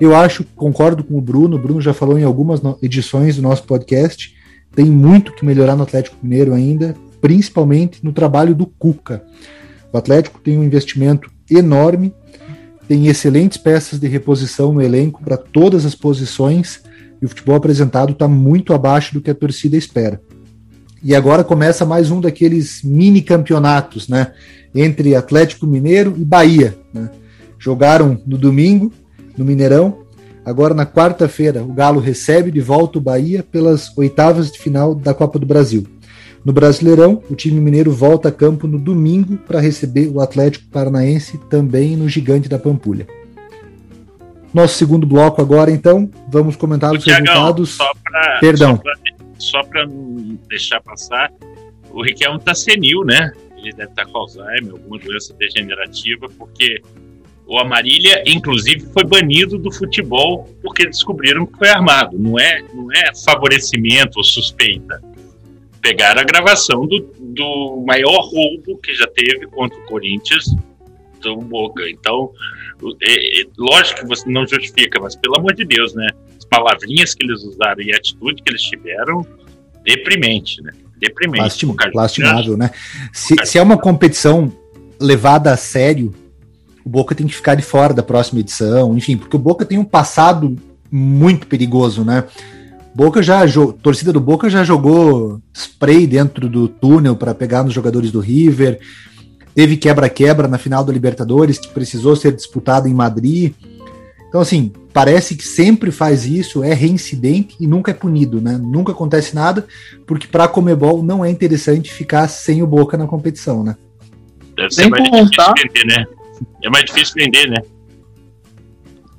Eu 0.00 0.14
acho, 0.14 0.44
concordo 0.54 1.02
com 1.02 1.18
o 1.18 1.20
Bruno, 1.20 1.56
o 1.56 1.60
Bruno 1.60 1.80
já 1.80 1.92
falou 1.92 2.18
em 2.18 2.24
algumas 2.24 2.60
edições 2.80 3.36
do 3.36 3.42
nosso 3.42 3.64
podcast, 3.64 4.34
tem 4.74 4.86
muito 4.86 5.34
que 5.34 5.44
melhorar 5.44 5.74
no 5.74 5.82
Atlético 5.82 6.16
Mineiro 6.22 6.54
ainda, 6.54 6.94
principalmente 7.20 8.04
no 8.04 8.12
trabalho 8.12 8.54
do 8.54 8.66
Cuca. 8.66 9.24
O 9.92 9.98
Atlético 9.98 10.40
tem 10.40 10.56
um 10.56 10.62
investimento 10.62 11.30
enorme, 11.50 12.14
tem 12.86 13.08
excelentes 13.08 13.58
peças 13.58 13.98
de 13.98 14.06
reposição 14.06 14.72
no 14.72 14.80
elenco 14.80 15.22
para 15.22 15.36
todas 15.36 15.84
as 15.84 15.94
posições 15.94 16.82
e 17.20 17.26
o 17.26 17.28
futebol 17.28 17.56
apresentado 17.56 18.12
está 18.12 18.28
muito 18.28 18.72
abaixo 18.72 19.14
do 19.14 19.20
que 19.20 19.30
a 19.30 19.34
torcida 19.34 19.76
espera. 19.76 20.20
E 21.02 21.14
agora 21.14 21.44
começa 21.44 21.86
mais 21.86 22.10
um 22.10 22.20
daqueles 22.20 22.82
mini 22.82 23.22
campeonatos, 23.22 24.08
né? 24.08 24.32
Entre 24.74 25.14
Atlético 25.14 25.66
Mineiro 25.66 26.14
e 26.18 26.24
Bahia. 26.24 26.76
Né? 26.92 27.08
Jogaram 27.58 28.20
no 28.26 28.36
domingo, 28.36 28.92
no 29.36 29.44
Mineirão. 29.44 29.98
Agora, 30.44 30.74
na 30.74 30.86
quarta-feira, 30.86 31.62
o 31.62 31.72
Galo 31.72 32.00
recebe 32.00 32.50
de 32.50 32.60
volta 32.60 32.98
o 32.98 33.02
Bahia 33.02 33.42
pelas 33.42 33.96
oitavas 33.96 34.50
de 34.50 34.58
final 34.58 34.94
da 34.94 35.14
Copa 35.14 35.38
do 35.38 35.46
Brasil. 35.46 35.86
No 36.44 36.52
Brasileirão, 36.52 37.22
o 37.30 37.34
time 37.34 37.60
mineiro 37.60 37.92
volta 37.92 38.28
a 38.28 38.32
campo 38.32 38.66
no 38.66 38.78
domingo 38.78 39.36
para 39.36 39.60
receber 39.60 40.08
o 40.08 40.20
Atlético 40.20 40.66
Paranaense 40.70 41.38
também 41.50 41.96
no 41.96 42.08
Gigante 42.08 42.48
da 42.48 42.58
Pampulha. 42.58 43.06
Nosso 44.54 44.76
segundo 44.76 45.06
bloco 45.06 45.42
agora, 45.42 45.70
então, 45.70 46.08
vamos 46.28 46.56
comentar 46.56 46.94
os 46.94 47.04
resultados. 47.04 47.76
Pra, 47.76 48.38
Perdão 48.40 48.76
só 48.76 48.82
para 48.82 49.07
não 49.86 50.38
deixar 50.48 50.80
passar, 50.80 51.32
o 51.90 52.02
Riquelme 52.02 52.38
está 52.38 52.54
senil, 52.54 53.04
né? 53.04 53.32
Ele 53.56 53.72
deve 53.72 53.90
estar 53.90 54.04
tá 54.04 54.10
com 54.10 54.18
Alzheimer, 54.18 54.72
alguma 54.72 54.98
doença 54.98 55.34
degenerativa, 55.34 56.28
porque 56.36 56.80
o 57.46 57.58
Amarília, 57.58 58.22
inclusive, 58.26 58.86
foi 58.92 59.04
banido 59.04 59.58
do 59.58 59.72
futebol 59.72 60.46
porque 60.62 60.86
descobriram 60.86 61.46
que 61.46 61.56
foi 61.56 61.68
armado. 61.68 62.18
Não 62.18 62.38
é, 62.38 62.62
não 62.74 62.92
é 62.92 63.14
favorecimento 63.24 64.18
ou 64.18 64.24
suspeita. 64.24 65.02
Pegaram 65.80 66.20
a 66.20 66.24
gravação 66.24 66.86
do, 66.86 67.10
do 67.18 67.82
maior 67.86 68.20
roubo 68.20 68.76
que 68.78 68.94
já 68.94 69.06
teve 69.06 69.46
contra 69.46 69.78
o 69.78 69.86
Corinthians 69.86 70.44
do 71.22 71.36
Boca. 71.36 71.88
Então, 71.88 72.30
é, 73.02 73.40
é, 73.40 73.44
lógico 73.56 74.00
que 74.00 74.06
você 74.06 74.28
não 74.28 74.46
justifica, 74.46 75.00
mas 75.00 75.16
pelo 75.16 75.36
amor 75.36 75.54
de 75.54 75.64
Deus, 75.64 75.94
né? 75.94 76.08
Palavrinhas 76.48 77.14
que 77.14 77.24
eles 77.24 77.42
usaram 77.42 77.80
e 77.80 77.92
a 77.92 77.96
atitude 77.96 78.42
que 78.42 78.50
eles 78.50 78.62
tiveram, 78.62 79.26
deprimente, 79.84 80.62
né? 80.62 80.72
Deprimente. 80.98 81.42
Lastim, 81.42 81.76
lastimável, 81.94 82.56
né? 82.56 82.70
Se, 83.12 83.34
se 83.44 83.58
é 83.58 83.62
uma 83.62 83.78
competição 83.78 84.52
levada 85.00 85.52
a 85.52 85.56
sério, 85.56 86.12
o 86.84 86.88
Boca 86.88 87.14
tem 87.14 87.26
que 87.26 87.34
ficar 87.34 87.54
de 87.54 87.62
fora 87.62 87.94
da 87.94 88.02
próxima 88.02 88.40
edição, 88.40 88.96
enfim, 88.96 89.16
porque 89.16 89.36
o 89.36 89.38
Boca 89.38 89.64
tem 89.64 89.78
um 89.78 89.84
passado 89.84 90.56
muito 90.90 91.46
perigoso, 91.46 92.04
né? 92.04 92.24
Boca 92.94 93.22
já 93.22 93.42
torcida 93.80 94.12
do 94.12 94.20
Boca 94.20 94.50
já 94.50 94.64
jogou 94.64 95.40
spray 95.54 96.06
dentro 96.06 96.48
do 96.48 96.66
túnel 96.66 97.14
para 97.14 97.34
pegar 97.34 97.62
nos 97.62 97.72
jogadores 97.72 98.10
do 98.10 98.18
River. 98.18 98.80
Teve 99.54 99.76
quebra-quebra 99.76 100.48
na 100.48 100.58
final 100.58 100.84
da 100.84 100.92
Libertadores 100.92 101.58
que 101.58 101.68
precisou 101.68 102.16
ser 102.16 102.32
disputada 102.32 102.88
em 102.88 102.94
Madrid. 102.94 103.52
Então, 104.28 104.40
assim, 104.40 104.72
parece 104.92 105.34
que 105.34 105.44
sempre 105.44 105.90
faz 105.90 106.26
isso, 106.26 106.62
é 106.62 106.74
reincidente 106.74 107.56
e 107.58 107.66
nunca 107.66 107.90
é 107.90 107.94
punido, 107.94 108.40
né? 108.40 108.58
Nunca 108.58 108.92
acontece 108.92 109.34
nada, 109.34 109.66
porque 110.06 110.26
para 110.26 110.44
a 110.44 110.48
Comebol 110.48 111.02
não 111.02 111.24
é 111.24 111.30
interessante 111.30 111.92
ficar 111.92 112.28
sem 112.28 112.62
o 112.62 112.66
Boca 112.66 112.96
na 112.96 113.06
competição, 113.06 113.64
né? 113.64 113.76
Deve 114.54 114.70
ser 114.70 114.82
sem 114.82 114.90
mais 114.90 115.08
contar... 115.08 115.54
difícil 115.54 115.70
vender, 115.72 115.86
né? 115.86 116.06
É 116.62 116.70
mais 116.70 116.84
difícil 116.84 117.14
vender, 117.16 117.48
né? 117.48 117.62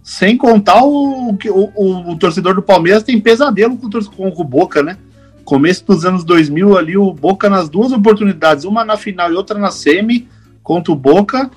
Sem 0.04 0.38
contar 0.38 0.84
o 0.84 1.36
que 1.38 1.50
o, 1.50 1.72
o, 1.76 2.12
o, 2.12 2.18
torcedor 2.18 2.56
do 2.56 2.62
Palmeiras 2.62 3.04
tem 3.04 3.20
pesadelo 3.20 3.78
com, 3.78 3.90
com, 3.90 4.32
com 4.32 4.42
o 4.42 4.46
Boca, 4.46 4.84
né? 4.84 4.98
Começo 5.44 5.86
dos 5.86 6.06
anos 6.06 6.24
2000 6.24 6.78
ali, 6.78 6.98
o 6.98 7.14
Boca 7.14 7.50
nas 7.50 7.70
duas 7.70 7.92
oportunidades, 7.92 8.64
uma 8.64 8.86
na 8.86 8.98
final 8.98 9.32
e 9.32 9.36
outra 9.36 9.58
na 9.58 9.72
semi, 9.72 10.28
contra 10.62 10.92
o 10.92 10.96
Boca, 10.96 11.50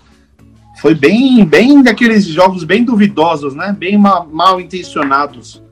foi 0.83 0.97
bem, 0.97 1.45
bem 1.45 1.81
daqueles 1.81 2.27
jogos 2.27 2.65
bem 2.65 2.85
duvidosos, 2.85 3.55
né? 3.55 3.73
Bem 3.79 3.97
mal, 3.97 4.27
mal 4.27 4.61
intencionados. 4.61 5.63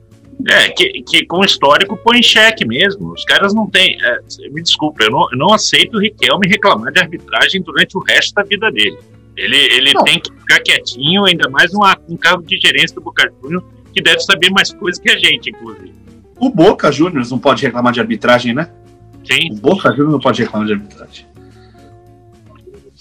É, 0.49 0.69
que, 0.69 1.03
que 1.03 1.25
com 1.25 1.39
o 1.39 1.45
histórico 1.45 1.99
põe 2.01 2.19
em 2.19 2.23
xeque 2.23 2.65
mesmo. 2.65 3.11
Os 3.11 3.25
caras 3.25 3.53
não 3.53 3.69
têm. 3.69 3.97
É, 4.01 4.19
me 4.51 4.63
desculpa, 4.63 5.03
eu 5.03 5.11
não, 5.11 5.27
eu 5.29 5.37
não 5.37 5.53
aceito 5.53 5.97
o 5.97 5.99
Riquelme 5.99 6.47
reclamar 6.47 6.93
de 6.93 7.01
arbitragem 7.01 7.61
durante 7.61 7.97
o 7.97 7.99
resto 7.99 8.35
da 8.35 8.43
vida 8.43 8.71
dele. 8.71 8.97
Ele, 9.35 9.57
ele 9.57 9.93
tem 10.05 10.17
que 10.17 10.31
ficar 10.31 10.61
quietinho, 10.61 11.25
ainda 11.25 11.49
mais 11.49 11.71
um 11.73 12.15
cargo 12.15 12.43
de 12.43 12.57
gerência 12.57 12.95
do 12.95 13.01
Boca 13.01 13.29
Juniors, 13.43 13.65
que 13.93 14.01
deve 14.01 14.21
saber 14.21 14.49
mais 14.49 14.73
coisas 14.73 14.99
que 14.99 15.11
a 15.11 15.17
gente, 15.17 15.49
inclusive. 15.49 15.93
O 16.39 16.49
Boca 16.49 16.89
Juniors 16.89 17.29
não 17.29 17.37
pode 17.37 17.61
reclamar 17.63 17.91
de 17.91 17.99
arbitragem, 17.99 18.53
né? 18.53 18.69
Sim. 19.25 19.51
O 19.51 19.55
Boca 19.55 19.89
Juniors 19.89 20.13
não 20.13 20.19
pode 20.21 20.41
reclamar 20.41 20.67
de 20.67 20.73
arbitragem. 20.73 21.25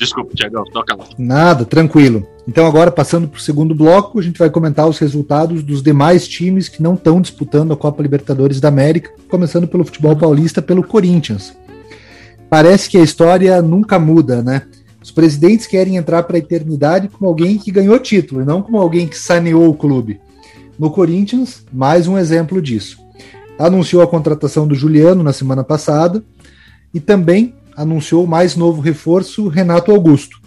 Desculpa, 0.00 0.32
Tiagão, 0.34 0.64
toca 0.64 0.96
lá. 0.96 1.04
Nada, 1.18 1.66
tranquilo. 1.66 2.26
Então, 2.48 2.66
agora 2.66 2.90
passando 2.90 3.28
para 3.28 3.36
o 3.36 3.40
segundo 3.40 3.74
bloco, 3.74 4.18
a 4.18 4.22
gente 4.22 4.38
vai 4.38 4.48
comentar 4.48 4.88
os 4.88 4.98
resultados 4.98 5.62
dos 5.62 5.82
demais 5.82 6.26
times 6.26 6.70
que 6.70 6.82
não 6.82 6.94
estão 6.94 7.20
disputando 7.20 7.74
a 7.74 7.76
Copa 7.76 8.02
Libertadores 8.02 8.60
da 8.60 8.68
América, 8.68 9.12
começando 9.28 9.68
pelo 9.68 9.84
futebol 9.84 10.16
paulista, 10.16 10.62
pelo 10.62 10.82
Corinthians. 10.82 11.54
Parece 12.48 12.88
que 12.88 12.96
a 12.96 13.02
história 13.02 13.60
nunca 13.60 13.98
muda, 13.98 14.42
né? 14.42 14.62
Os 15.02 15.10
presidentes 15.10 15.66
querem 15.66 15.96
entrar 15.96 16.22
para 16.22 16.36
a 16.36 16.40
eternidade 16.40 17.08
como 17.08 17.28
alguém 17.28 17.58
que 17.58 17.70
ganhou 17.70 17.98
título, 17.98 18.40
e 18.40 18.44
não 18.46 18.62
como 18.62 18.78
alguém 18.78 19.06
que 19.06 19.18
saneou 19.18 19.68
o 19.68 19.74
clube. 19.74 20.18
No 20.78 20.90
Corinthians, 20.90 21.62
mais 21.70 22.08
um 22.08 22.16
exemplo 22.16 22.62
disso. 22.62 22.98
Anunciou 23.58 24.00
a 24.00 24.06
contratação 24.06 24.66
do 24.66 24.74
Juliano 24.74 25.22
na 25.22 25.34
semana 25.34 25.62
passada 25.62 26.24
e 26.94 26.98
também 26.98 27.54
anunciou 27.76 28.26
mais 28.26 28.56
novo 28.56 28.80
reforço, 28.80 29.48
Renato 29.48 29.90
Augusto. 29.90 30.40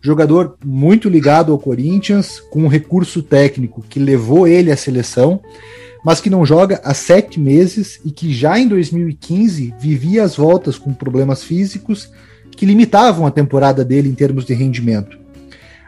Jogador 0.00 0.56
muito 0.64 1.08
ligado 1.08 1.50
ao 1.50 1.58
Corinthians, 1.58 2.38
com 2.50 2.64
um 2.64 2.68
recurso 2.68 3.22
técnico 3.22 3.82
que 3.88 3.98
levou 3.98 4.46
ele 4.46 4.70
à 4.70 4.76
seleção, 4.76 5.40
mas 6.04 6.20
que 6.20 6.28
não 6.28 6.44
joga 6.44 6.80
há 6.84 6.92
sete 6.92 7.40
meses 7.40 7.98
e 8.04 8.10
que 8.10 8.32
já 8.32 8.58
em 8.58 8.68
2015 8.68 9.74
vivia 9.80 10.22
as 10.22 10.36
voltas 10.36 10.76
com 10.76 10.92
problemas 10.92 11.42
físicos 11.42 12.10
que 12.50 12.66
limitavam 12.66 13.26
a 13.26 13.30
temporada 13.30 13.82
dele 13.82 14.08
em 14.08 14.14
termos 14.14 14.44
de 14.44 14.52
rendimento. 14.52 15.18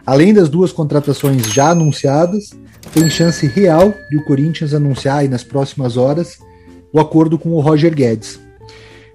Além 0.06 0.32
das 0.32 0.48
duas 0.48 0.72
contratações 0.72 1.52
já 1.52 1.70
anunciadas, 1.70 2.50
tem 2.94 3.10
chance 3.10 3.46
real 3.46 3.92
de 4.08 4.16
o 4.16 4.24
Corinthians 4.24 4.72
anunciar 4.72 5.18
aí 5.18 5.28
nas 5.28 5.44
próximas 5.44 5.96
horas 5.96 6.38
o 6.92 7.00
acordo 7.00 7.38
com 7.38 7.50
o 7.50 7.60
Roger 7.60 7.94
Guedes. 7.94 8.40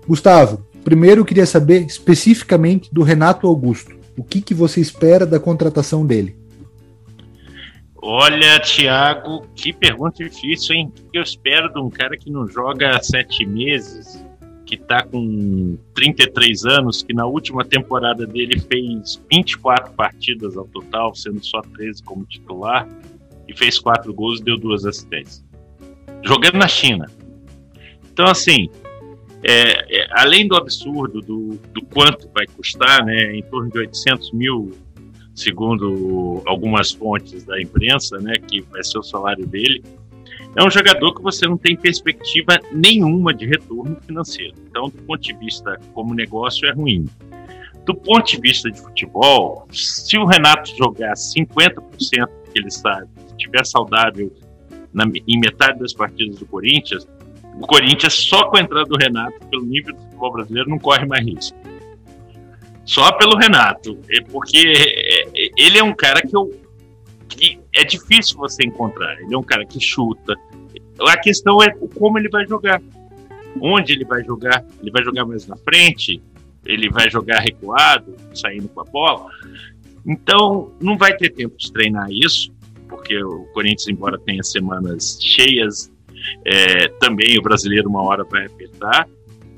Gustavo, 0.08 0.64
Primeiro, 0.84 1.22
eu 1.22 1.26
queria 1.26 1.46
saber 1.46 1.86
especificamente 1.86 2.94
do 2.94 3.04
Renato 3.04 3.48
Augusto. 3.48 3.96
O 4.18 4.24
que, 4.24 4.42
que 4.42 4.54
você 4.54 4.82
espera 4.82 5.26
da 5.26 5.40
contratação 5.40 6.06
dele? 6.06 6.36
Olha, 8.04 8.60
Thiago, 8.60 9.48
que 9.56 9.72
pergunta 9.72 10.24
difícil, 10.24 10.76
hein? 10.76 10.92
O 11.08 11.12
que 11.12 11.18
eu 11.20 11.22
espero 11.22 11.72
de 11.72 11.80
um 11.80 11.90
cara 11.90 12.18
que 12.18 12.32
não 12.32 12.48
joga 12.48 12.96
há 12.96 13.02
sete 13.02 13.46
meses, 13.46 14.26
que 14.66 14.74
está 14.74 15.04
com 15.04 15.78
33 15.94 16.66
anos, 16.66 17.04
que 17.04 17.14
na 17.14 17.28
última 17.28 17.64
temporada 17.64 18.26
dele 18.26 18.60
fez 18.60 19.22
24 19.32 19.94
partidas 19.94 20.58
ao 20.58 20.66
total, 20.66 21.14
sendo 21.14 21.46
só 21.46 21.62
13 21.62 22.02
como 22.02 22.26
titular, 22.26 22.88
e 23.48 23.56
fez 23.56 23.78
quatro 23.78 24.12
gols 24.14 24.40
e 24.40 24.44
deu 24.44 24.58
duas 24.58 24.84
assistências. 24.84 25.46
Jogando 26.24 26.58
na 26.58 26.68
China. 26.68 27.08
Então, 28.12 28.26
assim, 28.26 28.70
é, 29.44 30.02
é, 30.02 30.08
além 30.12 30.48
do 30.48 30.56
absurdo 30.56 31.20
do, 31.22 31.60
do, 31.74 31.82
quanto 31.86 32.30
vai 32.34 32.46
custar, 32.48 33.04
né, 33.06 33.36
em 33.36 33.42
torno 33.44 33.70
de 33.70 33.80
800 33.80 34.32
mil, 34.34 34.72
segundo 35.34 36.42
algumas 36.46 36.92
fontes 36.92 37.44
da 37.44 37.60
imprensa, 37.60 38.18
né, 38.20 38.34
que 38.48 38.62
vai 38.62 38.84
ser 38.84 39.00
o 39.00 39.04
salário 39.04 39.46
dele, 39.48 39.84
é 40.56 40.64
um 40.64 40.70
jogador 40.70 41.16
que 41.16 41.22
você 41.22 41.48
não 41.48 41.58
tem 41.58 41.76
perspectiva 41.76 42.60
nenhuma 42.72 43.34
de 43.34 43.46
retorno 43.46 43.98
financeiro. 44.06 44.54
Então, 44.70 44.90
do 44.90 45.02
ponto 45.04 45.22
de 45.22 45.34
vista 45.34 45.80
como 45.94 46.14
negócio, 46.14 46.68
é 46.68 46.74
ruim. 46.74 47.06
Do 47.86 47.96
ponto 47.96 48.30
de 48.30 48.40
vista 48.40 48.70
de 48.70 48.80
futebol, 48.80 49.66
se 49.72 50.18
o 50.18 50.26
Renato 50.26 50.76
jogar 50.78 51.14
50% 51.14 52.30
que 52.54 52.60
ele 52.60 52.68
está, 52.68 53.06
estiver 53.30 53.66
saudável 53.66 54.32
na, 54.94 55.06
em 55.28 55.40
metade 55.40 55.80
das 55.80 55.94
partidas 55.94 56.38
do 56.38 56.46
Corinthians, 56.46 57.08
o 57.56 57.68
Corinthians, 57.68 58.14
só 58.14 58.50
com 58.50 58.58
a 58.58 58.62
entrada 58.62 58.86
do 58.86 58.98
Renato, 58.98 59.46
pelo 59.48 59.66
nível 59.66 59.94
do 59.94 60.02
futebol 60.02 60.32
brasileiro, 60.32 60.70
não 60.70 60.80
corre 60.80 61.06
mais 61.06 61.26
risco. 61.26 61.58
Só 62.86 63.12
pelo 63.14 63.38
Renato. 63.38 63.98
É 64.10 64.22
porque 64.22 64.58
é, 64.58 65.24
é, 65.24 65.52
ele 65.58 65.78
é 65.78 65.84
um 65.84 65.94
cara 65.94 66.22
que, 66.22 66.36
eu, 66.36 66.50
que 67.28 67.60
é 67.76 67.84
difícil 67.84 68.38
você 68.38 68.64
encontrar. 68.64 69.20
Ele 69.22 69.34
é 69.34 69.38
um 69.38 69.44
cara 69.44 69.66
que 69.66 69.80
chuta. 69.80 70.36
A 71.00 71.18
questão 71.18 71.62
é 71.62 71.70
como 71.70 72.18
ele 72.18 72.30
vai 72.30 72.46
jogar. 72.46 72.82
Onde 73.60 73.94
ele 73.94 74.06
vai 74.06 74.24
jogar? 74.24 74.66
Ele 74.82 74.92
vai 74.92 75.04
jogar 75.04 75.26
mais 75.26 75.46
na 75.46 75.58
frente? 75.58 76.22
Ele 76.66 76.90
vai 76.90 77.10
jogar 77.10 77.40
recuado, 77.40 78.16
saindo 78.34 78.70
com 78.70 78.82
a 78.82 78.86
bola? 78.86 79.30
Então, 80.06 80.72
não 80.82 80.98
vai 80.98 81.16
ter 81.16 81.32
tempo 81.32 81.56
de 81.58 81.72
treinar 81.72 82.10
isso, 82.10 82.52
porque 82.88 83.22
o 83.24 83.46
Corinthians, 83.54 83.88
embora 83.88 84.18
tenha 84.20 84.44
semanas 84.44 85.18
cheias 85.22 85.91
é, 86.46 86.88
também 87.00 87.38
o 87.38 87.42
brasileiro 87.42 87.90
uma 87.90 88.04
hora 88.04 88.24
vai 88.24 88.46
apertar. 88.46 89.08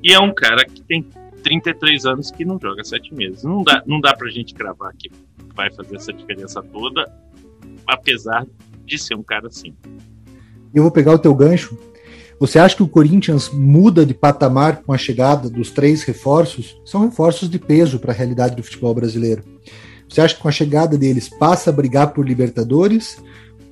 E 0.01 0.11
é 0.14 0.20
um 0.20 0.34
cara 0.34 0.66
que 0.66 0.82
tem 0.82 1.07
33 1.43 2.05
anos 2.05 2.32
que 2.32 2.45
não 2.45 2.59
joga 2.59 2.84
sete 2.84 3.14
meses. 3.14 3.43
Não 3.43 3.64
dá, 3.64 3.84
não 3.86 3.99
dá 3.99 4.16
pra 4.16 4.30
gente 4.30 4.53
cravar 4.53 4.93
que 4.97 5.11
vai 5.55 5.72
fazer 5.72 5.95
essa 5.95 6.11
diferença 6.11 6.61
toda, 6.61 7.05
apesar 7.88 8.45
de 8.86 8.97
ser 8.97 9.16
um 9.16 9.24
cara 9.24 9.47
assim. 9.47 9.74
Eu 10.74 10.84
vou 10.84 10.91
pegar 10.91 11.14
o 11.14 11.20
teu 11.20 11.34
gancho. 11.36 11.78
Você 12.39 12.57
acha 12.57 12.76
que 12.76 12.84
o 12.84 12.88
Corinthians 12.88 13.49
muda 13.49 14.05
de 14.05 14.14
patamar 14.14 14.82
com 14.82 14.91
a 14.91 14.97
chegada 14.97 15.49
dos 15.49 15.70
três 15.70 16.03
reforços? 16.03 16.76
São 16.84 17.01
reforços 17.01 17.49
de 17.49 17.59
peso 17.59 17.99
para 17.99 18.11
a 18.11 18.16
realidade 18.16 18.55
do 18.55 18.64
futebol 18.64 18.93
brasileiro. 18.93 19.43
Você 20.09 20.20
acha 20.20 20.36
que 20.36 20.41
com 20.41 20.47
a 20.47 20.51
chegada 20.51 20.97
deles 20.97 21.30
passa 21.30 21.70
a 21.70 21.74
brigar 21.74 22.14
por 22.14 22.28
Libertadores? 22.28 23.22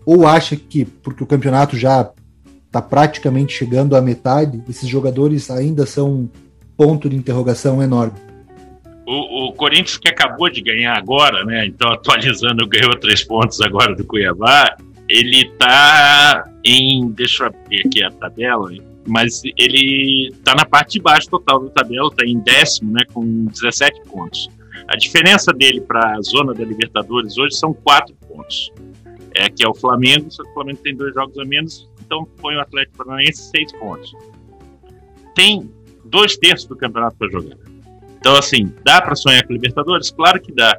Ou 0.05 0.27
acha 0.27 0.55
que, 0.55 0.85
porque 0.85 1.23
o 1.23 1.27
campeonato 1.27 1.75
já 1.75 2.11
está 2.71 2.81
praticamente 2.81 3.53
chegando 3.53 3.97
à 3.97 4.01
metade, 4.01 4.63
esses 4.69 4.87
jogadores 4.87 5.51
ainda 5.51 5.85
são 5.85 6.09
um 6.09 6.29
ponto 6.77 7.09
de 7.09 7.17
interrogação 7.17 7.83
enorme. 7.83 8.17
O, 9.05 9.49
o, 9.49 9.53
Corinthians 9.53 9.97
que 9.97 10.07
acabou 10.07 10.49
de 10.49 10.61
ganhar 10.61 10.97
agora, 10.97 11.43
né? 11.43 11.65
Então 11.65 11.91
atualizando, 11.91 12.65
ganhou 12.65 12.95
três 12.97 13.25
pontos 13.25 13.59
agora 13.59 13.93
do 13.93 14.05
Cuiabá. 14.05 14.77
Ele 15.09 15.41
está 15.41 16.49
em, 16.63 17.11
deixa 17.11 17.43
eu 17.43 17.47
abrir 17.47 17.85
aqui 17.85 18.01
a 18.01 18.09
tabela, 18.09 18.71
mas 19.05 19.41
ele 19.57 20.29
está 20.31 20.55
na 20.55 20.63
parte 20.63 20.93
de 20.93 21.01
baixo 21.01 21.29
total 21.29 21.65
da 21.65 21.71
tabela, 21.71 22.07
está 22.07 22.25
em 22.25 22.39
décimo, 22.39 22.93
né? 22.93 23.01
Com 23.11 23.47
17 23.47 24.01
pontos. 24.09 24.49
A 24.87 24.95
diferença 24.95 25.51
dele 25.51 25.81
para 25.81 26.15
a 26.15 26.21
zona 26.21 26.53
da 26.53 26.63
Libertadores 26.63 27.37
hoje 27.37 27.55
são 27.55 27.73
quatro 27.73 28.15
pontos. 28.25 28.71
É 29.35 29.49
que 29.49 29.61
é 29.61 29.67
o 29.67 29.73
Flamengo, 29.73 30.31
só 30.31 30.41
que 30.41 30.49
o 30.51 30.53
Flamengo 30.53 30.79
tem 30.81 30.95
dois 30.95 31.13
jogos 31.13 31.37
a 31.37 31.43
menos, 31.43 31.90
então 32.11 32.27
põe 32.41 32.55
o 32.57 32.59
Atlético 32.59 32.97
Paranaense 32.97 33.49
seis 33.49 33.71
pontos. 33.71 34.13
Tem 35.33 35.71
dois 36.03 36.35
terços 36.35 36.67
do 36.67 36.75
campeonato 36.75 37.15
para 37.15 37.29
jogar. 37.29 37.55
Então, 38.19 38.35
assim, 38.35 38.73
dá 38.83 39.01
para 39.01 39.15
sonhar 39.15 39.47
com 39.47 39.53
Libertadores? 39.53 40.11
Claro 40.11 40.41
que 40.41 40.51
dá. 40.51 40.77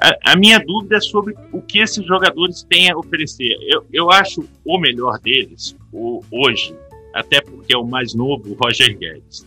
A, 0.00 0.32
a, 0.32 0.36
minha 0.36 0.58
dúvida 0.58 0.96
é 0.96 1.00
sobre 1.00 1.34
o 1.52 1.60
que 1.60 1.80
esses 1.80 2.04
jogadores 2.06 2.62
têm 2.62 2.90
a 2.90 2.96
oferecer. 2.96 3.54
Eu, 3.60 3.84
eu 3.92 4.10
acho 4.10 4.48
o 4.64 4.78
melhor 4.78 5.18
deles, 5.20 5.76
o, 5.92 6.24
hoje, 6.30 6.74
até 7.14 7.42
porque 7.42 7.74
é 7.74 7.76
o 7.76 7.84
mais 7.84 8.14
novo, 8.14 8.50
o 8.50 8.54
Roger 8.54 8.96
Guedes. 8.96 9.46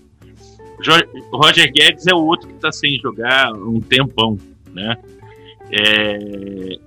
O 1.31 1.37
Roger 1.37 1.71
Guedes 1.71 2.05
é 2.05 2.13
o 2.13 2.23
outro 2.23 2.47
que 2.47 2.55
está 2.55 2.71
sem 2.71 2.99
jogar 2.99 3.51
um 3.53 3.81
tempão, 3.81 4.37
né? 4.71 4.95
É, 5.75 6.19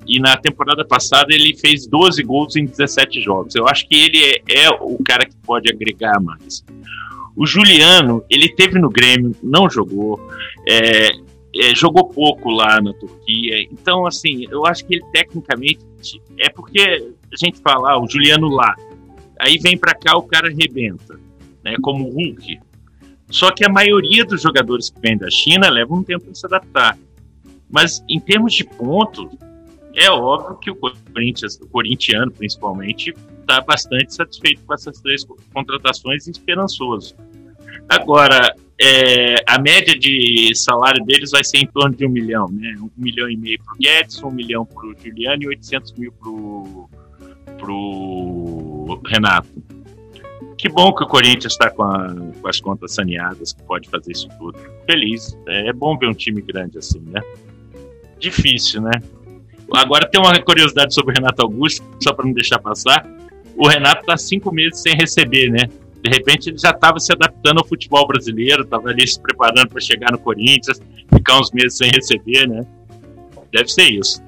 e 0.06 0.20
na 0.20 0.36
temporada 0.36 0.84
passada 0.84 1.34
ele 1.34 1.56
fez 1.56 1.88
12 1.88 2.22
gols 2.22 2.54
em 2.54 2.64
17 2.66 3.20
jogos. 3.20 3.56
Eu 3.56 3.66
acho 3.66 3.88
que 3.88 3.96
ele 3.96 4.24
é, 4.24 4.64
é, 4.64 4.70
o 4.70 4.96
cara 5.04 5.26
que 5.26 5.34
pode 5.44 5.68
agregar 5.68 6.20
mais. 6.20 6.64
O 7.34 7.44
Juliano, 7.44 8.24
ele 8.30 8.48
teve 8.48 8.78
no 8.78 8.88
Grêmio, 8.88 9.34
não 9.42 9.68
jogou, 9.68 10.20
é, 10.68 11.08
é 11.56 11.74
jogou 11.74 12.08
pouco 12.08 12.48
lá 12.48 12.80
na 12.80 12.92
Turquia. 12.94 13.60
Então, 13.72 14.06
assim, 14.06 14.46
eu 14.50 14.64
acho 14.64 14.86
que 14.86 14.94
ele 14.94 15.04
tecnicamente 15.12 15.84
é 16.38 16.48
porque 16.48 16.80
a 16.80 17.44
gente 17.44 17.60
fala, 17.60 17.90
ah, 17.90 18.00
o 18.00 18.08
Juliano 18.08 18.48
lá, 18.48 18.72
aí 19.40 19.58
vem 19.58 19.76
para 19.76 19.94
cá 19.94 20.16
o 20.16 20.22
cara 20.22 20.46
arrebenta, 20.48 21.18
né, 21.64 21.74
como 21.82 22.04
o 22.04 22.12
Hulk. 22.12 22.60
Só 23.28 23.50
que 23.50 23.64
a 23.64 23.68
maioria 23.68 24.24
dos 24.24 24.40
jogadores 24.40 24.90
que 24.90 25.00
vêm 25.00 25.18
da 25.18 25.28
China 25.28 25.68
leva 25.68 25.92
um 25.92 26.04
tempo 26.04 26.26
para 26.26 26.34
se 26.34 26.46
adaptar. 26.46 26.96
Mas 27.76 28.02
em 28.08 28.18
termos 28.18 28.54
de 28.54 28.64
pontos, 28.64 29.28
É 29.94 30.10
óbvio 30.10 30.56
que 30.58 30.70
o 30.70 30.76
Corinthians, 30.76 31.58
o 31.58 31.66
corintiano 31.68 32.30
principalmente, 32.30 33.14
está 33.40 33.62
bastante 33.62 34.14
satisfeito 34.14 34.62
com 34.66 34.74
essas 34.74 35.00
três 35.00 35.26
contratações 35.54 36.26
e 36.26 36.30
esperançoso. 36.30 37.14
Agora, 37.88 38.54
é, 38.78 39.36
a 39.46 39.58
média 39.58 39.98
de 39.98 40.54
salário 40.54 41.02
deles 41.04 41.30
vai 41.30 41.42
ser 41.42 41.58
em 41.58 41.66
torno 41.66 41.96
de 41.96 42.04
um 42.06 42.10
milhão, 42.10 42.46
né? 42.50 42.76
Um 42.78 42.90
milhão 42.94 43.30
e 43.30 43.38
meio 43.38 43.58
para 43.64 43.74
o 43.74 43.78
Guedes, 43.78 44.22
um 44.22 44.30
milhão 44.30 44.66
para 44.66 44.86
o 44.86 44.94
Juliano 45.02 45.42
e 45.44 45.48
800 45.48 45.92
mil 45.94 46.12
para 46.12 47.72
o 47.72 49.00
Renato. 49.06 49.48
Que 50.58 50.68
bom 50.68 50.94
que 50.94 51.04
o 51.04 51.06
Corinthians 51.06 51.54
está 51.54 51.70
com, 51.70 52.32
com, 52.32 52.48
as 52.48 52.60
contas 52.60 52.92
saneadas, 52.92 53.54
que 53.54 53.62
pode 53.62 53.88
fazer 53.88 54.12
isso 54.12 54.28
tudo. 54.38 54.58
Feliz. 54.84 55.38
É, 55.46 55.68
é 55.68 55.72
bom 55.72 55.96
ver 55.96 56.08
um 56.08 56.14
time 56.14 56.42
grande 56.42 56.76
assim, 56.76 57.00
né? 57.00 57.22
Difícil, 58.30 58.82
né? 58.82 58.90
Agora 59.72 60.08
tem 60.10 60.20
uma 60.20 60.32
curiosidade 60.42 60.92
sobre 60.92 61.12
o 61.12 61.14
Renato 61.14 61.42
Augusto, 61.42 61.84
só 62.02 62.12
para 62.12 62.26
não 62.26 62.32
deixar 62.32 62.58
passar. 62.58 63.06
O 63.56 63.68
Renato 63.68 64.00
está 64.00 64.16
cinco 64.16 64.52
meses 64.52 64.80
sem 64.80 64.96
receber, 64.96 65.48
né? 65.48 65.68
De 66.02 66.10
repente 66.10 66.50
ele 66.50 66.58
já 66.58 66.70
estava 66.70 66.98
se 66.98 67.12
adaptando 67.12 67.58
ao 67.58 67.66
futebol 67.66 68.06
brasileiro, 68.06 68.62
estava 68.62 68.88
ali 68.88 69.06
se 69.06 69.20
preparando 69.20 69.68
para 69.68 69.80
chegar 69.80 70.10
no 70.10 70.18
Corinthians, 70.18 70.80
ficar 71.12 71.38
uns 71.38 71.52
meses 71.52 71.78
sem 71.78 71.88
receber, 71.90 72.48
né? 72.48 72.66
Deve 73.52 73.68
ser 73.68 73.90
isso. 73.90 74.20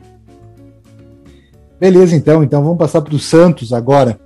Beleza, 1.81 2.15
então. 2.15 2.43
Então 2.45 2.63
vamos 2.63 2.79
passar 2.79 3.03
para 3.03 3.15
o 3.15 3.19
Santos 3.19 3.73
agora. 3.73 4.19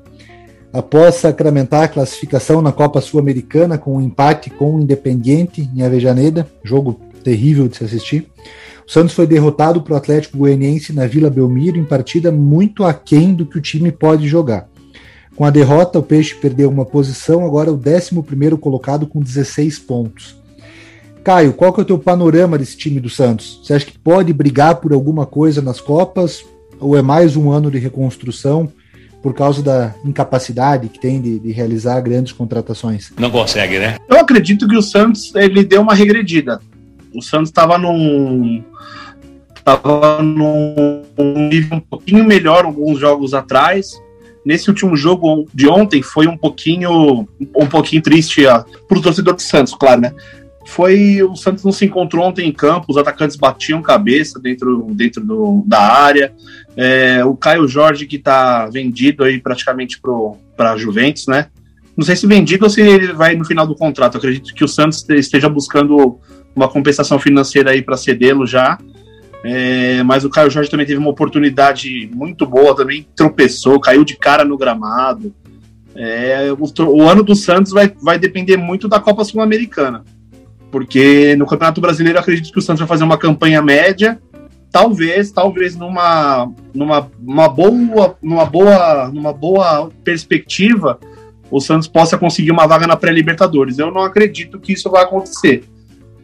Após 0.71 1.17
sacramentar 1.17 1.85
a 1.85 1.89
classificação 1.89 2.63
na 2.63 2.73
Copa 2.73 3.01
Sul-Americana 3.01 3.77
com 3.77 3.97
um 3.97 4.01
empate 4.01 4.49
com 4.51 4.77
o 4.77 4.81
Independiente 4.81 5.69
em 5.75 5.83
Avejaneda, 5.83 6.47
jogo 6.63 6.99
terrível 7.23 7.69
de 7.69 7.77
se 7.77 7.85
assistir, 7.85 8.27
o 8.87 8.91
Santos 8.91 9.15
foi 9.15 9.27
derrotado 9.27 9.81
para 9.81 9.95
o 9.95 9.97
Atlético 9.97 10.39
Goianiense 10.39 10.93
na 10.93 11.07
Vila 11.07 11.31
Belmiro 11.31 11.79
em 11.79 11.85
partida 11.85 12.33
muito 12.33 12.85
aquém 12.85 13.33
do 13.33 13.47
que 13.47 13.59
o 13.59 13.63
time 13.63 13.93
pode 13.93 14.27
jogar. 14.29 14.69
Com 15.37 15.45
a 15.45 15.51
derrota, 15.51 15.99
o 15.99 16.03
Peixe 16.03 16.35
perdeu 16.35 16.69
uma 16.69 16.85
posição, 16.85 17.45
agora 17.47 17.71
é 17.71 17.73
o 17.73 17.77
11 17.77 18.57
colocado 18.59 19.07
com 19.07 19.21
16 19.21 19.79
pontos. 19.79 20.37
Caio, 21.25 21.53
qual 21.53 21.73
que 21.73 21.81
é 21.81 21.83
o 21.85 21.87
teu 21.87 21.99
panorama 21.99 22.59
desse 22.59 22.77
time 22.77 23.01
do 23.01 23.09
Santos? 23.09 23.61
Você 23.63 23.75
acha 23.75 23.87
que 23.87 23.99
pode 23.99 24.33
brigar 24.33 24.77
por 24.77 24.93
alguma 24.93 25.25
coisa 25.25 25.63
nas 25.63 25.81
Copas? 25.81 26.45
Ou 26.81 26.97
é 26.97 27.03
mais 27.03 27.37
um 27.37 27.51
ano 27.51 27.71
de 27.71 27.79
reconstrução 27.79 28.71
por 29.23 29.33
causa 29.33 29.63
da 29.63 29.95
incapacidade 30.05 30.89
que 30.89 30.99
tem 30.99 31.23
de, 31.23 31.39
de 31.39 31.53
realizar 31.53 32.01
grandes 32.01 32.33
contratações? 32.33 33.13
Não 33.17 33.31
consegue, 33.31 33.79
né? 33.79 33.97
Eu 34.09 34.19
acredito 34.19 34.67
que 34.67 34.77
o 34.77 34.83
Santos 34.83 35.33
ele 35.37 35.65
deu 35.65 35.81
uma 35.81 35.95
regredida. 35.95 36.61
O 37.15 37.23
Santos 37.23 37.49
estava 37.49 37.79
num 37.79 38.63
estava 39.55 40.21
num 40.23 41.05
nível 41.49 41.77
um 41.77 41.81
pouquinho 41.81 42.25
melhor 42.25 42.65
alguns 42.65 42.99
jogos 42.99 43.33
atrás 43.33 43.93
nesse 44.45 44.69
último 44.69 44.97
jogo 44.97 45.47
de 45.55 45.69
ontem 45.69 46.03
foi 46.03 46.27
um 46.27 46.37
pouquinho 46.37 47.29
um 47.57 47.67
pouquinho 47.67 48.03
triste 48.03 48.43
para 48.89 48.99
o 48.99 49.03
torcedor 49.03 49.35
do 49.35 49.43
Santos, 49.43 49.75
claro, 49.75 50.01
né? 50.01 50.13
Foi 50.67 51.23
o 51.23 51.35
Santos 51.35 51.65
não 51.65 51.73
se 51.73 51.85
encontrou 51.85 52.25
ontem 52.25 52.49
em 52.49 52.53
campo, 52.53 52.87
os 52.89 52.97
atacantes 52.97 53.37
batiam 53.37 53.83
cabeça 53.83 54.39
dentro, 54.39 54.87
dentro 54.93 55.25
do, 55.25 55.65
da 55.67 55.81
área. 55.81 56.33
É, 56.77 57.25
o 57.25 57.37
Caio 57.37 57.67
Jorge 57.67 58.07
que 58.07 58.17
está 58.17 58.67
vendido 58.67 59.25
aí 59.25 59.41
praticamente 59.41 60.01
para 60.57 60.73
a 60.73 60.77
Juventus, 60.77 61.27
né? 61.27 61.49
Não 61.97 62.05
sei 62.05 62.15
se 62.17 62.27
vendido 62.27 62.65
ou 62.65 62.71
se 62.71 62.81
ele 62.81 63.13
vai 63.13 63.35
no 63.35 63.45
final 63.45 63.67
do 63.67 63.75
contrato. 63.75 64.17
Acredito 64.17 64.55
que 64.55 64.65
o 64.65 64.69
Santos 64.69 65.05
esteja 65.11 65.49
buscando 65.49 66.19
uma 66.55 66.69
compensação 66.69 67.19
financeira 67.19 67.71
aí 67.71 67.83
para 67.83 67.97
cedê-lo 67.97 68.47
já. 68.47 68.79
É, 69.45 70.03
mas 70.05 70.25
o 70.25 70.31
Caio 70.31 70.51
Jorge 70.51 70.71
também 70.71 70.87
teve 70.87 70.99
uma 70.99 71.11
oportunidade 71.11 72.09
muito 72.15 72.47
boa, 72.47 72.77
também 72.77 73.07
tropeçou, 73.17 73.81
caiu 73.81 74.05
de 74.05 74.17
cara 74.17 74.45
no 74.45 74.57
gramado. 74.57 75.35
É, 75.95 76.49
o, 76.53 76.85
o, 76.87 77.03
ano 77.03 77.23
do 77.23 77.35
Santos 77.35 77.73
vai, 77.73 77.93
vai 78.01 78.19
depender 78.19 78.57
muito 78.57 78.89
da 78.89 79.01
Copa 79.01 79.25
Sul-Americana, 79.25 80.05
porque 80.71 81.37
no 81.37 81.45
Campeonato 81.45 81.81
Brasileiro 81.81 82.19
acredito 82.19 82.53
que 82.53 82.59
o 82.59 82.63
Santos 82.63 82.81
vai 82.81 82.89
fazer 82.89 83.05
uma 83.05 83.19
campanha 83.19 83.61
média, 83.61 84.19
talvez, 84.71 85.33
talvez 85.33 85.77
numa, 85.77 86.51
numa 86.73 87.11
uma 87.21 87.49
boa, 87.49 88.17
numa 88.23 88.47
boa, 88.47 89.11
numa 89.13 89.33
boa 89.33 89.91
perspectiva, 90.05 90.99
o 91.51 91.61
Santos 91.61 91.89
possa 91.89 92.17
conseguir 92.17 92.53
uma 92.53 92.67
vaga 92.67 92.87
na 92.87 92.97
pré-Libertadores. 92.97 93.79
Eu 93.79 93.91
não 93.91 94.03
acredito 94.03 94.59
que 94.59 94.73
isso 94.73 94.89
vai 94.89 95.03
acontecer 95.03 95.65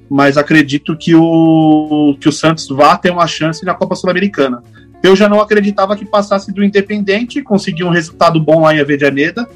mas 0.08 0.36
acredito 0.36 0.96
que 0.96 1.14
o, 1.14 2.16
que 2.20 2.28
o 2.28 2.32
Santos 2.32 2.68
vá 2.68 2.96
ter 2.96 3.10
uma 3.10 3.26
chance 3.26 3.64
na 3.64 3.74
Copa 3.74 3.94
Sul-Americana. 3.94 4.62
Eu 5.02 5.14
já 5.14 5.28
não 5.28 5.40
acreditava 5.40 5.96
que 5.96 6.04
passasse 6.04 6.52
do 6.52 6.64
Independente, 6.64 7.42
conseguiu 7.42 7.86
um 7.86 7.90
resultado 7.90 8.40
bom 8.40 8.62
lá 8.62 8.74
em 8.74 8.80
Avedianeda. 8.80 9.48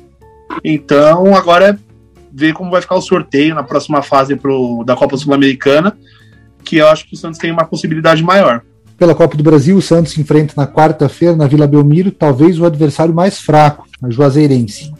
Então, 0.63 1.35
agora 1.35 1.71
é 1.71 1.79
ver 2.33 2.53
como 2.53 2.71
vai 2.71 2.81
ficar 2.81 2.95
o 2.95 3.03
sorteio 3.03 3.55
na 3.55 3.63
próxima 3.63 4.03
fase 4.03 4.37
pro, 4.37 4.85
da 4.85 4.95
Copa 4.95 5.17
Sul-Americana, 5.17 5.97
que 6.65 6.77
eu 6.77 6.89
acho 6.89 7.07
que 7.07 7.15
o 7.15 7.17
Santos 7.17 7.39
tem 7.39 7.51
uma 7.51 7.65
possibilidade 7.65 8.23
maior. 8.23 8.63
Pela 8.97 9.15
Copa 9.15 9.37
do 9.37 9.43
Brasil, 9.43 9.77
o 9.77 9.83
Santos 9.83 10.17
enfrenta 10.17 10.55
na 10.57 10.67
quarta-feira, 10.67 11.35
na 11.35 11.47
Vila 11.47 11.67
Belmiro, 11.67 12.13
talvez 12.13 12.61
o 12.61 12.65
adversário 12.65 13.13
mais 13.13 13.41
fraco, 13.41 13.87
a 14.03 14.09
Juazeirense. 14.09 14.93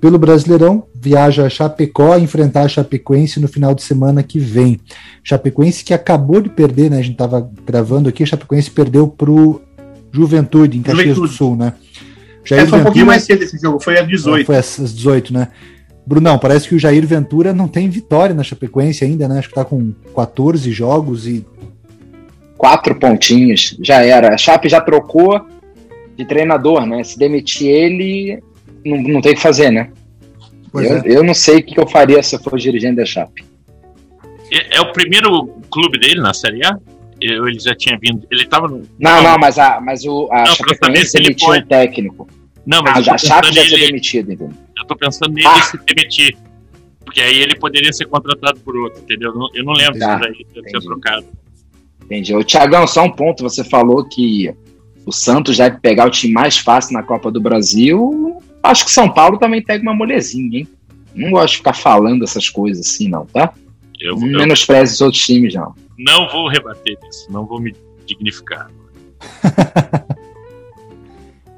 Pelo 0.00 0.18
Brasileirão, 0.18 0.84
viaja 0.94 1.44
a 1.44 1.50
Chapecó 1.50 2.12
a 2.12 2.20
enfrentar 2.20 2.62
a 2.62 2.68
Chapecoense 2.68 3.40
no 3.40 3.48
final 3.48 3.74
de 3.74 3.82
semana 3.82 4.22
que 4.22 4.38
vem. 4.38 4.78
Chapecoense 5.24 5.84
que 5.84 5.92
acabou 5.92 6.40
de 6.40 6.48
perder, 6.48 6.90
né? 6.90 6.98
A 6.98 7.02
gente 7.02 7.12
estava 7.12 7.50
gravando 7.66 8.08
aqui, 8.08 8.22
a 8.22 8.26
Chapecoense 8.26 8.70
perdeu 8.70 9.08
pro 9.08 9.60
Juventude, 10.12 10.78
em 10.78 10.82
Caxias 10.82 11.08
Juventude. 11.08 11.28
do 11.28 11.34
Sul, 11.34 11.56
né? 11.56 11.72
Jair 12.44 12.62
é, 12.62 12.66
foi 12.66 12.78
Ventura, 12.78 12.80
um 12.80 12.84
pouquinho 12.84 13.06
mais 13.06 13.24
cedo 13.24 13.42
esse 13.42 13.58
jogo, 13.58 13.80
foi 13.80 13.98
a 13.98 14.02
18. 14.02 14.46
Foi 14.46 14.56
às 14.56 14.94
18, 14.94 15.32
né? 15.32 15.48
Brunão, 16.06 16.38
parece 16.38 16.68
que 16.68 16.74
o 16.74 16.78
Jair 16.78 17.06
Ventura 17.06 17.52
não 17.52 17.68
tem 17.68 17.90
vitória 17.90 18.34
na 18.34 18.42
Chapecoense 18.42 19.04
ainda, 19.04 19.28
né? 19.28 19.40
Acho 19.40 19.48
que 19.48 19.54
tá 19.54 19.64
com 19.64 19.92
14 20.14 20.70
jogos 20.70 21.26
e. 21.26 21.44
Quatro 22.56 22.94
pontinhos, 22.94 23.76
já 23.82 24.02
era. 24.02 24.34
A 24.34 24.38
Chape 24.38 24.68
já 24.68 24.80
trocou 24.80 25.40
de 26.16 26.24
treinador, 26.24 26.86
né? 26.86 27.04
Se 27.04 27.18
demitir 27.18 27.68
ele, 27.68 28.42
não, 28.88 29.02
não 29.02 29.20
tem 29.20 29.32
o 29.32 29.34
que 29.36 29.40
fazer, 29.40 29.70
né? 29.70 29.90
Eu, 30.74 30.80
é. 30.80 31.02
eu, 31.04 31.24
não 31.24 31.34
sei 31.34 31.58
o 31.58 31.62
que 31.62 31.78
eu 31.78 31.86
faria 31.86 32.22
se 32.22 32.36
eu 32.36 32.40
fosse 32.40 32.64
dirigente 32.64 32.96
da 32.96 33.04
Chape. 33.04 33.44
É, 34.50 34.76
é, 34.76 34.80
o 34.80 34.92
primeiro 34.92 35.46
clube 35.70 35.98
dele 35.98 36.20
na 36.20 36.34
Série 36.34 36.64
A? 36.64 36.78
Eu, 37.20 37.48
ele 37.48 37.58
já 37.58 37.74
tinha 37.74 37.98
vindo. 38.00 38.26
Ele 38.30 38.42
estava 38.42 38.68
no. 38.68 38.82
Não, 38.98 39.22
não, 39.22 39.38
mas, 39.38 39.58
a, 39.58 39.80
mas 39.80 40.04
o, 40.04 40.28
a 40.30 40.44
não, 40.44 40.54
Chapecoense 40.54 41.18
demitiu 41.18 41.52
um 41.52 41.62
técnico. 41.62 42.28
Não, 42.66 42.82
mas 42.82 43.08
ah, 43.08 43.14
a 43.14 43.18
Chape 43.18 43.52
já 43.52 43.64
tinha 43.64 43.86
demitido, 43.86 44.32
entendeu? 44.32 44.56
Eu 44.78 44.86
tô 44.86 44.94
pensando 44.94 45.32
nele 45.32 45.46
ah. 45.46 45.62
se 45.62 45.78
demitir. 45.78 46.36
Porque 47.04 47.20
aí 47.22 47.38
ele 47.38 47.54
poderia 47.54 47.90
ser 47.92 48.04
contratado 48.04 48.60
por 48.60 48.76
outro, 48.76 49.00
entendeu? 49.00 49.32
Eu 49.54 49.64
não, 49.64 49.72
lembro 49.72 49.98
tá, 49.98 50.18
se 50.18 50.24
daí 50.24 50.70
ser 50.70 50.80
trocado. 50.80 51.26
Entendi. 52.04 52.34
O 52.34 52.44
Thiagão, 52.44 52.86
só 52.86 53.04
um 53.04 53.10
ponto. 53.10 53.42
Você 53.42 53.64
falou 53.64 54.04
que 54.04 54.54
o 55.06 55.12
Santos 55.12 55.56
deve 55.56 55.78
pegar 55.80 56.06
o 56.06 56.10
time 56.10 56.34
mais 56.34 56.58
fácil 56.58 56.92
na 56.92 57.02
Copa 57.02 57.30
do 57.30 57.40
Brasil. 57.40 58.42
Acho 58.62 58.84
que 58.84 58.90
São 58.90 59.10
Paulo 59.12 59.38
também 59.38 59.62
pega 59.62 59.82
uma 59.82 59.94
molezinha, 59.94 60.60
hein? 60.60 60.68
Não 61.14 61.30
gosto 61.30 61.52
de 61.52 61.56
ficar 61.58 61.74
falando 61.74 62.24
essas 62.24 62.48
coisas 62.48 62.86
assim, 62.86 63.08
não, 63.08 63.26
tá? 63.26 63.52
Eu, 64.00 64.16
menospreze 64.16 64.94
os 64.94 65.00
outros 65.00 65.24
times, 65.24 65.54
não. 65.54 65.74
Não 65.98 66.28
vou 66.28 66.48
rebater 66.48 66.96
isso, 67.08 67.30
não 67.30 67.44
vou 67.44 67.60
me 67.60 67.74
dignificar. 68.06 68.70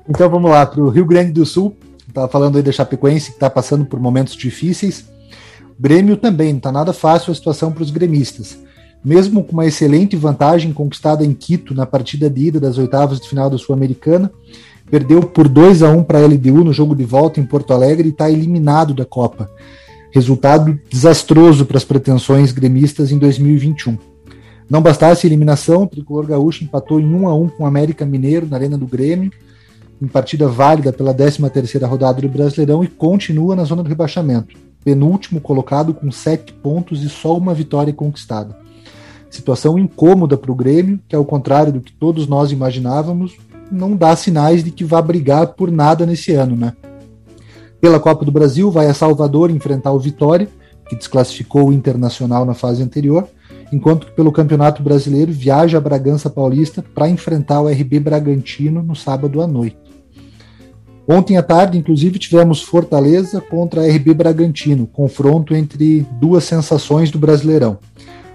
então 0.08 0.30
vamos 0.30 0.50
lá, 0.50 0.64
para 0.64 0.80
o 0.80 0.88
Rio 0.88 1.04
Grande 1.04 1.32
do 1.32 1.44
Sul. 1.44 1.76
Estava 2.08 2.28
falando 2.28 2.56
aí 2.56 2.62
da 2.62 2.72
Chapecoense, 2.72 3.30
que 3.30 3.36
está 3.36 3.48
passando 3.48 3.84
por 3.84 4.00
momentos 4.00 4.34
difíceis. 4.34 5.08
O 5.78 5.82
Grêmio 5.82 6.16
também, 6.16 6.50
não 6.50 6.58
está 6.58 6.72
nada 6.72 6.92
fácil 6.92 7.30
a 7.30 7.34
situação 7.34 7.70
para 7.70 7.82
os 7.82 7.90
gremistas. 7.90 8.58
Mesmo 9.04 9.44
com 9.44 9.52
uma 9.52 9.66
excelente 9.66 10.16
vantagem 10.16 10.72
conquistada 10.72 11.24
em 11.24 11.32
Quito 11.32 11.74
na 11.74 11.86
partida 11.86 12.28
de 12.28 12.48
ida 12.48 12.60
das 12.60 12.78
oitavas 12.78 13.20
de 13.20 13.28
final 13.28 13.48
da 13.48 13.56
Sul-Americana, 13.56 14.30
Perdeu 14.90 15.22
por 15.22 15.48
2 15.48 15.84
a 15.84 15.90
1 15.90 16.02
para 16.02 16.18
a 16.18 16.26
LDU 16.26 16.64
no 16.64 16.72
jogo 16.72 16.96
de 16.96 17.04
volta 17.04 17.38
em 17.38 17.44
Porto 17.44 17.72
Alegre 17.72 18.08
e 18.08 18.10
está 18.10 18.28
eliminado 18.28 18.92
da 18.92 19.04
Copa. 19.04 19.48
Resultado 20.10 20.80
desastroso 20.90 21.64
para 21.64 21.76
as 21.76 21.84
pretensões 21.84 22.50
gremistas 22.50 23.12
em 23.12 23.18
2021. 23.18 23.96
Não 24.68 24.82
bastasse 24.82 25.26
a 25.26 25.28
eliminação, 25.28 25.84
o 25.84 25.86
tricolor 25.86 26.26
gaúcho 26.26 26.64
empatou 26.64 26.98
em 26.98 27.14
1 27.14 27.28
a 27.28 27.34
1 27.34 27.48
com 27.50 27.62
o 27.62 27.66
América 27.66 28.04
Mineiro 28.04 28.48
na 28.48 28.56
Arena 28.56 28.76
do 28.76 28.86
Grêmio, 28.86 29.30
em 30.02 30.08
partida 30.08 30.48
válida 30.48 30.92
pela 30.92 31.14
13ª 31.14 31.86
rodada 31.86 32.20
do 32.20 32.28
Brasileirão 32.28 32.82
e 32.82 32.88
continua 32.88 33.54
na 33.54 33.62
zona 33.62 33.84
do 33.84 33.88
rebaixamento. 33.88 34.56
Penúltimo 34.82 35.40
colocado 35.40 35.94
com 35.94 36.10
7 36.10 36.52
pontos 36.54 37.04
e 37.04 37.08
só 37.08 37.36
uma 37.36 37.54
vitória 37.54 37.92
conquistada. 37.92 38.56
Situação 39.28 39.78
incômoda 39.78 40.36
para 40.36 40.50
o 40.50 40.54
Grêmio, 40.54 40.98
que 41.06 41.14
ao 41.14 41.24
contrário 41.24 41.72
do 41.72 41.80
que 41.80 41.92
todos 41.92 42.26
nós 42.26 42.50
imaginávamos, 42.50 43.36
não 43.70 43.96
dá 43.96 44.14
sinais 44.16 44.64
de 44.64 44.70
que 44.70 44.84
vá 44.84 45.00
brigar 45.00 45.48
por 45.48 45.70
nada 45.70 46.04
nesse 46.04 46.32
ano, 46.32 46.56
né? 46.56 46.72
Pela 47.80 47.98
Copa 47.98 48.24
do 48.24 48.32
Brasil, 48.32 48.70
vai 48.70 48.86
a 48.86 48.94
Salvador 48.94 49.50
enfrentar 49.50 49.92
o 49.92 49.98
Vitória, 49.98 50.48
que 50.88 50.96
desclassificou 50.96 51.68
o 51.68 51.72
Internacional 51.72 52.44
na 52.44 52.52
fase 52.52 52.82
anterior, 52.82 53.26
enquanto 53.72 54.06
que 54.06 54.12
pelo 54.12 54.32
Campeonato 54.32 54.82
Brasileiro 54.82 55.32
viaja 55.32 55.78
a 55.78 55.80
Bragança 55.80 56.28
Paulista 56.28 56.84
para 56.94 57.08
enfrentar 57.08 57.60
o 57.60 57.68
RB 57.68 58.00
Bragantino 58.00 58.82
no 58.82 58.94
sábado 58.94 59.40
à 59.40 59.46
noite. 59.46 59.78
Ontem 61.08 61.36
à 61.36 61.42
tarde, 61.42 61.78
inclusive, 61.78 62.18
tivemos 62.18 62.62
Fortaleza 62.62 63.40
contra 63.40 63.86
RB 63.86 64.14
Bragantino, 64.14 64.86
confronto 64.86 65.54
entre 65.54 66.06
duas 66.20 66.44
sensações 66.44 67.10
do 67.10 67.18
Brasileirão. 67.18 67.78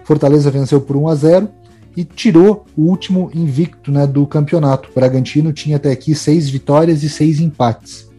Fortaleza 0.03 0.51
venceu 0.51 0.81
por 0.81 0.95
1 0.95 1.07
a 1.07 1.15
0 1.15 1.49
e 1.95 2.03
tirou 2.03 2.65
o 2.75 2.83
último 2.83 3.31
invicto 3.33 3.91
né, 3.91 4.05
do 4.05 4.25
campeonato. 4.25 4.89
O 4.89 4.93
Bragantino 4.93 5.53
tinha 5.53 5.77
até 5.77 5.91
aqui 5.91 6.13
seis 6.13 6.49
vitórias 6.49 7.03
e 7.03 7.09
seis 7.09 7.39
empates. 7.39 8.09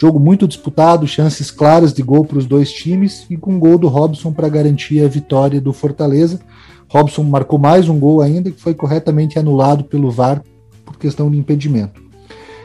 Jogo 0.00 0.18
muito 0.18 0.48
disputado, 0.48 1.06
chances 1.06 1.50
claras 1.50 1.92
de 1.92 2.02
gol 2.02 2.24
para 2.24 2.38
os 2.38 2.46
dois 2.46 2.72
times 2.72 3.26
e 3.28 3.36
com 3.36 3.58
gol 3.58 3.76
do 3.76 3.86
Robson 3.86 4.32
para 4.32 4.48
garantir 4.48 5.04
a 5.04 5.08
vitória 5.08 5.60
do 5.60 5.74
Fortaleza. 5.74 6.40
Robson 6.88 7.22
marcou 7.22 7.58
mais 7.58 7.88
um 7.88 7.98
gol 7.98 8.22
ainda, 8.22 8.50
que 8.50 8.60
foi 8.60 8.74
corretamente 8.74 9.38
anulado 9.38 9.84
pelo 9.84 10.10
VAR 10.10 10.42
por 10.86 10.96
questão 10.96 11.30
de 11.30 11.36
impedimento. 11.36 12.02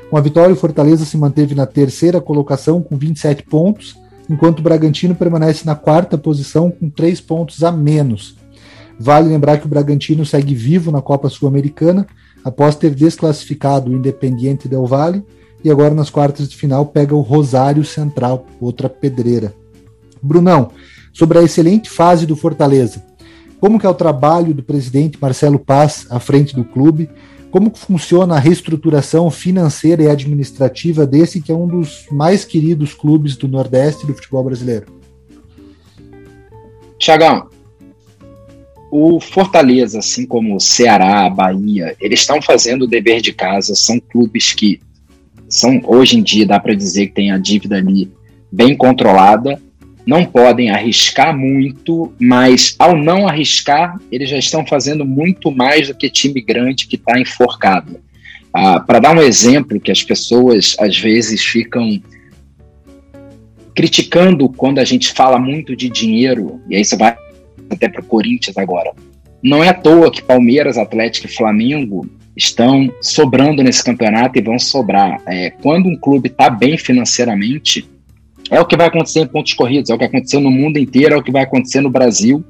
Com 0.10 0.18
a 0.18 0.22
vitória, 0.22 0.54
o 0.54 0.58
Fortaleza 0.58 1.04
se 1.04 1.18
manteve 1.18 1.54
na 1.54 1.66
terceira 1.66 2.22
colocação 2.22 2.82
com 2.82 2.98
27 2.98 3.44
pontos, 3.44 3.98
enquanto 4.30 4.60
o 4.60 4.64
Bragantino 4.64 5.14
permanece 5.14 5.66
na 5.66 5.76
quarta 5.76 6.18
posição 6.18 6.72
com 6.72 6.90
3 6.90 7.20
pontos 7.20 7.64
a 7.64 7.72
menos. 7.72 8.38
Vale 9.00 9.30
lembrar 9.30 9.58
que 9.58 9.66
o 9.66 9.70
Bragantino 9.70 10.26
segue 10.26 10.56
vivo 10.56 10.92
na 10.92 11.02
Copa 11.02 11.30
Sul-Americana 11.30 12.08
após 12.44 12.76
ter 12.76 12.94
desclassificado 12.94 13.92
o 13.92 13.96
Independiente 13.96 14.68
Del 14.68 14.86
Valle 14.86 15.24
e 15.64 15.70
agora 15.70 15.94
nas 15.94 16.10
quartas 16.10 16.48
de 16.48 16.56
final 16.56 16.86
pega 16.86 17.16
o 17.16 17.22
Rosário 17.22 17.84
Central, 17.84 18.46
outra 18.62 18.88
pedreira. 18.88 19.54
Brunão, 20.22 20.72
sobre 21.12 21.40
a 21.40 21.44
excelente 21.44 21.90
fase 21.90 22.26
do 22.26 22.36
Fortaleza, 22.36 23.04
como 23.60 23.80
que 23.80 23.86
é 23.86 23.90
o 23.90 23.96
trabalho 23.96 24.54
do 24.54 24.62
presidente 24.62 25.18
Marcelo 25.20 25.58
Paz 25.58 26.06
à 26.10 26.20
frente 26.20 26.56
do 26.56 26.64
clube? 26.64 27.10
Como 27.50 27.72
que 27.72 27.80
funciona 27.80 28.36
a 28.36 28.40
reestruturação 28.40 29.32
financeira 29.32 30.04
e 30.04 30.10
administrativa 30.10 31.08
desse 31.08 31.42
que 31.42 31.52
é 31.52 31.56
um 31.56 31.68
dos 31.68 32.06
mais 32.12 32.44
queridos 32.44 32.94
clubes 32.94 33.36
do 33.36 33.48
Nordeste 33.48 34.06
do 34.06 34.14
futebol 34.14 34.44
brasileiro? 34.44 34.86
Tiagão, 37.00 37.48
o 38.98 39.20
Fortaleza, 39.20 40.00
assim 40.00 40.26
como 40.26 40.56
o 40.56 40.60
Ceará, 40.60 41.30
Bahia, 41.30 41.98
eles 42.00 42.22
estão 42.22 42.42
fazendo 42.42 42.84
o 42.84 42.88
dever 42.88 43.20
de 43.20 43.34
casa, 43.34 43.76
são 43.76 44.00
clubes 44.00 44.54
que 44.54 44.80
são 45.50 45.82
hoje 45.84 46.18
em 46.18 46.24
dia 46.24 46.46
dá 46.46 46.58
para 46.62 46.74
dizer 46.74 47.08
que 47.08 47.14
tem 47.14 47.30
a 47.30 47.38
dívida 47.38 47.76
ali 47.76 48.10
bem 48.50 48.74
controlada, 48.74 49.62
não 50.06 50.24
podem 50.24 50.70
arriscar 50.70 51.38
muito, 51.38 52.14
mas 52.18 52.74
ao 52.80 52.96
não 52.96 53.28
arriscar, 53.28 54.00
eles 54.10 54.30
já 54.30 54.38
estão 54.38 54.66
fazendo 54.66 55.04
muito 55.04 55.52
mais 55.52 55.90
do 55.90 55.96
que 55.96 56.10
time 56.10 56.42
grande 56.42 56.88
que 56.88 56.96
está 56.96 57.20
enforcado. 57.20 58.00
Ah, 58.54 58.80
para 58.80 59.00
dar 59.00 59.14
um 59.14 59.22
exemplo 59.22 59.78
que 59.78 59.92
as 59.92 60.04
pessoas 60.04 60.74
às 60.80 60.98
vezes 60.98 61.44
ficam 61.44 62.02
criticando 63.76 64.48
quando 64.48 64.80
a 64.80 64.86
gente 64.86 65.12
fala 65.12 65.38
muito 65.38 65.76
de 65.76 65.90
dinheiro, 65.90 66.62
e 66.70 66.78
aí 66.78 66.86
você 66.86 66.96
vai 66.96 67.25
até 67.70 67.90
para 67.90 68.02
o 68.02 68.06
Corinthians 68.06 68.58
agora. 68.58 68.92
Não 69.44 69.64
é 69.64 69.70
à 69.70 69.74
toa 69.74 70.12
que 70.12 70.22
Palmeiras, 70.22 70.78
Atlético 70.78 71.28
e 71.28 71.36
Flamengo 71.36 72.08
estão 72.36 72.92
sobrando 73.02 73.64
nesse 73.64 73.84
campeonato 73.84 74.38
e 74.38 74.42
vão 74.42 74.60
sobrar. 74.60 75.22
É, 75.28 75.52
quando 75.52 75.88
um 75.88 75.96
clube 75.96 76.28
está 76.28 76.50
bem 76.50 76.78
financeiramente, 76.78 77.88
é 78.52 78.60
o 78.60 78.66
que 78.66 78.76
vai 78.76 78.88
acontecer 78.88 79.22
em 79.22 79.28
pontos 79.28 79.54
corridos, 79.54 79.90
é 79.90 79.94
o 79.94 79.98
que 79.98 80.04
aconteceu 80.04 80.40
no 80.40 80.52
mundo 80.52 80.78
inteiro, 80.78 81.16
é 81.16 81.18
o 81.18 81.24
que 81.24 81.32
vai 81.32 81.44
acontecer 81.44 81.82
no 81.82 81.90
Brasil. 81.90 82.44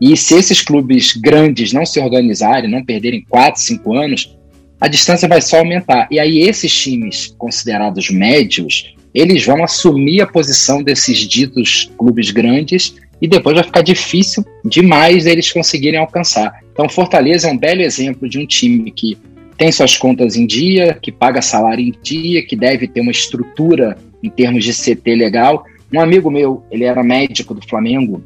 E 0.00 0.16
se 0.16 0.34
esses 0.34 0.60
clubes 0.60 1.16
grandes 1.16 1.72
não 1.72 1.84
se 1.84 1.98
organizarem, 2.00 2.70
não 2.70 2.84
perderem 2.84 3.24
4, 3.28 3.60
5 3.60 3.94
anos, 3.94 4.36
a 4.80 4.88
distância 4.88 5.26
vai 5.26 5.40
só 5.40 5.58
aumentar. 5.58 6.06
E 6.10 6.20
aí 6.20 6.40
esses 6.40 6.72
times 6.72 7.34
considerados 7.38 8.10
médios, 8.10 8.94
eles 9.14 9.44
vão 9.44 9.64
assumir 9.64 10.20
a 10.20 10.26
posição 10.26 10.82
desses 10.82 11.18
ditos 11.20 11.90
clubes 11.96 12.30
grandes 12.30 12.94
e 13.20 13.26
depois 13.26 13.54
vai 13.54 13.64
ficar 13.64 13.82
difícil 13.82 14.44
demais 14.64 15.26
eles 15.26 15.50
conseguirem 15.50 15.98
alcançar. 15.98 16.60
Então, 16.72 16.88
Fortaleza 16.88 17.48
é 17.48 17.52
um 17.52 17.56
belo 17.56 17.80
exemplo 17.80 18.28
de 18.28 18.38
um 18.38 18.46
time 18.46 18.90
que 18.90 19.16
tem 19.56 19.72
suas 19.72 19.96
contas 19.96 20.36
em 20.36 20.46
dia, 20.46 20.98
que 21.00 21.10
paga 21.10 21.40
salário 21.40 21.82
em 21.82 21.94
dia, 22.02 22.44
que 22.44 22.54
deve 22.54 22.86
ter 22.86 23.00
uma 23.00 23.10
estrutura 23.10 23.96
em 24.22 24.28
termos 24.28 24.64
de 24.64 24.72
CT 24.72 25.14
legal. 25.14 25.64
Um 25.92 26.00
amigo 26.00 26.30
meu, 26.30 26.62
ele 26.70 26.84
era 26.84 27.02
médico 27.02 27.54
do 27.54 27.66
Flamengo, 27.66 28.22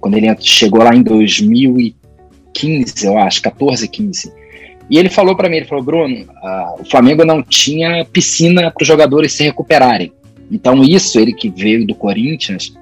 quando 0.00 0.16
ele 0.16 0.26
chegou 0.40 0.82
lá 0.82 0.94
em 0.94 1.02
2015, 1.02 3.06
eu 3.06 3.18
acho, 3.18 3.40
14, 3.40 3.88
15. 3.88 4.32
E 4.90 4.98
ele 4.98 5.08
falou 5.08 5.36
para 5.36 5.48
mim, 5.48 5.56
ele 5.56 5.66
falou, 5.66 5.84
Bruno, 5.84 6.16
uh, 6.16 6.80
o 6.80 6.84
Flamengo 6.84 7.24
não 7.24 7.42
tinha 7.42 8.04
piscina 8.04 8.70
para 8.70 8.82
os 8.82 8.88
jogadores 8.88 9.32
se 9.32 9.44
recuperarem. 9.44 10.12
Então 10.50 10.82
isso, 10.82 11.20
ele 11.20 11.32
que 11.32 11.50
veio 11.50 11.86
do 11.86 11.94
Corinthians, 11.94 12.74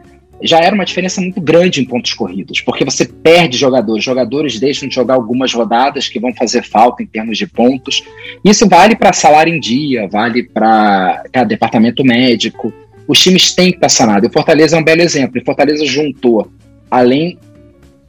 já 0.42 0.58
era 0.58 0.74
uma 0.74 0.84
diferença 0.84 1.20
muito 1.20 1.40
grande 1.40 1.80
em 1.80 1.84
pontos 1.84 2.12
corridos, 2.12 2.60
porque 2.60 2.84
você 2.84 3.06
perde 3.06 3.56
jogadores, 3.56 4.04
jogadores 4.04 4.60
deixam 4.60 4.88
de 4.88 4.94
jogar 4.94 5.14
algumas 5.14 5.52
rodadas 5.52 6.08
que 6.08 6.20
vão 6.20 6.34
fazer 6.34 6.62
falta 6.62 7.02
em 7.02 7.06
termos 7.06 7.38
de 7.38 7.46
pontos. 7.46 8.02
Isso 8.44 8.68
vale 8.68 8.94
para 8.94 9.12
salário 9.12 9.54
em 9.54 9.60
dia, 9.60 10.06
vale 10.08 10.42
para 10.42 11.22
departamento 11.46 12.04
médico. 12.04 12.72
Os 13.08 13.20
times 13.20 13.54
têm 13.54 13.70
que 13.70 13.76
estar 13.76 13.88
sanados. 13.88 14.28
O 14.28 14.32
Fortaleza 14.32 14.76
é 14.76 14.80
um 14.80 14.84
belo 14.84 15.00
exemplo. 15.00 15.40
O 15.40 15.44
Fortaleza 15.44 15.86
juntou, 15.86 16.50
além 16.90 17.38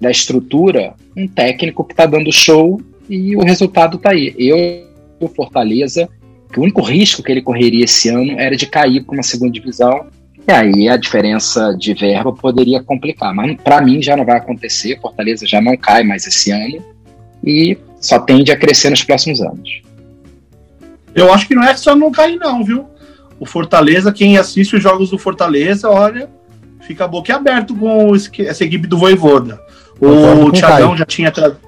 da 0.02 0.12
estrutura, 0.12 0.96
um 1.16 1.28
técnico 1.28 1.84
que 1.84 1.94
está 1.94 2.06
dando 2.06 2.32
show 2.32 2.82
e 3.10 3.36
o 3.36 3.44
resultado 3.44 3.98
está 3.98 4.12
aí. 4.12 4.34
Eu, 4.38 4.58
o 5.20 5.28
Fortaleza, 5.28 6.10
que 6.52 6.60
o 6.60 6.64
único 6.64 6.82
risco 6.82 7.24
que 7.24 7.32
ele 7.32 7.42
correria 7.42 7.86
esse 7.86 8.10
ano 8.10 8.40
era 8.40 8.56
de 8.56 8.66
cair 8.66 9.04
para 9.06 9.14
uma 9.14 9.24
segunda 9.24 9.52
divisão 9.52 10.08
e 10.48 10.52
aí 10.52 10.88
a 10.88 10.96
diferença 10.96 11.76
de 11.78 11.94
verba 11.94 12.32
poderia 12.34 12.82
complicar. 12.82 13.34
Mas 13.34 13.58
para 13.62 13.82
mim 13.82 14.02
já 14.02 14.16
não 14.16 14.26
vai 14.26 14.38
acontecer. 14.38 15.00
Fortaleza 15.02 15.46
já 15.46 15.60
não 15.60 15.76
cai 15.76 16.04
mais 16.04 16.26
esse 16.26 16.52
ano 16.52 16.82
e 17.44 17.78
só 18.00 18.18
tende 18.20 18.52
a 18.52 18.58
crescer 18.58 18.90
nos 18.90 19.04
próximos 19.04 19.42
anos. 19.42 19.82
Eu 21.14 21.34
acho 21.34 21.48
que 21.48 21.56
não 21.56 21.64
é 21.64 21.76
só 21.76 21.96
não 21.96 22.12
cair, 22.12 22.38
não, 22.38 22.64
viu? 22.64 22.86
O 23.40 23.46
Fortaleza, 23.46 24.14
quem 24.14 24.38
assiste 24.38 24.76
os 24.76 24.82
jogos 24.82 25.10
do 25.10 25.18
Fortaleza, 25.18 25.90
olha, 25.90 26.30
fica 26.82 27.08
boquiaberto 27.08 27.76
com 27.76 28.14
essa 28.16 28.64
equipe 28.64 28.88
do 28.88 28.98
Voivoda. 28.98 29.60
O 30.00 30.52
Thiagão 30.52 30.96
já 30.96 31.06
tinha 31.06 31.32
trazido. 31.32 31.67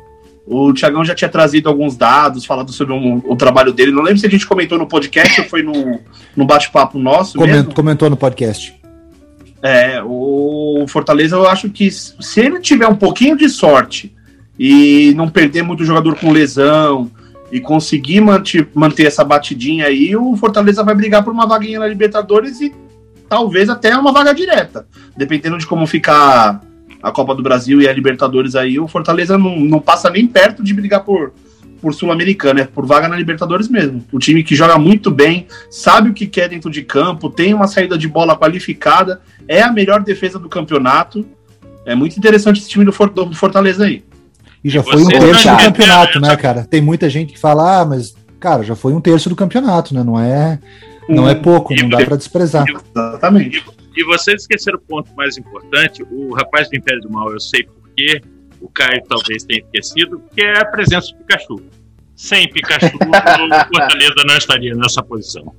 O 0.51 0.73
Tiagão 0.73 1.05
já 1.05 1.13
tinha 1.13 1.29
trazido 1.29 1.69
alguns 1.69 1.95
dados, 1.95 2.43
falado 2.43 2.73
sobre 2.73 2.91
um, 2.91 3.21
o 3.23 3.35
trabalho 3.35 3.71
dele. 3.71 3.91
Não 3.91 4.01
lembro 4.01 4.19
se 4.19 4.25
a 4.25 4.29
gente 4.29 4.47
comentou 4.47 4.79
no 4.79 4.87
podcast 4.87 5.41
ou 5.41 5.47
foi 5.47 5.61
no, 5.61 5.99
no 6.35 6.43
bate-papo 6.43 6.97
nosso. 6.97 7.37
Comentou, 7.37 7.71
comentou 7.71 8.09
no 8.09 8.17
podcast. 8.17 8.73
É, 9.61 10.01
o 10.03 10.85
Fortaleza, 10.87 11.35
eu 11.35 11.47
acho 11.47 11.69
que 11.69 11.91
se 11.91 12.39
ele 12.39 12.59
tiver 12.59 12.87
um 12.87 12.95
pouquinho 12.95 13.37
de 13.37 13.47
sorte 13.47 14.11
e 14.57 15.13
não 15.15 15.29
perder 15.29 15.61
muito 15.61 15.85
jogador 15.85 16.15
com 16.15 16.31
lesão 16.31 17.11
e 17.51 17.59
conseguir 17.59 18.19
manter, 18.19 18.67
manter 18.73 19.05
essa 19.05 19.23
batidinha 19.23 19.85
aí, 19.85 20.15
o 20.15 20.35
Fortaleza 20.35 20.83
vai 20.83 20.95
brigar 20.95 21.23
por 21.23 21.31
uma 21.31 21.45
vaguinha 21.45 21.79
na 21.79 21.87
Libertadores 21.87 22.59
e 22.59 22.73
talvez 23.29 23.69
até 23.69 23.95
uma 23.95 24.11
vaga 24.11 24.33
direta, 24.33 24.87
dependendo 25.15 25.59
de 25.59 25.67
como 25.67 25.85
ficar 25.85 26.59
a 27.01 27.11
Copa 27.11 27.33
do 27.33 27.41
Brasil 27.41 27.81
e 27.81 27.87
a 27.87 27.93
Libertadores 27.93 28.55
aí, 28.55 28.79
o 28.79 28.87
Fortaleza 28.87 29.37
não, 29.37 29.59
não 29.59 29.79
passa 29.79 30.09
nem 30.09 30.27
perto 30.27 30.63
de 30.63 30.73
brigar 30.73 31.03
por, 31.03 31.33
por 31.81 31.93
Sul-Americana, 31.93 32.61
é 32.61 32.65
por 32.65 32.85
vaga 32.85 33.07
na 33.07 33.15
Libertadores 33.15 33.67
mesmo. 33.67 34.03
O 34.11 34.19
time 34.19 34.43
que 34.43 34.55
joga 34.55 34.77
muito 34.77 35.09
bem, 35.09 35.47
sabe 35.69 36.09
o 36.09 36.13
que 36.13 36.27
quer 36.27 36.49
dentro 36.49 36.69
de 36.69 36.83
campo, 36.83 37.29
tem 37.29 37.53
uma 37.53 37.67
saída 37.67 37.97
de 37.97 38.07
bola 38.07 38.37
qualificada, 38.37 39.21
é 39.47 39.61
a 39.61 39.71
melhor 39.71 40.03
defesa 40.03 40.37
do 40.37 40.49
campeonato. 40.49 41.25
É 41.85 41.95
muito 41.95 42.17
interessante 42.17 42.59
esse 42.59 42.69
time 42.69 42.85
do, 42.85 42.91
do 42.91 43.35
Fortaleza 43.35 43.85
aí. 43.85 44.03
E 44.63 44.69
já 44.69 44.83
foi 44.83 45.01
um 45.01 45.07
terço 45.07 45.49
do 45.49 45.57
campeonato, 45.57 46.19
né, 46.19 46.35
cara? 46.35 46.67
Tem 46.69 46.81
muita 46.81 47.09
gente 47.09 47.33
que 47.33 47.39
fala, 47.39 47.81
ah, 47.81 47.85
mas, 47.85 48.13
cara, 48.39 48.61
já 48.61 48.75
foi 48.75 48.93
um 48.93 48.99
terço 48.99 49.29
do 49.29 49.35
campeonato, 49.35 49.93
né? 49.93 50.03
Não 50.03 50.19
é, 50.19 50.59
não 51.07 51.29
é 51.29 51.33
pouco, 51.33 51.73
não 51.73 51.87
dá 51.87 52.03
para 52.03 52.17
desprezar. 52.17 52.65
Exatamente. 52.93 53.63
E 53.95 54.03
vocês 54.03 54.41
esqueceram 54.41 54.77
o 54.77 54.81
ponto 54.81 55.13
mais 55.15 55.37
importante, 55.37 56.03
o 56.09 56.33
rapaz 56.33 56.69
do 56.69 56.77
Império 56.77 57.01
do 57.01 57.11
Mal, 57.11 57.31
eu 57.31 57.39
sei 57.39 57.63
porquê, 57.63 58.21
o 58.61 58.69
Caio 58.69 59.01
talvez 59.07 59.43
tenha 59.43 59.61
esquecido, 59.61 60.21
que 60.33 60.41
é 60.41 60.59
a 60.59 60.65
presença 60.65 61.11
do 61.11 61.17
Pikachu. 61.17 61.61
Sem 62.15 62.49
Pikachu, 62.49 62.95
o 62.95 63.75
Fortaleza 63.75 64.23
não 64.25 64.37
estaria 64.37 64.75
nessa 64.75 65.01
posição. 65.01 65.53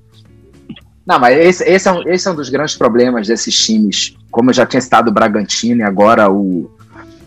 Não, 1.06 1.18
mas 1.18 1.36
esse, 1.38 1.64
esse, 1.64 1.88
é 1.88 1.92
um, 1.92 2.08
esse 2.08 2.28
é 2.28 2.30
um 2.30 2.34
dos 2.34 2.50
grandes 2.50 2.76
problemas 2.76 3.26
desses 3.26 3.56
times. 3.64 4.16
Como 4.30 4.50
eu 4.50 4.54
já 4.54 4.66
tinha 4.66 4.80
citado 4.80 5.10
o 5.10 5.12
Bragantino 5.12 5.80
e 5.80 5.82
agora 5.82 6.30
o, 6.30 6.70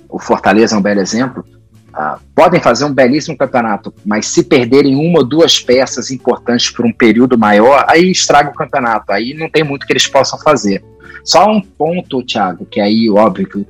o 0.07 0.19
Fortaleza 0.19 0.75
é 0.75 0.79
um 0.79 0.81
belo 0.81 1.01
exemplo. 1.01 1.43
Uh, 1.89 2.19
podem 2.33 2.59
fazer 2.59 2.85
um 2.85 2.93
belíssimo 2.93 3.37
campeonato, 3.37 3.93
mas 4.03 4.25
se 4.27 4.43
perderem 4.43 4.95
uma 4.95 5.19
ou 5.19 5.25
duas 5.25 5.59
peças 5.59 6.09
importantes 6.09 6.71
por 6.71 6.85
um 6.85 6.91
período 6.91 7.37
maior, 7.37 7.85
aí 7.87 8.09
estraga 8.09 8.49
o 8.49 8.53
campeonato. 8.53 9.11
Aí 9.11 9.33
não 9.33 9.49
tem 9.49 9.63
muito 9.63 9.85
que 9.85 9.93
eles 9.93 10.07
possam 10.07 10.39
fazer. 10.39 10.83
Só 11.23 11.49
um 11.49 11.61
ponto, 11.61 12.23
Thiago, 12.23 12.65
que 12.65 12.79
aí, 12.79 13.09
óbvio, 13.09 13.47
que 13.47 13.57
o 13.59 13.67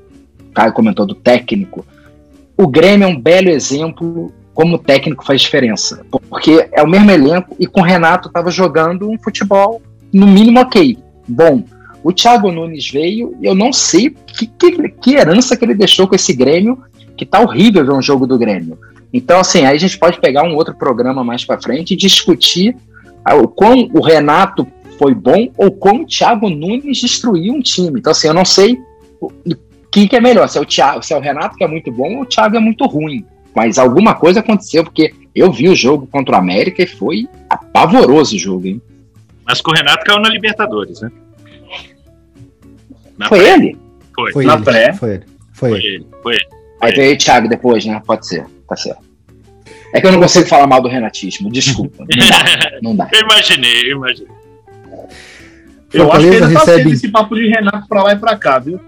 Caio 0.53 0.73
comentou 0.73 1.05
do 1.05 1.15
técnico. 1.15 1.85
o 2.57 2.67
Grêmio 2.67 3.05
é 3.05 3.07
um 3.07 3.19
belo 3.19 3.49
exemplo 3.49 4.31
como 4.53 4.77
técnico 4.77 5.25
faz 5.25 5.41
diferença. 5.41 6.05
Porque 6.29 6.67
é 6.71 6.81
o 6.81 6.87
mesmo 6.87 7.11
elenco 7.11 7.55
e 7.59 7.65
com 7.65 7.81
o 7.81 7.83
Renato 7.83 8.27
estava 8.27 8.51
jogando 8.51 9.09
um 9.09 9.17
futebol 9.17 9.81
no 10.11 10.27
mínimo 10.27 10.59
ok. 10.59 10.97
Bom, 11.27 11.63
o 12.03 12.11
Thiago 12.11 12.51
Nunes 12.51 12.89
veio 12.89 13.35
e 13.41 13.45
eu 13.45 13.55
não 13.55 13.73
sei 13.73 14.09
que, 14.09 14.45
que, 14.47 14.89
que, 14.89 15.15
herança 15.15 15.55
que 15.55 15.65
ele 15.65 15.73
deixou 15.73 16.07
com 16.07 16.15
esse 16.15 16.33
Grêmio, 16.33 16.83
que 17.15 17.25
tá 17.25 17.39
horrível 17.39 17.85
ver 17.85 17.93
um 17.93 18.01
jogo 18.01 18.27
do 18.27 18.37
Grêmio. 18.37 18.77
Então, 19.11 19.39
assim, 19.39 19.65
aí 19.65 19.75
a 19.75 19.79
gente 19.79 19.97
pode 19.97 20.19
pegar 20.19 20.43
um 20.43 20.55
outro 20.55 20.75
programa 20.75 21.23
mais 21.23 21.45
para 21.45 21.61
frente 21.61 21.93
e 21.93 21.97
discutir 21.97 22.75
o 23.31 23.47
quão 23.47 23.89
o 23.93 24.01
Renato 24.01 24.67
foi 24.97 25.13
bom 25.13 25.49
ou 25.57 25.71
como 25.71 26.03
o 26.03 26.05
Thiago 26.05 26.49
Nunes 26.49 26.99
destruiu 26.99 27.53
um 27.53 27.61
time. 27.61 27.99
Então, 27.99 28.11
assim, 28.11 28.27
eu 28.27 28.33
não 28.33 28.45
sei 28.45 28.79
o 29.21 29.31
que, 29.91 30.07
que 30.07 30.15
é 30.15 30.21
melhor, 30.21 30.47
se 30.49 30.57
é, 30.57 30.61
o 30.61 30.65
Thiago, 30.65 31.03
se 31.03 31.13
é 31.13 31.17
o 31.17 31.21
Renato 31.21 31.55
que 31.55 31.63
é 31.63 31.67
muito 31.67 31.91
bom 31.91 32.15
ou 32.15 32.21
o 32.23 32.25
Thiago 32.25 32.57
é 32.57 32.59
muito 32.59 32.85
ruim. 32.85 33.25
Mas 33.55 33.77
alguma 33.77 34.15
coisa 34.15 34.39
aconteceu, 34.39 34.83
porque 34.83 35.13
eu 35.35 35.51
vi 35.51 35.69
o 35.69 35.75
jogo 35.75 36.07
contra 36.07 36.35
o 36.35 36.39
América 36.39 36.81
e 36.81 36.87
foi 36.87 37.27
apavoroso 37.49 38.35
o 38.35 38.39
jogo, 38.39 38.67
hein? 38.67 38.81
Mas 39.45 39.61
com 39.61 39.71
o 39.71 39.75
Renato 39.75 40.03
caiu 40.03 40.19
na 40.19 40.29
Libertadores, 40.29 41.01
né? 41.01 41.11
Na 43.17 43.27
foi 43.27 43.39
pré. 43.39 43.53
ele? 43.53 43.77
Foi. 44.15 44.31
Foi 44.31 44.45
na 44.45 44.55
ele. 44.55 44.63
pré? 44.63 44.93
Foi 44.93 45.09
ele. 45.11 45.25
Foi, 45.53 45.69
foi 45.69 45.79
ele. 45.79 45.87
ele. 45.87 46.07
Foi 46.23 46.33
ele. 46.33 46.47
Aí 46.81 46.91
veio 46.91 47.13
o 47.13 47.17
Thiago 47.17 47.47
depois, 47.47 47.85
né? 47.85 48.01
Pode 48.05 48.27
ser. 48.27 48.45
Tá 48.67 48.75
certo. 48.75 49.03
É 49.93 50.01
que 50.01 50.07
eu 50.07 50.11
não 50.11 50.19
consigo 50.19 50.47
falar 50.47 50.65
mal 50.65 50.81
do 50.81 50.89
renatismo, 50.89 51.51
desculpa. 51.51 52.03
Não 52.09 52.27
dá. 52.27 52.79
Não 52.81 52.95
dá. 52.95 53.09
eu 53.13 53.21
imaginei, 53.21 53.91
eu 53.91 53.97
imaginei. 53.97 54.32
Eu 55.93 56.11
acho 56.11 56.27
que 56.27 56.35
ele 56.35 56.39
tá 56.39 56.47
recebe... 56.47 56.91
esse 56.91 57.07
papo 57.09 57.35
de 57.35 57.47
Renato 57.47 57.87
pra 57.87 58.03
lá 58.03 58.13
e 58.13 58.17
pra 58.17 58.35
cá, 58.35 58.59
viu? 58.59 58.79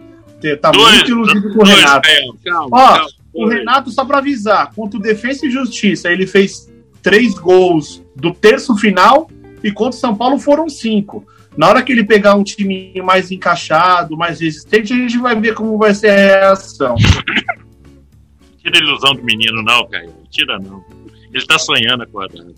Tá 0.61 0.71
dois, 0.71 0.95
muito 0.95 1.11
iludido 1.11 1.53
com 1.53 1.59
o 1.59 1.65
Renato. 1.65 2.07
Calma, 2.43 2.67
Ó, 2.71 2.93
calma, 2.93 3.09
o 3.33 3.47
Renato, 3.47 3.91
só 3.91 4.05
pra 4.05 4.19
avisar, 4.19 4.71
contra 4.75 4.99
o 4.99 5.01
Defensa 5.01 5.45
e 5.45 5.51
Justiça, 5.51 6.11
ele 6.11 6.27
fez 6.27 6.71
três 7.01 7.33
gols 7.33 8.03
do 8.15 8.33
terço 8.33 8.75
final 8.75 9.29
e 9.63 9.71
contra 9.71 9.97
o 9.97 9.99
São 9.99 10.15
Paulo 10.15 10.39
foram 10.39 10.69
cinco. 10.69 11.25
Na 11.57 11.69
hora 11.69 11.81
que 11.81 11.91
ele 11.91 12.03
pegar 12.03 12.35
um 12.35 12.43
time 12.43 12.93
mais 13.01 13.31
encaixado, 13.31 14.17
mais 14.17 14.39
resistente, 14.39 14.93
a 14.93 14.95
gente 14.95 15.17
vai 15.17 15.39
ver 15.39 15.53
como 15.53 15.77
vai 15.77 15.93
ser 15.93 16.09
a 16.09 16.15
reação. 16.15 16.95
Tira 18.57 18.77
a 18.77 18.79
ilusão 18.79 19.13
do 19.13 19.23
menino, 19.23 19.63
não, 19.63 19.87
Caio. 19.87 20.13
Tira 20.29 20.59
não. 20.59 20.83
Ele 21.33 21.45
tá 21.45 21.57
sonhando 21.57 22.03
acordado. 22.03 22.53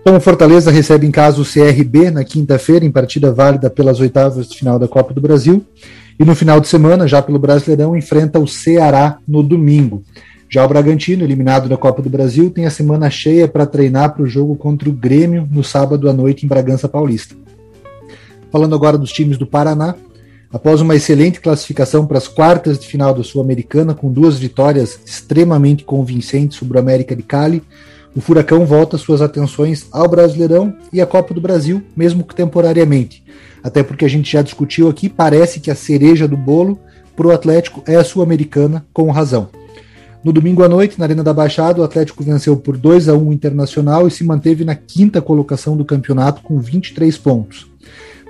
Então, 0.00 0.16
o 0.16 0.20
Fortaleza 0.20 0.70
recebe 0.70 1.06
em 1.06 1.10
casa 1.10 1.42
o 1.42 1.44
CRB 1.44 2.10
na 2.10 2.24
quinta-feira, 2.24 2.84
em 2.84 2.90
partida 2.90 3.32
válida 3.32 3.68
pelas 3.68 4.00
oitavas 4.00 4.48
de 4.48 4.56
final 4.56 4.78
da 4.78 4.88
Copa 4.88 5.12
do 5.12 5.20
Brasil. 5.20 5.64
E 6.18 6.24
no 6.24 6.34
final 6.34 6.58
de 6.58 6.68
semana, 6.68 7.06
já 7.06 7.20
pelo 7.20 7.38
Brasileirão, 7.38 7.94
enfrenta 7.94 8.38
o 8.38 8.46
Ceará 8.46 9.18
no 9.28 9.42
domingo. 9.42 10.02
Já 10.48 10.64
o 10.64 10.68
Bragantino, 10.68 11.22
eliminado 11.22 11.68
da 11.68 11.76
Copa 11.76 12.02
do 12.02 12.10
Brasil, 12.10 12.50
tem 12.50 12.66
a 12.66 12.70
semana 12.70 13.10
cheia 13.10 13.46
para 13.46 13.66
treinar 13.66 14.14
para 14.14 14.22
o 14.22 14.26
jogo 14.26 14.56
contra 14.56 14.88
o 14.88 14.92
Grêmio 14.92 15.46
no 15.50 15.62
sábado 15.62 16.08
à 16.08 16.12
noite 16.12 16.44
em 16.44 16.48
Bragança 16.48 16.88
Paulista. 16.88 17.36
Falando 18.50 18.74
agora 18.74 18.98
dos 18.98 19.12
times 19.12 19.38
do 19.38 19.46
Paraná, 19.46 19.94
após 20.52 20.80
uma 20.80 20.96
excelente 20.96 21.40
classificação 21.40 22.04
para 22.04 22.18
as 22.18 22.26
quartas 22.26 22.78
de 22.78 22.86
final 22.86 23.14
da 23.14 23.22
Sul-Americana, 23.22 23.94
com 23.94 24.10
duas 24.10 24.38
vitórias 24.38 24.98
extremamente 25.06 25.84
convincentes 25.84 26.58
sobre 26.58 26.78
o 26.78 26.80
América 26.80 27.14
de 27.14 27.22
Cali, 27.22 27.62
o 28.14 28.20
Furacão 28.20 28.66
volta 28.66 28.98
suas 28.98 29.22
atenções 29.22 29.86
ao 29.92 30.08
Brasileirão 30.08 30.74
e 30.92 31.00
à 31.00 31.06
Copa 31.06 31.32
do 31.32 31.40
Brasil, 31.40 31.82
mesmo 31.96 32.24
que 32.24 32.34
temporariamente. 32.34 33.22
Até 33.62 33.82
porque 33.82 34.04
a 34.04 34.08
gente 34.08 34.32
já 34.32 34.42
discutiu 34.42 34.88
aqui, 34.88 35.08
parece 35.08 35.60
que 35.60 35.70
a 35.70 35.74
cereja 35.74 36.26
do 36.26 36.36
bolo 36.36 36.78
para 37.14 37.28
o 37.28 37.30
Atlético 37.30 37.82
é 37.86 37.96
a 37.96 38.04
Sul-Americana, 38.04 38.84
com 38.92 39.10
razão. 39.10 39.48
No 40.24 40.32
domingo 40.32 40.62
à 40.62 40.68
noite, 40.68 40.98
na 40.98 41.04
Arena 41.04 41.22
da 41.22 41.32
Baixada, 41.32 41.80
o 41.80 41.84
Atlético 41.84 42.24
venceu 42.24 42.56
por 42.56 42.76
2 42.76 43.08
a 43.08 43.14
1 43.14 43.28
o 43.28 43.32
Internacional 43.32 44.06
e 44.06 44.10
se 44.10 44.24
manteve 44.24 44.64
na 44.64 44.74
quinta 44.74 45.22
colocação 45.22 45.76
do 45.76 45.84
campeonato 45.84 46.42
com 46.42 46.58
23 46.58 47.16
pontos. 47.16 47.70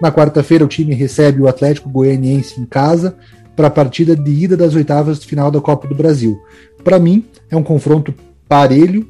Na 0.00 0.12
quarta-feira, 0.12 0.64
o 0.64 0.68
time 0.68 0.94
recebe 0.94 1.40
o 1.40 1.48
Atlético 1.48 1.88
Goianiense 1.88 2.60
em 2.60 2.64
casa 2.64 3.16
para 3.56 3.66
a 3.68 3.70
partida 3.70 4.14
de 4.14 4.30
ida 4.30 4.56
das 4.56 4.74
oitavas 4.74 5.18
de 5.18 5.26
final 5.26 5.50
da 5.50 5.60
Copa 5.60 5.88
do 5.88 5.94
Brasil. 5.94 6.38
Para 6.84 6.98
mim, 6.98 7.24
é 7.50 7.56
um 7.56 7.62
confronto 7.62 8.14
parelho 8.48 9.06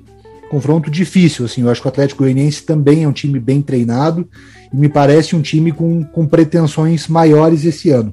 confronto 0.51 0.91
difícil. 0.91 1.45
Assim, 1.45 1.63
eu 1.63 1.71
acho 1.71 1.81
que 1.81 1.87
o 1.87 1.91
Atlético 1.91 2.25
Goianiense 2.25 2.65
também 2.65 3.05
é 3.05 3.09
um 3.09 3.13
time 3.13 3.39
bem 3.39 3.63
treinado 3.63 4.29
e 4.73 4.77
me 4.77 4.89
parece 4.89 5.37
um 5.37 5.41
time 5.41 5.71
com, 5.71 6.05
com 6.05 6.27
pretensões 6.27 7.07
maiores 7.07 7.65
esse 7.65 7.89
ano. 7.91 8.13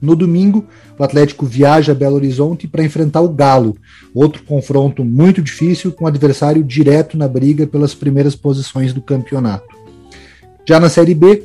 No 0.00 0.14
domingo, 0.14 0.66
o 0.98 1.02
Atlético 1.02 1.46
viaja 1.46 1.92
a 1.92 1.94
Belo 1.94 2.16
Horizonte 2.16 2.68
para 2.68 2.84
enfrentar 2.84 3.22
o 3.22 3.30
Galo, 3.30 3.74
outro 4.14 4.42
confronto 4.44 5.02
muito 5.02 5.40
difícil 5.40 5.90
com 5.90 6.06
adversário 6.06 6.62
direto 6.62 7.16
na 7.16 7.26
briga 7.26 7.66
pelas 7.66 7.94
primeiras 7.94 8.36
posições 8.36 8.92
do 8.92 9.00
campeonato. 9.00 9.74
Já 10.68 10.78
na 10.78 10.90
Série 10.90 11.14
B, 11.14 11.44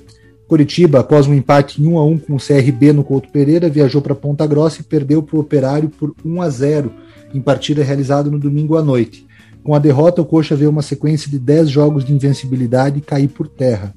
Curitiba, 0.49 0.99
após 0.99 1.27
um 1.27 1.33
empate 1.33 1.81
em 1.81 1.87
1 1.87 1.97
a 1.97 2.05
1 2.05 2.17
com 2.17 2.35
o 2.35 2.37
CRB 2.37 2.91
no 2.91 3.05
Couto 3.05 3.29
Pereira, 3.29 3.69
viajou 3.69 4.01
para 4.01 4.13
Ponta 4.13 4.45
Grossa 4.45 4.81
e 4.81 4.83
perdeu 4.83 5.23
para 5.23 5.37
o 5.37 5.39
Operário 5.39 5.87
por 5.87 6.13
1 6.25 6.41
a 6.41 6.49
0 6.49 6.91
em 7.33 7.39
partida 7.39 7.81
realizada 7.81 8.29
no 8.29 8.37
domingo 8.37 8.75
à 8.75 8.83
noite. 8.83 9.25
Com 9.63 9.75
a 9.75 9.79
derrota, 9.79 10.21
o 10.21 10.25
Coxa 10.25 10.55
vê 10.55 10.65
uma 10.65 10.81
sequência 10.81 11.29
de 11.29 11.37
10 11.37 11.69
jogos 11.69 12.03
de 12.03 12.13
invencibilidade 12.13 13.01
cair 13.01 13.27
por 13.27 13.47
terra. 13.47 13.93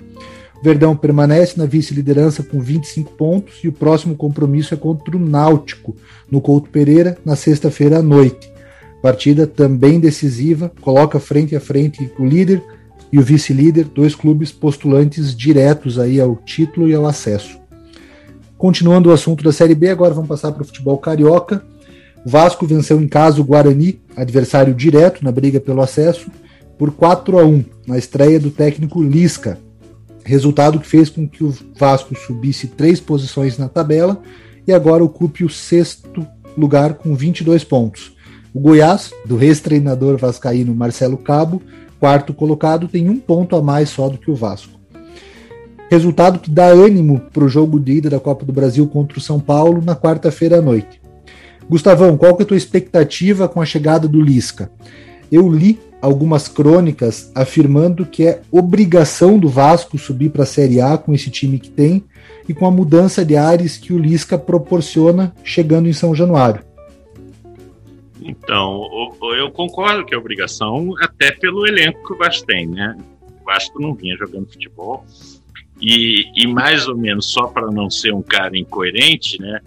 Verdão 0.62 0.96
permanece 0.96 1.58
na 1.58 1.66
vice-liderança 1.66 2.42
com 2.42 2.60
25 2.60 3.12
pontos 3.12 3.60
e 3.62 3.68
o 3.68 3.72
próximo 3.72 4.14
compromisso 4.14 4.74
é 4.74 4.76
contra 4.76 5.16
o 5.16 5.20
Náutico, 5.20 5.94
no 6.30 6.40
Couto 6.40 6.70
Pereira, 6.70 7.18
na 7.24 7.36
sexta-feira 7.36 7.98
à 7.98 8.02
noite. 8.02 8.52
Partida 9.02 9.46
também 9.46 10.00
decisiva, 10.00 10.72
coloca 10.80 11.20
frente 11.20 11.54
a 11.54 11.60
frente 11.60 12.10
o 12.18 12.24
líder 12.24 12.62
e 13.12 13.18
o 13.18 13.22
vice-líder, 13.22 13.84
dois 13.84 14.14
clubes 14.14 14.50
postulantes 14.50 15.36
diretos 15.36 15.98
aí 15.98 16.18
ao 16.18 16.36
título 16.36 16.88
e 16.88 16.94
ao 16.94 17.06
acesso. 17.06 17.58
Continuando 18.56 19.10
o 19.10 19.12
assunto 19.12 19.44
da 19.44 19.52
Série 19.52 19.74
B, 19.74 19.90
agora 19.90 20.14
vamos 20.14 20.28
passar 20.28 20.52
para 20.52 20.62
o 20.62 20.64
futebol 20.64 20.96
carioca. 20.96 21.62
Vasco 22.24 22.66
venceu 22.66 23.00
em 23.00 23.06
casa 23.06 23.40
o 23.40 23.44
Guarani, 23.44 24.00
adversário 24.16 24.72
direto 24.72 25.22
na 25.22 25.30
briga 25.30 25.60
pelo 25.60 25.82
acesso, 25.82 26.30
por 26.78 26.90
4 26.90 27.38
a 27.38 27.44
1 27.44 27.64
na 27.86 27.98
estreia 27.98 28.40
do 28.40 28.50
técnico 28.50 29.02
Lisca. 29.02 29.58
Resultado 30.24 30.80
que 30.80 30.86
fez 30.86 31.10
com 31.10 31.28
que 31.28 31.44
o 31.44 31.54
Vasco 31.78 32.16
subisse 32.16 32.66
três 32.68 32.98
posições 32.98 33.58
na 33.58 33.68
tabela 33.68 34.22
e 34.66 34.72
agora 34.72 35.04
ocupe 35.04 35.44
o 35.44 35.50
sexto 35.50 36.26
lugar 36.56 36.94
com 36.94 37.14
22 37.14 37.62
pontos. 37.62 38.16
O 38.54 38.60
Goiás, 38.60 39.12
do 39.26 39.42
ex-treinador 39.42 40.16
vascaíno 40.16 40.74
Marcelo 40.74 41.18
Cabo, 41.18 41.60
quarto 42.00 42.32
colocado, 42.32 42.88
tem 42.88 43.08
um 43.10 43.18
ponto 43.18 43.54
a 43.54 43.62
mais 43.62 43.90
só 43.90 44.08
do 44.08 44.16
que 44.16 44.30
o 44.30 44.34
Vasco. 44.34 44.72
Resultado 45.90 46.38
que 46.38 46.50
dá 46.50 46.66
ânimo 46.68 47.20
para 47.32 47.44
o 47.44 47.48
jogo 47.48 47.78
de 47.78 47.92
ida 47.92 48.08
da 48.08 48.18
Copa 48.18 48.44
do 48.44 48.52
Brasil 48.52 48.86
contra 48.86 49.18
o 49.18 49.20
São 49.20 49.38
Paulo 49.38 49.82
na 49.84 49.94
quarta-feira 49.94 50.58
à 50.58 50.62
noite. 50.62 51.03
Gustavão, 51.68 52.16
qual 52.16 52.36
que 52.36 52.42
é 52.42 52.44
a 52.44 52.48
tua 52.48 52.56
expectativa 52.56 53.48
com 53.48 53.60
a 53.60 53.66
chegada 53.66 54.06
do 54.06 54.20
Lisca? 54.20 54.70
Eu 55.30 55.50
li 55.50 55.80
algumas 56.00 56.48
crônicas 56.48 57.32
afirmando 57.34 58.04
que 58.04 58.26
é 58.26 58.42
obrigação 58.50 59.38
do 59.38 59.48
Vasco 59.48 59.96
subir 59.96 60.30
para 60.30 60.42
a 60.42 60.46
Série 60.46 60.80
A 60.80 60.98
com 60.98 61.14
esse 61.14 61.30
time 61.30 61.58
que 61.58 61.70
tem 61.70 62.04
e 62.46 62.52
com 62.52 62.66
a 62.66 62.70
mudança 62.70 63.24
de 63.24 63.36
ares 63.36 63.78
que 63.78 63.92
o 63.92 63.98
Lisca 63.98 64.36
proporciona 64.36 65.34
chegando 65.42 65.88
em 65.88 65.94
São 65.94 66.14
Januário. 66.14 66.62
Então, 68.20 68.82
eu 69.38 69.50
concordo 69.50 70.04
que 70.04 70.14
é 70.14 70.18
obrigação, 70.18 70.94
até 71.00 71.30
pelo 71.32 71.66
elenco 71.66 72.06
que 72.06 72.12
o 72.12 72.18
Vasco 72.18 72.46
tem, 72.46 72.66
né? 72.66 72.96
O 73.40 73.44
Vasco 73.44 73.80
não 73.80 73.94
vinha 73.94 74.16
jogando 74.16 74.50
futebol 74.50 75.04
e, 75.80 76.24
e 76.34 76.46
mais 76.46 76.86
ou 76.86 76.96
menos 76.96 77.30
só 77.32 77.46
para 77.46 77.70
não 77.70 77.90
ser 77.90 78.12
um 78.12 78.22
cara 78.22 78.56
incoerente, 78.56 79.40
né? 79.40 79.60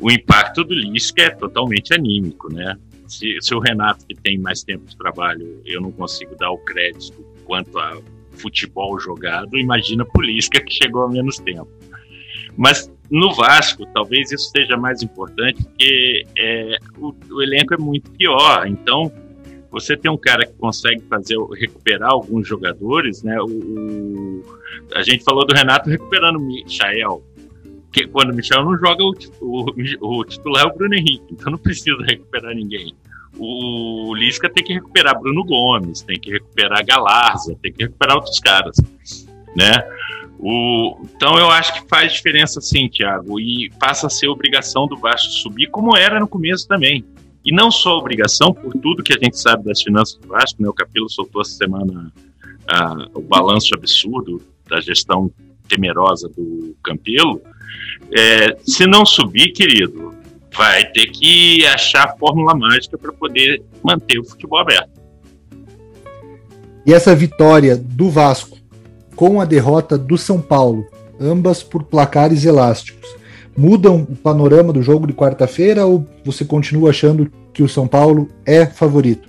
O 0.00 0.10
impacto 0.10 0.64
do 0.64 0.74
Lisca 0.74 1.22
é 1.22 1.30
totalmente 1.30 1.94
anímico, 1.94 2.52
né? 2.52 2.76
Se, 3.06 3.36
se, 3.40 3.54
o 3.54 3.58
Renato, 3.58 4.06
que 4.06 4.14
tem 4.14 4.38
mais 4.38 4.62
tempo 4.62 4.86
de 4.86 4.96
trabalho, 4.96 5.60
eu 5.64 5.80
não 5.80 5.92
consigo 5.92 6.34
dar 6.36 6.50
o 6.50 6.58
crédito 6.58 7.24
quanto 7.44 7.78
a 7.78 8.00
futebol 8.32 8.98
jogado, 8.98 9.58
imagina 9.58 10.06
o 10.12 10.20
Lisca, 10.20 10.60
que 10.60 10.72
chegou 10.72 11.02
a 11.02 11.08
menos 11.08 11.36
tempo. 11.36 11.68
Mas 12.56 12.90
no 13.10 13.34
Vasco, 13.34 13.86
talvez 13.92 14.32
isso 14.32 14.50
seja 14.50 14.76
mais 14.76 15.02
importante, 15.02 15.62
porque 15.62 16.24
é, 16.38 16.78
o, 16.98 17.14
o, 17.30 17.42
elenco 17.42 17.74
é 17.74 17.76
muito 17.76 18.10
pior. 18.12 18.66
Então, 18.66 19.12
você 19.70 19.96
tem 19.96 20.10
um 20.10 20.16
cara 20.16 20.46
que 20.46 20.54
consegue 20.54 21.02
fazer 21.08 21.36
recuperar 21.58 22.10
alguns 22.10 22.48
jogadores, 22.48 23.22
né? 23.22 23.38
O, 23.40 23.46
o 23.46 24.62
a 24.94 25.02
gente 25.02 25.24
falou 25.24 25.46
do 25.46 25.54
Renato 25.54 25.88
recuperando 25.88 26.36
o 26.36 26.40
Michael, 26.40 27.22
que 27.92 28.06
quando 28.06 28.30
o 28.30 28.34
Michel 28.34 28.64
não 28.64 28.76
joga, 28.78 29.04
o, 29.04 29.14
o, 29.40 30.18
o 30.18 30.24
titular 30.24 30.64
é 30.64 30.66
o 30.66 30.74
Bruno 30.74 30.94
Henrique, 30.94 31.26
então 31.30 31.52
não 31.52 31.58
precisa 31.58 32.02
recuperar 32.02 32.54
ninguém. 32.54 32.94
O 33.38 34.14
Lisca 34.14 34.48
tem 34.48 34.64
que 34.64 34.74
recuperar 34.74 35.18
Bruno 35.18 35.44
Gomes, 35.44 36.02
tem 36.02 36.18
que 36.18 36.30
recuperar 36.30 36.84
Galarza, 36.84 37.56
tem 37.62 37.72
que 37.72 37.84
recuperar 37.84 38.16
outros 38.16 38.38
caras, 38.40 38.76
né? 39.56 39.84
O, 40.38 40.98
então 41.04 41.38
eu 41.38 41.48
acho 41.50 41.74
que 41.74 41.88
faz 41.88 42.12
diferença 42.12 42.60
sim, 42.60 42.88
Thiago, 42.88 43.38
e 43.38 43.70
passa 43.78 44.06
a 44.06 44.10
ser 44.10 44.28
obrigação 44.28 44.86
do 44.86 44.96
Vasco 44.96 45.30
subir, 45.30 45.68
como 45.68 45.96
era 45.96 46.18
no 46.18 46.26
começo 46.26 46.66
também. 46.66 47.04
E 47.44 47.52
não 47.52 47.70
só 47.70 47.96
obrigação, 47.98 48.52
por 48.52 48.72
tudo 48.72 49.02
que 49.02 49.12
a 49.12 49.18
gente 49.22 49.38
sabe 49.38 49.64
das 49.64 49.82
finanças 49.82 50.16
do 50.16 50.28
Vasco, 50.28 50.62
né? 50.62 50.68
O 50.68 50.72
Capelo 50.72 51.08
soltou 51.08 51.42
essa 51.42 51.52
semana 51.52 52.12
ah, 52.68 53.08
o 53.14 53.20
balanço 53.20 53.74
absurdo 53.74 54.40
da 54.68 54.80
gestão 54.80 55.30
temerosa 55.68 56.28
do 56.28 56.76
Campelo. 56.82 57.40
É, 58.14 58.56
se 58.64 58.86
não 58.86 59.04
subir, 59.06 59.52
querido, 59.52 60.14
vai 60.54 60.84
ter 60.86 61.06
que 61.06 61.64
achar 61.66 62.04
a 62.04 62.16
fórmula 62.16 62.54
mágica 62.54 62.98
para 62.98 63.12
poder 63.12 63.62
manter 63.82 64.18
o 64.18 64.24
futebol 64.24 64.58
aberto. 64.58 64.90
E 66.84 66.92
essa 66.92 67.14
vitória 67.14 67.76
do 67.76 68.10
Vasco 68.10 68.58
com 69.14 69.40
a 69.40 69.44
derrota 69.44 69.96
do 69.96 70.18
São 70.18 70.40
Paulo, 70.40 70.84
ambas 71.20 71.62
por 71.62 71.84
placares 71.84 72.44
elásticos, 72.44 73.08
mudam 73.56 74.02
o 74.02 74.16
panorama 74.16 74.72
do 74.72 74.82
jogo 74.82 75.06
de 75.06 75.12
quarta-feira 75.12 75.86
ou 75.86 76.06
você 76.24 76.44
continua 76.44 76.90
achando 76.90 77.30
que 77.52 77.62
o 77.62 77.68
São 77.68 77.86
Paulo 77.86 78.28
é 78.44 78.66
favorito? 78.66 79.28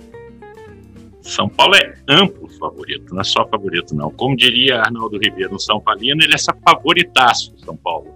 São 1.22 1.48
Paulo 1.48 1.74
é 1.76 1.94
amplo 2.08 2.48
favorito, 2.58 3.14
não 3.14 3.20
é 3.20 3.24
só 3.24 3.46
favorito, 3.46 3.94
não. 3.94 4.10
Como 4.10 4.36
diria 4.36 4.80
Arnaldo 4.80 5.18
Ribeiro 5.18 5.52
no 5.52 5.60
São 5.60 5.80
Paulino, 5.80 6.22
ele 6.22 6.34
é 6.34 6.38
favoritaço 6.68 7.54
São 7.64 7.76
Paulo. 7.76 8.14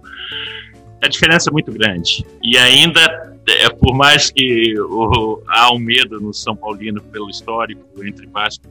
A 1.01 1.07
diferença 1.07 1.49
é 1.49 1.53
muito 1.53 1.71
grande. 1.71 2.25
E 2.43 2.57
ainda, 2.57 2.99
é, 3.47 3.69
por 3.69 3.95
mais 3.95 4.29
que 4.29 4.79
o, 4.79 5.41
há 5.47 5.73
um 5.73 5.79
medo 5.79 6.19
no 6.19 6.33
São 6.33 6.55
Paulino 6.55 7.01
pelo 7.03 7.29
histórico 7.29 7.81
entre 8.03 8.27
Vasco 8.27 8.65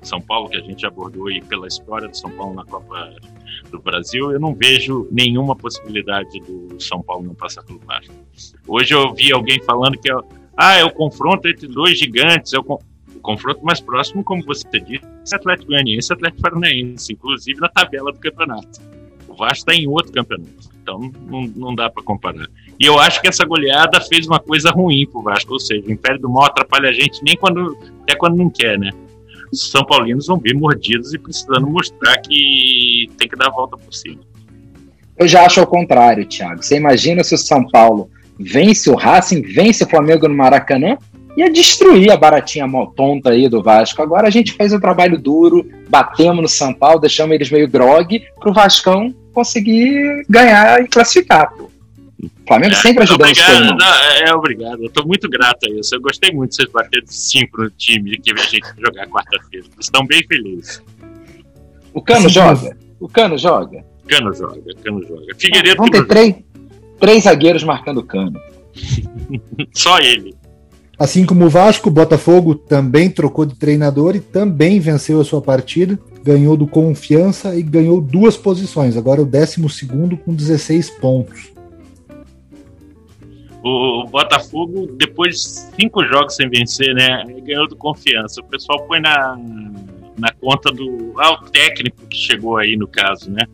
e 0.00 0.06
São 0.06 0.20
Paulo, 0.20 0.48
que 0.48 0.56
a 0.56 0.60
gente 0.60 0.86
abordou, 0.86 1.30
e 1.30 1.40
pela 1.42 1.66
história 1.66 2.08
do 2.08 2.16
São 2.16 2.30
Paulo 2.30 2.54
na 2.54 2.64
Copa 2.64 3.12
do 3.70 3.80
Brasil, 3.80 4.30
eu 4.30 4.38
não 4.38 4.54
vejo 4.54 5.08
nenhuma 5.10 5.56
possibilidade 5.56 6.38
do 6.40 6.80
São 6.80 7.02
Paulo 7.02 7.24
não 7.24 7.34
passar 7.34 7.64
pelo 7.64 7.80
Vasco. 7.80 8.14
Hoje 8.66 8.94
eu 8.94 9.00
ouvi 9.00 9.32
alguém 9.32 9.60
falando 9.62 9.98
que 9.98 10.10
é, 10.10 10.14
ah, 10.56 10.76
é 10.76 10.84
o 10.84 10.90
confronto 10.90 11.48
entre 11.48 11.66
dois 11.66 11.98
gigantes, 11.98 12.52
é 12.52 12.58
o, 12.58 12.62
o 12.62 13.20
confronto 13.20 13.64
mais 13.64 13.80
próximo, 13.80 14.22
como 14.22 14.44
você 14.44 14.68
disse, 14.78 15.04
é 15.32 15.36
Atlético 15.36 15.68
Goianiense 15.68 16.12
e 16.12 16.14
Atlético 16.14 16.42
Paranaense, 16.42 17.12
inclusive 17.12 17.60
na 17.60 17.68
tabela 17.68 18.12
do 18.12 18.20
campeonato. 18.20 18.80
O 19.26 19.34
Vasco 19.34 19.58
está 19.58 19.74
em 19.74 19.88
outro 19.88 20.12
campeonato. 20.12 20.71
Então 20.82 21.10
não, 21.26 21.42
não 21.54 21.74
dá 21.74 21.88
para 21.88 22.02
comparar. 22.02 22.46
E 22.78 22.84
eu 22.84 22.98
acho 22.98 23.20
que 23.20 23.28
essa 23.28 23.44
goleada 23.44 24.00
fez 24.00 24.26
uma 24.26 24.40
coisa 24.40 24.70
ruim 24.70 25.06
pro 25.06 25.22
Vasco, 25.22 25.52
ou 25.52 25.60
seja, 25.60 25.86
o 25.86 25.92
Império 25.92 26.20
do 26.20 26.28
Mal 26.28 26.46
atrapalha 26.46 26.90
a 26.90 26.92
gente 26.92 27.22
nem 27.22 27.36
quando 27.36 27.76
é 28.08 28.14
quando 28.16 28.36
não 28.36 28.50
quer, 28.50 28.78
né? 28.78 28.90
Os 29.52 29.70
São 29.70 29.84
Paulinos 29.84 30.26
vão 30.26 30.38
vir 30.38 30.54
mordidos 30.54 31.14
e 31.14 31.18
precisando 31.18 31.66
mostrar 31.66 32.18
que 32.18 33.08
tem 33.16 33.28
que 33.28 33.36
dar 33.36 33.46
a 33.46 33.50
volta 33.50 33.76
por 33.76 33.94
cima. 33.94 34.20
Eu 35.16 35.28
já 35.28 35.44
acho 35.44 35.60
ao 35.60 35.66
contrário, 35.66 36.26
Thiago. 36.26 36.62
Você 36.62 36.76
imagina 36.76 37.22
se 37.22 37.34
o 37.34 37.38
São 37.38 37.64
Paulo 37.68 38.10
vence 38.38 38.90
o 38.90 38.96
Racing, 38.96 39.42
vence 39.42 39.84
o 39.84 39.88
Flamengo 39.88 40.26
no 40.26 40.34
Maracanã, 40.34 40.96
ia 41.36 41.50
destruir 41.50 42.10
a 42.10 42.16
baratinha 42.16 42.66
tonta 42.96 43.30
aí 43.30 43.48
do 43.48 43.62
Vasco. 43.62 44.02
Agora 44.02 44.26
a 44.26 44.30
gente 44.30 44.52
fez 44.52 44.72
um 44.72 44.80
trabalho 44.80 45.18
duro, 45.18 45.64
batemos 45.88 46.42
no 46.42 46.48
São 46.48 46.72
Paulo, 46.74 46.98
deixamos 46.98 47.34
eles 47.34 47.50
meio 47.50 47.68
grog, 47.68 48.20
pro 48.40 48.52
Vascão 48.52 49.14
conseguir 49.32 50.24
ganhar 50.28 50.82
e 50.82 50.88
classificar. 50.88 51.52
Pô. 51.52 51.70
O 52.22 52.46
Flamengo 52.46 52.72
é, 52.72 52.76
sempre 52.76 53.02
ajudou 53.02 53.26
obrigado, 53.26 53.76
não, 53.76 53.94
é, 53.94 54.28
é, 54.28 54.34
obrigado. 54.34 54.84
Eu 54.84 54.90
tô 54.90 55.04
muito 55.04 55.28
grato 55.28 55.66
a 55.66 55.70
isso. 55.70 55.94
Eu 55.94 56.00
gostei 56.00 56.30
muito 56.30 56.50
de 56.50 56.56
vocês 56.56 56.70
baterem 56.70 57.06
cinco 57.06 57.62
no 57.62 57.70
time 57.70 58.16
que 58.18 58.32
a 58.32 58.36
gente 58.36 58.60
jogar 58.78 59.08
quarta-feira. 59.08 59.66
Estão 59.80 60.06
bem 60.06 60.24
felizes. 60.26 60.82
O 61.92 62.00
Cano 62.00 62.28
Sim. 62.28 62.34
joga? 62.34 62.76
O 63.00 63.08
Cano 63.08 63.36
joga? 63.36 63.84
Cano 64.06 64.32
joga, 64.34 64.74
Cano 64.82 65.02
joga. 65.02 65.34
Figueiredo 65.36 65.76
Vamos 65.76 65.90
ter 65.90 66.06
três, 66.06 66.34
três 67.00 67.24
zagueiros 67.24 67.64
marcando 67.64 67.98
o 67.98 68.04
Cano. 68.04 68.40
Só 69.72 69.98
ele. 69.98 70.34
Assim 70.98 71.26
como 71.26 71.46
o 71.46 71.50
Vasco, 71.50 71.88
o 71.88 71.92
Botafogo 71.92 72.54
também 72.54 73.10
trocou 73.10 73.44
de 73.44 73.56
treinador 73.56 74.14
e 74.14 74.20
também 74.20 74.78
venceu 74.78 75.20
a 75.20 75.24
sua 75.24 75.42
partida 75.42 75.98
ganhou 76.22 76.56
do 76.56 76.66
Confiança 76.66 77.56
e 77.56 77.62
ganhou 77.62 78.00
duas 78.00 78.36
posições. 78.36 78.96
Agora 78.96 79.20
é 79.20 79.24
o 79.24 79.26
12 79.26 79.86
com 80.24 80.34
16 80.34 80.90
pontos. 80.98 81.52
O, 83.62 84.04
Botafogo, 84.08 84.88
depois 84.96 85.36
de 85.36 85.48
cinco 85.80 86.04
jogos 86.04 86.34
sem 86.34 86.48
vencer, 86.48 86.94
né? 86.94 87.24
Ganhou 87.44 87.68
do 87.68 87.76
Confiança. 87.76 88.40
O 88.40 88.44
pessoal 88.44 88.84
põe 88.86 89.00
na, 89.00 89.38
na 90.18 90.32
conta 90.32 90.72
do. 90.72 91.14
Ah, 91.18 91.32
o 91.32 91.50
técnico 91.50 92.04
que 92.08 92.16
chegou 92.16 92.56
aí 92.56 92.76
no 92.76 92.88
caso, 92.88 93.30
né? 93.30 93.44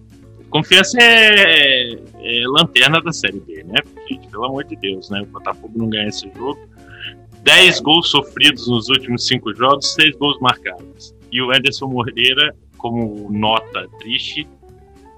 Confiança 0.48 0.96
é, 0.98 1.92
é, 1.92 2.42
lanterna 2.46 3.02
da 3.02 3.12
Série 3.12 3.38
B, 3.40 3.62
né? 3.64 3.80
Gente, 4.08 4.28
pelo 4.28 4.46
amor 4.46 4.64
de 4.64 4.76
Deus, 4.76 5.10
né? 5.10 5.20
O 5.20 5.26
Botafogo 5.26 5.74
não 5.76 5.90
ganha 5.90 6.08
esse 6.08 6.30
jogo. 6.34 6.58
10 7.42 7.80
gols 7.80 8.08
sofridos 8.10 8.66
nos 8.66 8.88
últimos 8.88 9.26
cinco 9.26 9.54
jogos, 9.54 9.92
6 9.94 10.16
gols 10.16 10.40
marcados. 10.40 11.14
E 11.30 11.42
o 11.42 11.50
Anderson 11.50 11.86
Moreira, 11.86 12.54
como 12.76 13.30
nota 13.30 13.86
triste, 13.98 14.46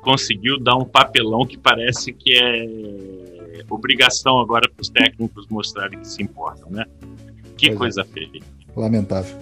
conseguiu 0.02 0.58
dar 0.58 0.76
um 0.76 0.84
papelão 0.84 1.46
que 1.46 1.56
parece 1.56 2.12
que 2.12 2.32
é 2.34 2.66
obrigação 3.68 4.40
agora 4.40 4.68
para 4.68 4.82
os 4.82 4.88
técnicos 4.88 5.46
mostrarem 5.48 5.98
que 5.98 6.08
se 6.08 6.22
importam, 6.22 6.70
né? 6.70 6.84
Que 7.56 7.66
pois 7.66 7.74
é. 7.74 7.76
coisa 7.76 8.00
é. 8.02 8.04
feia. 8.04 8.42
Lamentável. 8.76 9.36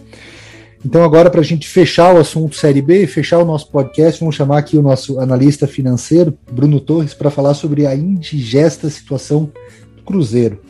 Então, 0.84 1.02
agora, 1.02 1.28
para 1.28 1.40
a 1.40 1.44
gente 1.44 1.68
fechar 1.68 2.14
o 2.14 2.18
assunto 2.18 2.54
Série 2.54 2.80
B, 2.80 3.06
fechar 3.06 3.38
o 3.38 3.44
nosso 3.44 3.68
podcast, 3.70 4.20
vamos 4.20 4.36
chamar 4.36 4.58
aqui 4.58 4.78
o 4.78 4.82
nosso 4.82 5.18
analista 5.18 5.66
financeiro, 5.66 6.38
Bruno 6.50 6.78
Torres, 6.78 7.14
para 7.14 7.30
falar 7.30 7.54
sobre 7.54 7.84
a 7.84 7.96
indigesta 7.96 8.88
situação 8.88 9.52
do 9.96 10.02
Cruzeiro. 10.04 10.60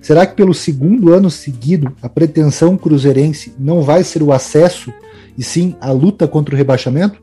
Será 0.00 0.26
que 0.26 0.34
pelo 0.34 0.54
segundo 0.54 1.12
ano 1.12 1.30
seguido 1.30 1.94
a 2.00 2.08
pretensão 2.08 2.76
cruzeirense 2.76 3.54
não 3.58 3.82
vai 3.82 4.02
ser 4.02 4.22
o 4.22 4.32
acesso 4.32 4.92
e 5.36 5.42
sim 5.42 5.76
a 5.80 5.90
luta 5.90 6.26
contra 6.26 6.54
o 6.54 6.58
rebaixamento. 6.58 7.20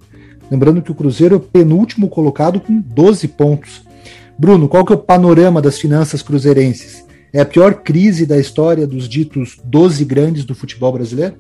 Lembrando 0.50 0.82
que 0.82 0.92
o 0.92 0.96
Cruzeiro 0.96 1.36
é 1.36 1.38
o 1.38 1.42
penúltimo 1.42 2.10
colocado 2.10 2.60
com 2.60 2.80
12 2.80 3.28
pontos. 3.30 3.84
Bruno, 4.38 4.68
qual 4.68 4.86
que 4.86 4.92
é 4.92 4.96
o 4.96 5.00
panorama 5.00 5.62
das 5.62 5.80
finanças 5.80 6.22
cruzeirenses? 6.22 7.06
É 7.34 7.40
a 7.40 7.46
pior 7.46 7.76
crise 7.76 8.26
da 8.26 8.38
história 8.38 8.86
dos 8.86 9.08
ditos 9.08 9.58
12 9.64 10.04
grandes 10.04 10.44
do 10.44 10.54
futebol 10.54 10.92
brasileiro? 10.92 11.36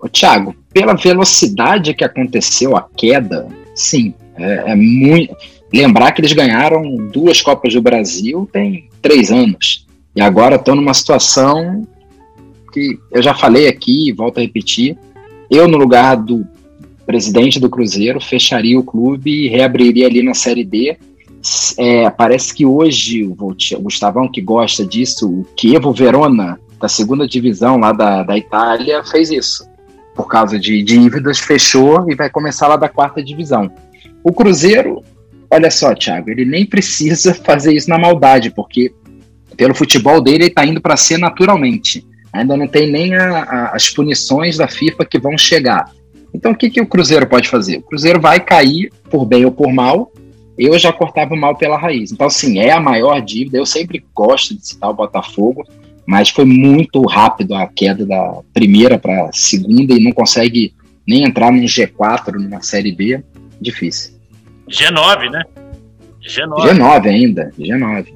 Ô, 0.00 0.08
Thiago, 0.08 0.54
pela 0.72 0.94
velocidade 0.94 1.92
que 1.92 2.04
aconteceu 2.04 2.74
a 2.74 2.88
queda, 2.96 3.46
sim, 3.74 4.14
é, 4.36 4.70
é 4.72 4.74
muito. 4.74 5.36
Lembrar 5.72 6.12
que 6.12 6.20
eles 6.20 6.32
ganharam 6.32 6.96
duas 7.12 7.42
Copas 7.42 7.74
do 7.74 7.82
Brasil 7.82 8.48
tem 8.50 8.88
três 9.02 9.30
anos. 9.30 9.86
E 10.16 10.22
agora 10.22 10.56
estão 10.56 10.74
numa 10.74 10.94
situação 10.94 11.86
que 12.70 12.98
eu 13.10 13.22
já 13.22 13.34
falei 13.34 13.68
aqui 13.68 14.08
e 14.08 14.12
volto 14.12 14.38
a 14.38 14.40
repetir, 14.40 14.96
eu 15.50 15.66
no 15.66 15.76
lugar 15.76 16.16
do 16.16 16.46
presidente 17.04 17.58
do 17.58 17.68
Cruzeiro 17.68 18.20
fecharia 18.20 18.78
o 18.78 18.84
clube 18.84 19.30
e 19.30 19.48
reabriria 19.48 20.06
ali 20.06 20.22
na 20.22 20.34
Série 20.34 20.64
D. 20.64 20.96
É, 21.76 22.08
parece 22.10 22.54
que 22.54 22.64
hoje 22.64 23.24
o 23.24 23.34
Gustavão 23.80 24.30
que 24.30 24.40
gosta 24.40 24.86
disso, 24.86 25.28
o 25.28 25.46
Chievo 25.58 25.92
Verona 25.92 26.60
da 26.80 26.88
segunda 26.88 27.26
divisão 27.26 27.78
lá 27.78 27.92
da, 27.92 28.22
da 28.22 28.38
Itália 28.38 29.02
fez 29.04 29.30
isso. 29.30 29.68
Por 30.14 30.28
causa 30.28 30.58
de 30.58 30.82
dívidas, 30.82 31.38
fechou 31.38 32.10
e 32.10 32.14
vai 32.14 32.30
começar 32.30 32.68
lá 32.68 32.76
da 32.76 32.88
quarta 32.88 33.22
divisão. 33.22 33.70
O 34.22 34.32
Cruzeiro, 34.32 35.02
olha 35.50 35.70
só, 35.70 35.94
Thiago, 35.94 36.30
ele 36.30 36.44
nem 36.44 36.64
precisa 36.64 37.34
fazer 37.44 37.74
isso 37.74 37.90
na 37.90 37.98
maldade, 37.98 38.50
porque 38.50 38.92
pelo 39.56 39.74
futebol 39.74 40.20
dele 40.22 40.44
ele 40.44 40.46
está 40.46 40.64
indo 40.64 40.80
para 40.80 40.96
ser 40.96 41.18
naturalmente. 41.18 42.06
Ainda 42.32 42.56
não 42.56 42.66
tem 42.66 42.90
nem 42.90 43.14
a, 43.14 43.42
a, 43.42 43.76
as 43.76 43.90
punições 43.90 44.56
da 44.56 44.68
FIFA 44.68 45.04
que 45.04 45.18
vão 45.18 45.36
chegar. 45.36 45.90
Então, 46.32 46.52
o 46.52 46.54
que, 46.56 46.70
que 46.70 46.80
o 46.80 46.86
Cruzeiro 46.86 47.26
pode 47.26 47.48
fazer? 47.48 47.78
O 47.78 47.82
Cruzeiro 47.82 48.20
vai 48.20 48.40
cair, 48.40 48.92
por 49.10 49.24
bem 49.24 49.44
ou 49.44 49.50
por 49.50 49.72
mal. 49.72 50.12
Eu 50.56 50.78
já 50.78 50.92
cortava 50.92 51.34
o 51.34 51.36
mal 51.36 51.56
pela 51.56 51.78
raiz. 51.78 52.12
Então, 52.12 52.30
sim, 52.30 52.58
é 52.58 52.70
a 52.70 52.80
maior 52.80 53.20
dívida. 53.20 53.58
Eu 53.58 53.66
sempre 53.66 54.04
gosto 54.14 54.54
de 54.54 54.66
citar 54.66 54.90
o 54.90 54.94
Botafogo, 54.94 55.64
mas 56.06 56.28
foi 56.28 56.44
muito 56.44 57.02
rápido 57.02 57.54
a 57.54 57.66
queda 57.66 58.06
da 58.06 58.40
primeira 58.52 58.98
para 58.98 59.26
a 59.26 59.32
segunda 59.32 59.94
e 59.94 60.02
não 60.02 60.12
consegue 60.12 60.74
nem 61.06 61.24
entrar 61.24 61.50
num 61.50 61.64
G4, 61.64 62.34
numa 62.34 62.62
Série 62.62 62.92
B. 62.92 63.22
Difícil. 63.60 64.14
G9, 64.68 65.30
né? 65.30 65.42
G9. 66.22 66.68
G9 66.68 67.06
ainda, 67.06 67.52
G9. 67.58 68.06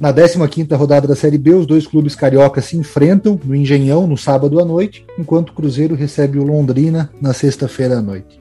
Na 0.00 0.12
15ª 0.12 0.76
rodada 0.76 1.08
da 1.08 1.16
Série 1.16 1.38
B, 1.38 1.54
os 1.54 1.66
dois 1.66 1.86
clubes 1.86 2.14
cariocas 2.14 2.66
se 2.66 2.76
enfrentam 2.76 3.40
no 3.44 3.54
Engenhão 3.54 4.06
no 4.06 4.16
sábado 4.16 4.60
à 4.60 4.64
noite, 4.64 5.04
enquanto 5.18 5.50
o 5.50 5.52
Cruzeiro 5.52 5.96
recebe 5.96 6.38
o 6.38 6.44
Londrina 6.44 7.10
na 7.20 7.32
sexta-feira 7.32 7.98
à 7.98 8.00
noite. 8.00 8.38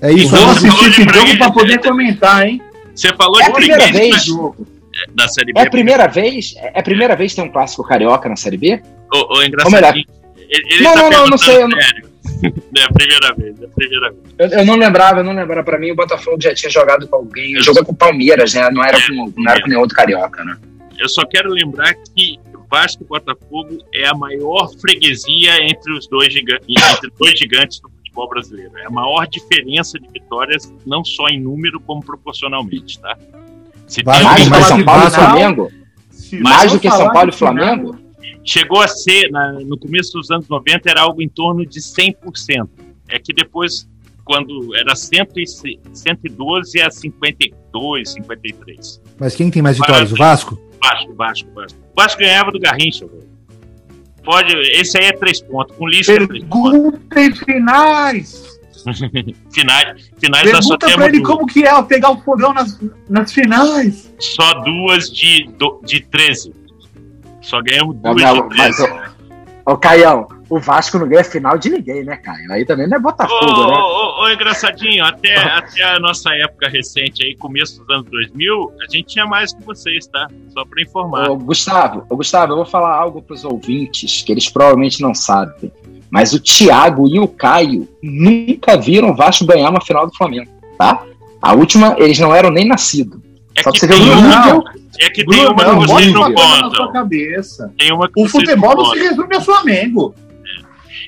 É 0.00 0.10
isso. 0.10 0.34
Vou 0.34 0.50
assistir 0.50 0.88
esse 0.88 1.02
jogo 1.04 1.38
para 1.38 1.52
poder 1.52 1.78
comentar, 1.80 2.46
hein? 2.46 2.60
Você 2.92 3.14
falou 3.14 3.40
é 3.40 3.44
de 3.44 3.50
a 3.50 3.54
primeira 3.54 3.92
vez 3.92 4.24
jogo. 4.24 4.66
da 5.14 5.28
Série 5.28 5.52
B. 5.52 5.60
É 5.60 5.62
a 5.62 5.70
primeira 5.70 6.08
vez? 6.08 6.54
É 6.56 6.80
a 6.80 6.82
primeira 6.82 7.14
vez 7.14 7.32
que 7.32 7.40
tem 7.40 7.48
um 7.48 7.52
clássico 7.52 7.84
carioca 7.84 8.28
na 8.28 8.36
Série 8.36 8.56
B? 8.56 8.82
Ô, 9.14 9.36
ô 9.38 9.42
engraçadinho. 9.42 10.04
Ele, 10.36 10.74
ele 10.74 10.82
não, 10.82 10.94
tá 10.94 11.02
não, 11.02 11.10
não, 11.10 11.26
não 11.28 11.38
sei. 11.38 11.62
Eu 11.62 11.68
não... 11.68 11.78
É 12.42 12.82
a 12.82 12.92
primeira 12.92 13.34
vez, 13.36 13.62
é 13.62 13.64
a 13.64 13.68
primeira 13.68 14.10
vez. 14.10 14.22
Eu, 14.36 14.58
eu, 14.58 14.66
não 14.66 14.74
lembrava, 14.74 15.20
eu 15.20 15.24
não 15.24 15.32
lembrava. 15.32 15.62
Pra 15.62 15.78
mim, 15.78 15.92
o 15.92 15.94
Botafogo 15.94 16.38
já 16.40 16.52
tinha 16.52 16.70
jogado 16.70 17.06
com 17.06 17.16
alguém. 17.16 17.54
Jogou 17.62 17.84
com 17.84 17.92
o 17.92 17.96
Palmeiras, 17.96 18.54
né? 18.54 18.68
Não 18.70 18.84
era, 18.84 18.98
é, 18.98 19.06
com, 19.06 19.32
não 19.36 19.52
era 19.52 19.62
com 19.62 19.68
nenhum 19.68 19.80
outro 19.80 19.96
carioca, 19.96 20.44
né? 20.44 20.56
Eu 20.98 21.08
só 21.08 21.24
quero 21.24 21.50
lembrar 21.50 21.94
que 21.94 22.38
Vasco 22.72 23.04
e 23.04 23.06
Botafogo 23.06 23.84
é 23.94 24.08
a 24.08 24.14
maior 24.14 24.72
freguesia 24.80 25.62
entre 25.68 25.92
os 25.92 26.08
dois 26.08 26.32
gigantes, 26.32 26.66
entre 26.66 27.12
dois 27.18 27.38
gigantes 27.38 27.78
do 27.80 27.90
futebol 27.90 28.30
brasileiro. 28.30 28.72
É 28.78 28.86
a 28.86 28.90
maior 28.90 29.26
diferença 29.26 29.98
de 29.98 30.08
vitórias, 30.08 30.72
não 30.86 31.04
só 31.04 31.28
em 31.28 31.38
número, 31.38 31.78
como 31.80 32.02
proporcionalmente, 32.02 32.98
tá? 32.98 33.14
Se 33.86 34.02
mais 34.02 34.48
do 34.48 34.50
que 34.50 34.62
São 34.62 34.84
Paulo 34.84 35.06
e 35.06 35.10
Flamengo? 35.10 35.72
Mais 36.40 36.72
do 36.72 36.80
que 36.80 36.90
São 36.90 37.12
Paulo 37.12 37.28
e 37.28 37.32
Flamengo? 37.32 37.98
Chegou 38.42 38.80
a 38.80 38.88
ser, 38.88 39.30
na, 39.30 39.52
no 39.52 39.78
começo 39.78 40.14
dos 40.14 40.30
anos 40.30 40.48
90, 40.48 40.90
era 40.90 41.02
algo 41.02 41.20
em 41.20 41.28
torno 41.28 41.66
de 41.66 41.78
100%. 41.78 42.68
É 43.10 43.18
que 43.18 43.34
depois, 43.34 43.86
quando 44.24 44.74
era 44.74 44.96
100, 44.96 45.28
112 45.92 46.80
a 46.80 46.90
52, 46.90 48.12
53. 48.12 49.02
Mas 49.20 49.36
quem 49.36 49.50
tem 49.50 49.60
mais 49.60 49.76
vitórias? 49.76 50.10
O 50.10 50.16
Vasco? 50.16 50.71
Vasco, 50.82 51.14
Vasco, 51.14 51.50
Vasco. 51.54 51.78
O 51.80 52.00
Vasco 52.00 52.20
ganhava 52.20 52.50
do 52.50 52.58
Garrincha, 52.58 53.06
velho. 53.06 53.30
Pode, 54.24 54.54
esse 54.72 54.98
aí 54.98 55.06
é 55.06 55.12
três 55.12 55.40
pontos. 55.42 55.76
Com 55.76 55.86
lista 55.86 56.12
é 56.12 56.26
três 56.26 56.44
pontos. 56.44 57.00
finais! 57.44 58.52
finais, 59.52 60.10
finais 60.18 60.42
Pergunta 60.42 60.90
pra 60.90 61.06
ele 61.06 61.20
duas. 61.20 61.28
como 61.28 61.46
que 61.46 61.64
é 61.64 61.82
pegar 61.84 62.10
o 62.10 62.20
fogão 62.20 62.52
nas, 62.52 62.80
nas 63.08 63.32
finais. 63.32 64.12
Só 64.18 64.54
duas 64.54 65.10
de, 65.10 65.48
de 65.84 66.00
13. 66.00 66.52
Só 67.40 67.60
ganhamos 67.62 67.96
duas 67.96 68.16
não, 68.16 68.48
de 68.48 68.56
13. 68.56 68.58
Mas, 68.58 68.80
ô, 68.80 69.72
ô, 69.72 69.76
Caião, 69.76 70.28
o 70.52 70.60
Vasco 70.60 70.98
não 70.98 71.08
ganha 71.08 71.24
final 71.24 71.56
de 71.56 71.70
ninguém, 71.70 72.04
né, 72.04 72.14
Caio? 72.14 72.52
Aí 72.52 72.66
também 72.66 72.86
não 72.86 72.98
é 72.98 73.00
Botafogo, 73.00 73.42
ô, 73.42 73.66
né? 73.68 73.78
Ô, 73.78 74.22
ô, 74.22 74.28
engraçadinho, 74.28 75.02
até, 75.02 75.34
até 75.48 75.82
a 75.82 75.98
nossa 75.98 76.28
época 76.34 76.68
recente 76.68 77.24
aí, 77.24 77.34
começo 77.34 77.78
dos 77.80 77.88
anos 77.88 78.10
2000, 78.10 78.72
a 78.82 78.94
gente 78.94 79.06
tinha 79.06 79.24
mais 79.24 79.54
que 79.54 79.64
vocês, 79.64 80.06
tá? 80.06 80.28
Só 80.50 80.62
pra 80.66 80.82
informar. 80.82 81.30
Ô, 81.30 81.36
Gustavo, 81.38 82.04
ô, 82.06 82.16
Gustavo, 82.16 82.52
eu 82.52 82.56
vou 82.56 82.66
falar 82.66 82.94
algo 82.94 83.22
pros 83.22 83.44
ouvintes 83.44 84.20
que 84.20 84.30
eles 84.30 84.50
provavelmente 84.50 85.00
não 85.00 85.14
sabem. 85.14 85.72
Mas 86.10 86.34
o 86.34 86.40
Thiago 86.40 87.08
e 87.08 87.18
o 87.18 87.26
Caio 87.26 87.88
nunca 88.02 88.76
viram 88.76 89.08
o 89.08 89.16
Vasco 89.16 89.46
ganhar 89.46 89.70
uma 89.70 89.80
final 89.80 90.06
do 90.06 90.14
Flamengo, 90.14 90.50
tá? 90.76 91.02
A 91.40 91.54
última, 91.54 91.96
eles 91.98 92.18
não 92.18 92.34
eram 92.34 92.50
nem 92.50 92.68
nascidos. 92.68 93.18
É 93.56 93.62
Só 93.62 93.70
que, 93.70 93.80
que 93.80 93.86
você 93.86 93.92
vê 93.94 93.94
o 93.94 94.16
nível. 94.16 94.64
É 95.00 95.08
que 95.08 95.24
tem 95.24 95.46
uma 95.46 95.64
que 95.64 95.86
vocês 95.86 96.12
não 96.12 96.34
contam. 96.34 96.92
Tem 97.78 97.90
uma 97.90 98.06
que 98.06 98.22
o 98.22 98.28
futebol 98.28 98.76
não 98.76 98.84
se 98.84 98.98
resume 98.98 99.34
a 99.34 99.40
Flamengo. 99.40 100.14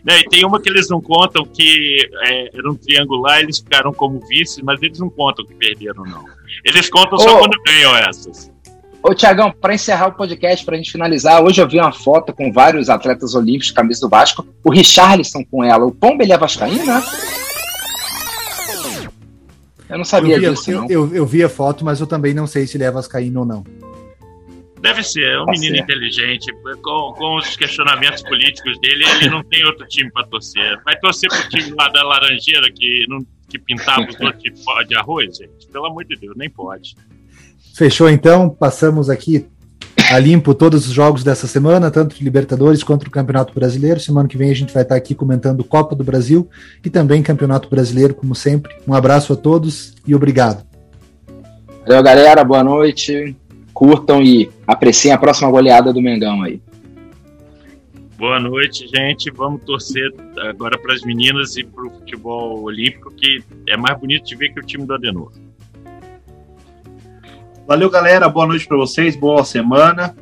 Né, 0.03 0.21
e 0.21 0.29
tem 0.29 0.45
uma 0.45 0.61
que 0.61 0.69
eles 0.69 0.89
não 0.89 1.01
contam 1.01 1.45
que 1.45 1.99
é, 2.23 2.57
era 2.57 2.71
um 2.71 2.75
triangular, 2.75 3.41
eles 3.41 3.59
ficaram 3.59 3.93
como 3.93 4.21
vice, 4.27 4.63
mas 4.65 4.83
eles 4.83 4.99
não 4.99 5.11
contam 5.11 5.45
que 5.45 5.55
perderam, 5.55 6.05
não. 6.05 6.25
Eles 6.65 6.89
contam 6.89 7.19
só 7.19 7.39
quando 7.39 7.57
ganham 7.65 7.97
essas. 7.97 8.51
Ô, 9.03 9.15
Tiagão, 9.15 9.53
para 9.53 9.75
encerrar 9.75 10.07
o 10.07 10.13
podcast, 10.13 10.65
para 10.65 10.77
a 10.77 10.79
gente 10.79 10.91
finalizar, 10.91 11.45
hoje 11.45 11.61
eu 11.61 11.69
vi 11.69 11.79
uma 11.79 11.93
foto 11.93 12.33
com 12.33 12.51
vários 12.51 12.89
atletas 12.89 13.35
olímpicos, 13.35 13.71
camisa 13.71 14.01
do 14.01 14.09
Vasco, 14.09 14.47
o 14.65 14.71
Richarlison 14.71 15.45
com 15.45 15.63
ela. 15.63 15.85
O 15.85 15.93
Pomba, 15.93 16.23
ele 16.23 16.33
é 16.33 16.39
vascaíno, 16.39 16.87
né? 16.87 17.03
Eu 19.91 19.99
não 19.99 20.05
sabia 20.05 20.37
eu 20.37 20.55
disso, 20.55 20.71
eu, 20.71 20.81
não. 20.81 20.89
Eu, 20.89 21.15
eu, 21.15 21.27
vi 21.27 21.45
a 21.45 21.49
foto, 21.51 21.85
mas 21.85 22.01
eu 22.01 22.07
também 22.07 22.33
não 22.33 22.47
sei 22.47 22.67
se 22.67 22.79
ele 22.79 22.85
é 22.85 22.91
vascaíno 22.91 23.41
ou 23.41 23.47
não. 23.47 23.65
Deve 24.85 25.03
ser, 25.03 25.25
é 25.25 25.41
um 25.41 25.47
tá 25.47 25.53
menino 25.53 25.77
certo. 25.77 25.91
inteligente. 25.91 26.53
Com, 26.83 27.15
com 27.15 27.39
os 27.39 27.57
questionamentos 27.57 28.23
políticos 28.23 28.79
dele, 28.81 29.03
ele 29.17 29.31
não 29.31 29.43
tem 29.43 29.65
outro 29.65 29.87
time 29.89 30.13
para 30.13 30.27
torcer. 30.27 30.79
Vai 30.85 30.95
torcer 30.99 31.31
pro 31.31 31.49
time 31.49 31.75
lá 31.75 31.89
da 31.89 32.03
Laranjeira 32.03 32.71
que, 32.71 33.07
não, 33.09 33.21
que 33.49 33.59
pintava 33.59 34.03
os 34.03 34.21
outros 34.21 34.87
de 34.87 34.95
arroz, 34.95 35.39
gente? 35.39 35.69
Pelo 35.73 35.87
amor 35.87 36.05
de 36.05 36.17
Deus, 36.17 36.37
nem 36.37 36.51
pode. 36.51 36.95
Fechou 37.75 38.11
então, 38.11 38.51
passamos 38.51 39.09
aqui 39.09 39.47
a 40.11 40.19
limpo 40.19 40.55
todos 40.55 40.87
os 40.87 40.93
jogos 40.93 41.25
dessa 41.25 41.47
semana, 41.47 41.91
tanto 41.91 42.15
de 42.15 42.23
Libertadores 42.23 42.83
quanto 42.83 43.07
do 43.07 43.11
Campeonato 43.11 43.55
Brasileiro. 43.55 43.99
Semana 43.99 44.29
que 44.29 44.37
vem 44.37 44.51
a 44.51 44.55
gente 44.55 44.75
vai 44.75 44.83
estar 44.83 44.97
aqui 44.97 45.15
comentando 45.15 45.65
Copa 45.65 45.97
do 45.97 46.05
Brasil 46.05 46.47
e 46.85 46.91
também 46.91 47.23
Campeonato 47.23 47.71
Brasileiro, 47.71 48.15
como 48.15 48.35
sempre. 48.35 48.77
Um 48.87 48.93
abraço 48.93 49.33
a 49.33 49.37
todos 49.37 49.95
e 50.07 50.15
obrigado. 50.15 50.63
Valeu, 51.87 52.03
galera. 52.03 52.45
Boa 52.45 52.63
noite 52.63 53.35
curtam 53.75 54.23
e 54.23 54.49
apreciem 54.67 55.13
a 55.13 55.19
próxima 55.19 55.51
goleada 55.51 55.93
do 55.93 56.01
Mengão 56.01 56.43
aí. 56.43 56.61
Boa 58.17 58.39
noite, 58.39 58.87
gente. 58.87 59.31
Vamos 59.31 59.65
torcer 59.65 60.15
agora 60.49 60.79
para 60.79 60.95
as 60.95 61.03
meninas 61.03 61.57
e 61.57 61.65
para 61.65 61.85
o 61.85 61.91
futebol 61.91 62.63
olímpico, 62.63 63.13
que 63.13 63.43
é 63.69 63.77
mais 63.77 63.99
bonito 63.99 64.25
de 64.25 64.37
ver 64.37 64.55
que 64.55 64.61
o 64.61 64.63
time 64.63 64.87
do 64.87 64.95
Adenor. 64.95 65.33
Valeu, 67.67 67.91
galera. 67.91 68.29
Boa 68.29 68.47
noite 68.47 68.67
para 68.67 68.77
vocês. 68.77 69.17
Boa 69.17 69.45
semana. 69.45 70.15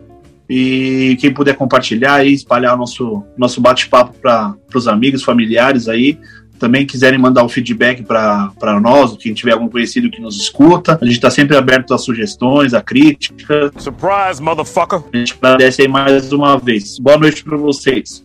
E 0.49 1.17
quem 1.21 1.33
puder 1.33 1.55
compartilhar 1.55 2.25
e 2.25 2.33
espalhar 2.33 2.75
o 2.75 2.79
nosso, 2.79 3.23
nosso 3.37 3.61
bate-papo 3.61 4.19
para 4.19 4.57
os 4.75 4.89
amigos, 4.89 5.23
familiares 5.23 5.89
aí, 5.89 6.19
também 6.63 6.87
quiserem 6.87 7.19
mandar 7.19 7.43
o 7.43 7.47
um 7.47 7.49
feedback 7.49 8.05
para 8.05 8.81
nós, 8.81 9.17
quem 9.17 9.35
tiver 9.35 9.51
algum 9.51 9.69
conhecido 9.69 10.09
que 10.09 10.21
nos 10.21 10.37
escuta, 10.37 10.97
a 11.03 11.05
gente 11.05 11.17
está 11.17 11.29
sempre 11.29 11.57
aberto 11.57 11.93
a 11.93 11.99
sugestões, 11.99 12.73
a 12.73 12.81
críticas. 12.81 13.73
Surprise, 13.79 14.41
motherfucker! 14.41 15.03
A 15.13 15.17
gente 15.17 15.35
agradece 15.43 15.83
aí 15.83 15.89
mais 15.89 16.33
uma 16.33 16.57
vez. 16.57 17.01
Boa 17.01 17.19
noite 17.19 17.43
para 17.43 17.57
vocês. 17.57 18.25